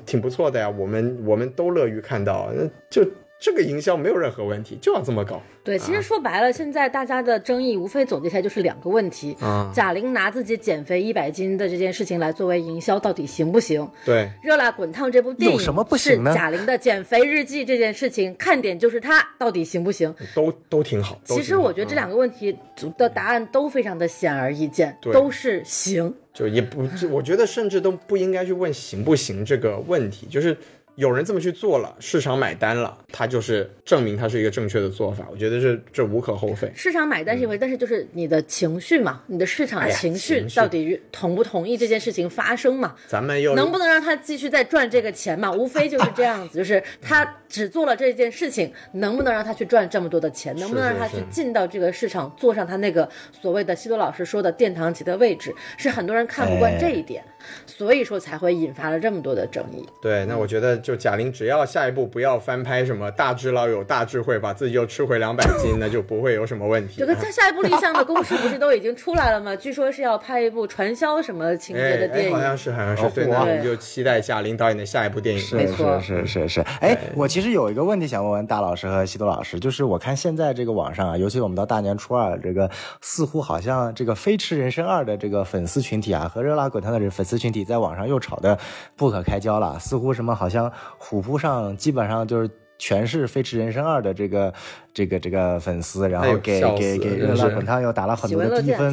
[0.04, 3.10] 挺不错的呀，我们我们都乐于看到，那就。
[3.40, 5.40] 这个营销没有任何问题，就要这么搞。
[5.64, 9.36] 对，其实说白了，现在大家的争议无非总结起来就是两个问题：
[9.74, 13.86] 贾玲拿自己减肥一百斤的这件事情来作为营销，到底行不行？
[14.04, 16.34] 对，《热辣滚烫》这部电影有什么不行呢？
[16.34, 20.14] 贾玲的减肥日记这件事情，看点就是它到底行不行？
[20.34, 21.18] 都都挺好。
[21.24, 22.54] 其实我觉得这两个问题
[22.98, 26.14] 的答案都非常的显而易见，都是行。
[26.32, 30.56] 就也不，我觉得甚至都不应该去问行不行这个问题，就是。
[31.00, 35.26] 有人这么去做了，市场买单了，他就是证明他是一个正确的做法。
[35.30, 36.70] 我觉得这这无可厚非。
[36.76, 42.94] 市场买单是一回，但是就是你的情绪嘛，你的市场情绪到底同不同意这件事情发生嘛？
[43.06, 45.50] 咱们又能不能让他继续再赚这个钱嘛？
[45.56, 50.54] 无非就是这样子，就是他只做了这件事情，能不能让他去赚这么多的钱？
[50.56, 53.08] 能不能让他去进到这个市场，坐上他那个
[53.40, 55.54] 所谓的西多老师说的殿堂级的位置？
[55.78, 57.24] 是很多人看不惯这一点，
[57.66, 59.86] 所以说才会引发了这么多的争议。
[60.00, 60.70] 对，那我觉得。
[60.80, 66.94] 就贾玲，只要下一步不要翻拍什么大智老有大智慧，把自己又吃回两百斤，那就不会有什么问题。
[66.98, 69.54] 这个他下一步立项的公式不是都已经出来了吗？
[69.60, 73.08] 据说是要拍一部传销什么情节的电影，好像是，好像是。
[73.10, 75.40] 对，那我们就期待贾玲导演的下一部电影。
[75.40, 76.60] 是是，是是是。
[76.80, 88.56] 哎，我其实有一个问题想问问大老师和西多老师，就是我看现在这个网上啊，尤其我们到大年初二，这个似乎好像这个《飞驰人生二》的这个粉丝群体啊，和《热辣滚烫》的粉丝群体在网上又吵得
[88.94, 91.76] 不可开交了，似乎什么好像虎扑上。
[91.76, 92.48] 基本上就是
[92.78, 94.52] 全是《飞驰人生二》的这个。
[94.92, 98.92] 这个这个粉丝，然后给给给热辣滚烫又打了很多的低分，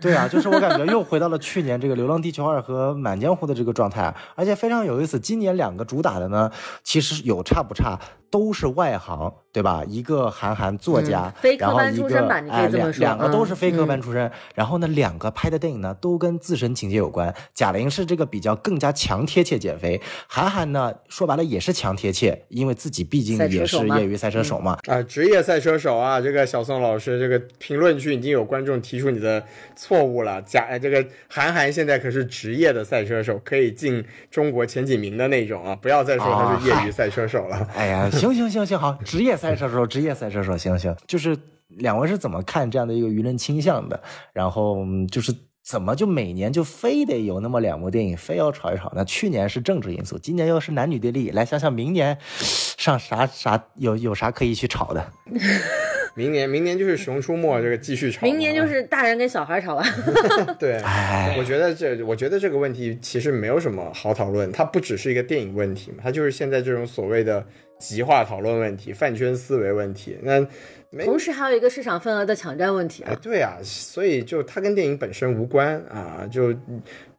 [0.00, 5.20] 对啊，就是我感觉又回到了去年这个《流浪地球二》和《满江湖》的这个状态，而且非常有意思。
[5.20, 6.50] 今年两个主打的呢，
[6.82, 7.98] 其实有差不差，
[8.30, 9.82] 都是外行，对吧？
[9.86, 13.00] 一个韩寒作家，非科班出身吧，你可以这么说。
[13.00, 17.34] 两个都是非科班出身，然后呢，两个拍的电影呢，都跟自身情节有关。
[17.54, 29.42] 贾玲是这个比较更加强贴切减肥，韩寒呢，说白了也是强贴切，因为自己毕竟也是业余赛车手嘛，啊，职业赛车手啊，这个小宋老师，这个评论区已经有观众提出你的
[29.74, 30.42] 错误了。
[30.42, 35.74] 贾这个韩寒现在可是职业的赛车手，可以进中国前几名的那种啊！
[35.76, 37.68] 不要再说他是业余赛车手了。
[37.74, 40.94] 哎呀， 行行行行好，职业赛车手，职业赛车手，行行。
[41.06, 41.36] 就是
[41.68, 44.00] 两位是怎么看这样的一个舆论倾向的？
[44.32, 49.04] 然后就是怎么就每年就非得有那么两部电影非要炒一炒呢？
[49.04, 52.16] 去年是政治因素，今年又是男女对立，来想想明年。
[52.78, 55.04] 上啥啥有有啥可以去炒的？
[56.14, 58.24] 明年明年就是《熊出没》这个继续炒。
[58.24, 59.84] 明年就是大人跟小孩吵啊。
[60.56, 60.80] 对，
[61.36, 67.44] 我觉得这我觉得这个问题其实没有什么好讨论，它不只是一个电影问题嘛，它就是现在这种所谓的
[67.78, 70.18] 极化讨论问题、饭圈思维问题。
[70.22, 70.46] 那
[71.04, 73.02] 同时还有一个市场份额的抢占问题。
[73.02, 76.54] 哎，对啊，所以就它跟电影本身无关啊，就。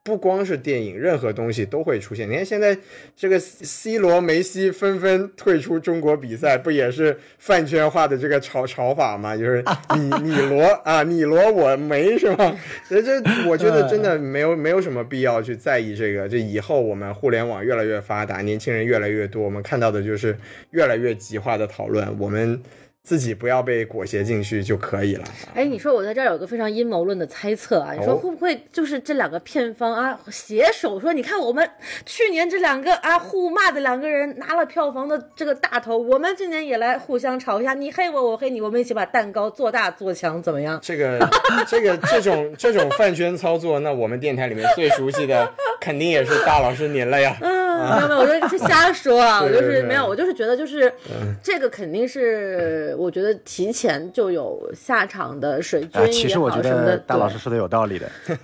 [0.08, 2.30] 不光是电影，任何东西都会出现。
[2.30, 2.78] 你看现在
[3.14, 9.36] 这个 C 罗、梅西纷纷退出中国比赛，不也是饭圈化的这个炒炒法吗？
[9.36, 9.62] 就是
[10.00, 12.58] 你你罗啊，你罗我梅是吗？
[12.88, 16.30] 这这，我觉得真的没有没有什么必要去在意这个。
[16.30, 20.38] 这以后我们互联网越来越发达，年轻人越来越多，我们看到的就是
[20.72, 22.18] 越来越极化的讨论。
[22.18, 22.62] 我们。
[23.08, 25.24] 自己不要被裹挟进去就可以了。
[25.56, 31.66] 哎，你说我在这儿有个非常阴谋论的猜测啊，你说会不会就是这两个片方啊携手说，你看我们
[32.06, 40.78] 去年这两个啊互骂的两个人拿了票房的这个大头，我们今年也来互相吵一下，你黑我，我黑你，我们一起把蛋糕做大做强，怎么样？
[40.84, 41.18] 这个
[41.66, 47.38] 这个这种这种饭圈操作，那我们电台里面最熟悉的肯定也是大老师您了呀。
[47.40, 52.96] 嗯，没有没有，我就是瞎说啊，我就是没有，我就是觉得就是嗯这个肯定是。
[52.98, 58.10] 我觉得提前就有下场的水军啊，其实我觉什么的得大老师说的有道理的。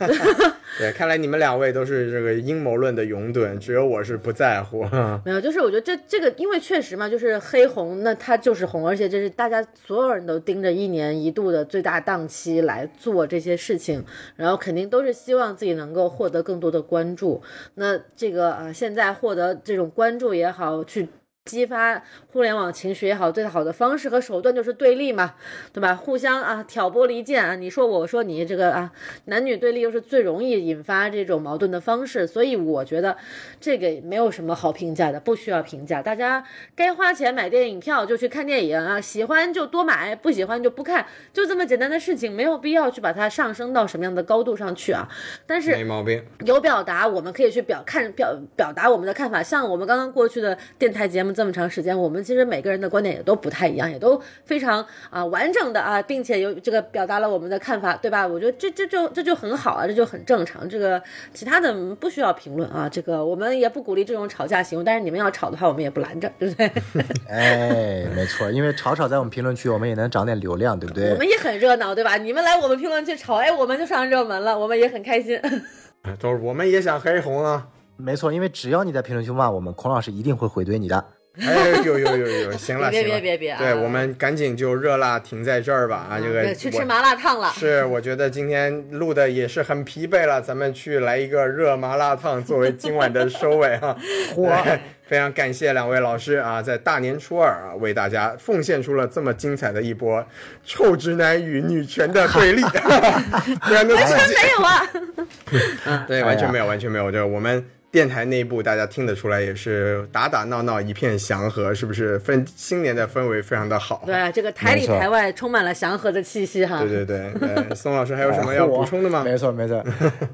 [0.80, 4.84] 对，看来你们两位都是这个阴谋论的拥趸，只有我是不在乎。
[5.24, 14.04] 没有，就是我觉得这这个，因为确实嘛，就是黑红，那它就是红，而且这是大家所有人都盯着一年一度的最大档期来做这些事情，
[14.36, 17.42] 然后肯定都是希望自己能够获得更多的关注。
[17.76, 21.08] 那这个啊，现在获得这种关注也好，去。
[21.46, 22.02] 激发
[22.32, 25.36] 互联网情绪也好，最好的方式和手段就是对立嘛，
[25.74, 25.94] 对吧？
[25.94, 28.90] 互相啊挑拨离间啊，你说我说你，这个啊
[29.26, 33.18] 男女对立又是最容易引发这种矛盾的方式，所以我觉得
[33.60, 36.02] 这个没有什么好评价的，不需要评价。
[36.02, 36.42] 大家
[36.78, 45.10] 该花钱买电影票就去看电影啊，喜欢就多买，不喜欢就不看，就这么简单的事情，没有必要去把它上升到什么样的高度上去啊。
[45.46, 51.33] 但是没毛病，有表达，我们可以去表看表表达我们的看法，像我们刚刚过去的电台节目。
[51.34, 58.26] 这么长时间，我们其实每个人的观点也都不太一样，也都非常啊完整的啊，并且有这个表达了我们的看法，对吧？
[58.26, 60.68] 我觉得这这就这就很好啊，这就很正常。
[60.68, 61.02] 这个
[61.34, 66.72] 其他的不需要评论啊，这个我们也不鼓励这种吵架行为，但是你们要吵的话，我们也不拦着，对不对？
[67.30, 71.12] 哎，没错，因为吵吵在我们评论区，我们也能涨点流量，对不对？
[71.12, 72.18] 我们也很热闹，对吧？
[72.18, 75.40] 你们来我们评论区吵，哎，我们就上热门了，我们也很开心。
[76.20, 77.68] 都是我们也想黑红啊。
[77.96, 81.06] 没错，因为只要你在评论区骂我们，孔老师一定会回怼你的。
[81.42, 86.20] 哎，呦呦呦呦，行了，别行了别别别啊对我们赶紧就热辣停在这儿吧啊！
[86.22, 87.52] 这个对去吃我麻辣烫了。
[87.56, 93.98] 是，我觉得今天录的也是很疲惫了，咱们去来一个热麻辣烫作为今晚的收尾啊！
[94.38, 94.64] 哇
[95.08, 100.24] 非常感谢两位老师啊，在大年初二啊，为大家奉献出了这么精彩的一波
[100.64, 107.12] 臭直男与女权的对立，不然都完全没有啊， 对，完全没有，完全没有。
[107.12, 112.20] 就我们电台内部大家听得出来，也是打打闹闹，一片祥和，是不是？
[112.22, 114.02] 氛新年的氛围非常的好。
[114.04, 116.80] 对，这个台里台外充满了祥和的气息哈。
[116.80, 119.22] 对对对对，宋老师还有什么要补充的吗？
[119.24, 119.86] 没错没错，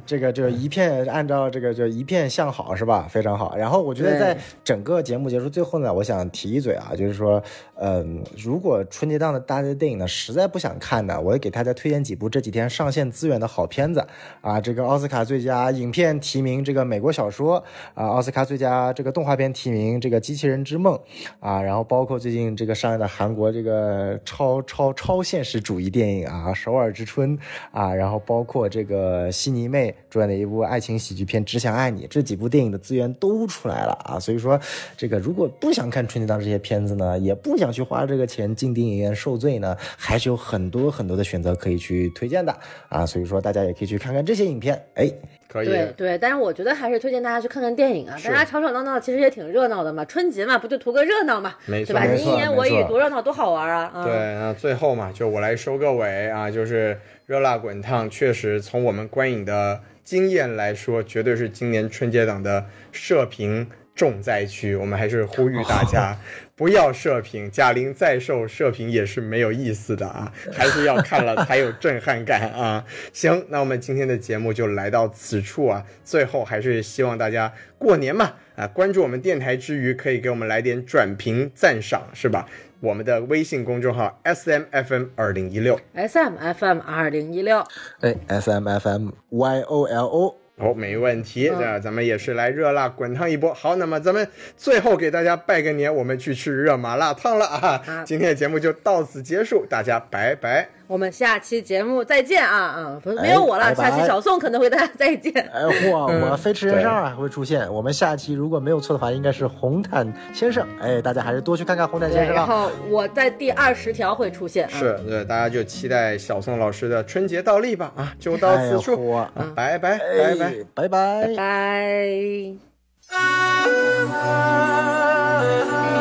[0.05, 3.05] 这个就是一片按照这个就一片向好是吧？
[3.09, 3.57] 非常好。
[3.57, 7.43] 然后我觉得在整个节目结束最后呢，我想提一嘴啊，就是说，
[7.81, 14.01] 嗯，如果春节档的大家的电影呢实在不想看呢，我也给大家推荐几部这几天上线资源的好片子
[14.39, 14.61] 啊。
[14.61, 20.99] 这个奥斯卡最佳影片提名这个美国小说啊，奥斯卡最佳这个动画片提名这个机器人之梦
[21.39, 27.37] 啊，然后包括最近这个上映的韩国这个超超超现实主义电影啊，《首尔之春》
[27.71, 34.59] 啊，然后包括这个悉尼妹主演的一部爱情喜剧片《只想爱你》，这几部电影的资源都出来了啊，所以说
[34.97, 42.55] 这个如果不想看春节档这些片子呢，也不想去花这个钱进电影院受罪呢，还是有很多很多的选择可以去推荐的
[42.89, 45.11] 啊，所以说大家也可以去看看这些影片，哎，
[45.51, 45.67] 可以。
[45.67, 52.05] 对对，但是我觉得还是推荐大家去看看电影啊，大家吵吵闹闹其实也挺热闹的嘛，春节嘛，不就图个热闹嘛，没错对吧？
[52.05, 53.91] 你一言我一语多热闹多好玩啊！
[53.93, 64.75] 啊对，那最后嘛，就我来收个尾啊，就是热辣滚烫，确实从我们观影的经验来说，绝对是今年春节档的射频重灾区。
[64.75, 66.17] 我们还是呼吁大家
[66.59, 72.83] 不要射频，贾玲再瘦，射频也是没有意思的啊，还是要看了才有震撼感啊。
[73.13, 78.33] 行，那我们今天的节目就来到此处啊，最后还是希望大家过年嘛。
[78.57, 82.45] 啊，关注我们电台之余，可以给我们来点转评赞赏，是吧？
[82.81, 87.63] 我们的微信公众号 S M F M 二零一六，S M F M 二零一六，
[88.01, 90.35] 哎，S M F M Y O L O。
[90.59, 93.53] 哦，没问题，那咱们也是来热辣滚烫一波。
[93.53, 94.27] 好，那么咱们
[94.57, 97.81] 最后给大家拜个年，我们去吃热麻辣烫了啊！
[97.83, 100.69] 好今天的节目就到此结束，大家拜拜。
[100.89, 102.99] 我们下期节目再见啊啊！
[103.03, 105.31] 不是没有我了，下期小宋可能会大家再见。
[105.53, 107.71] 哎嚯，我飞驰人生啊还会出现。
[107.71, 110.67] 我们下期如果没有错的话，应该是红毯先生。
[110.81, 112.37] 哎，大家还是多去看看红毯先生啊。
[112.37, 114.65] 然后我在第二十条会出现。
[114.65, 117.93] 啊、是，对，大家就期待小宋老师的春节倒立吧！
[117.95, 121.35] 啊，就到此处，哎啊拜拜，拜拜，拜拜，拜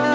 [0.01, 0.08] 拜。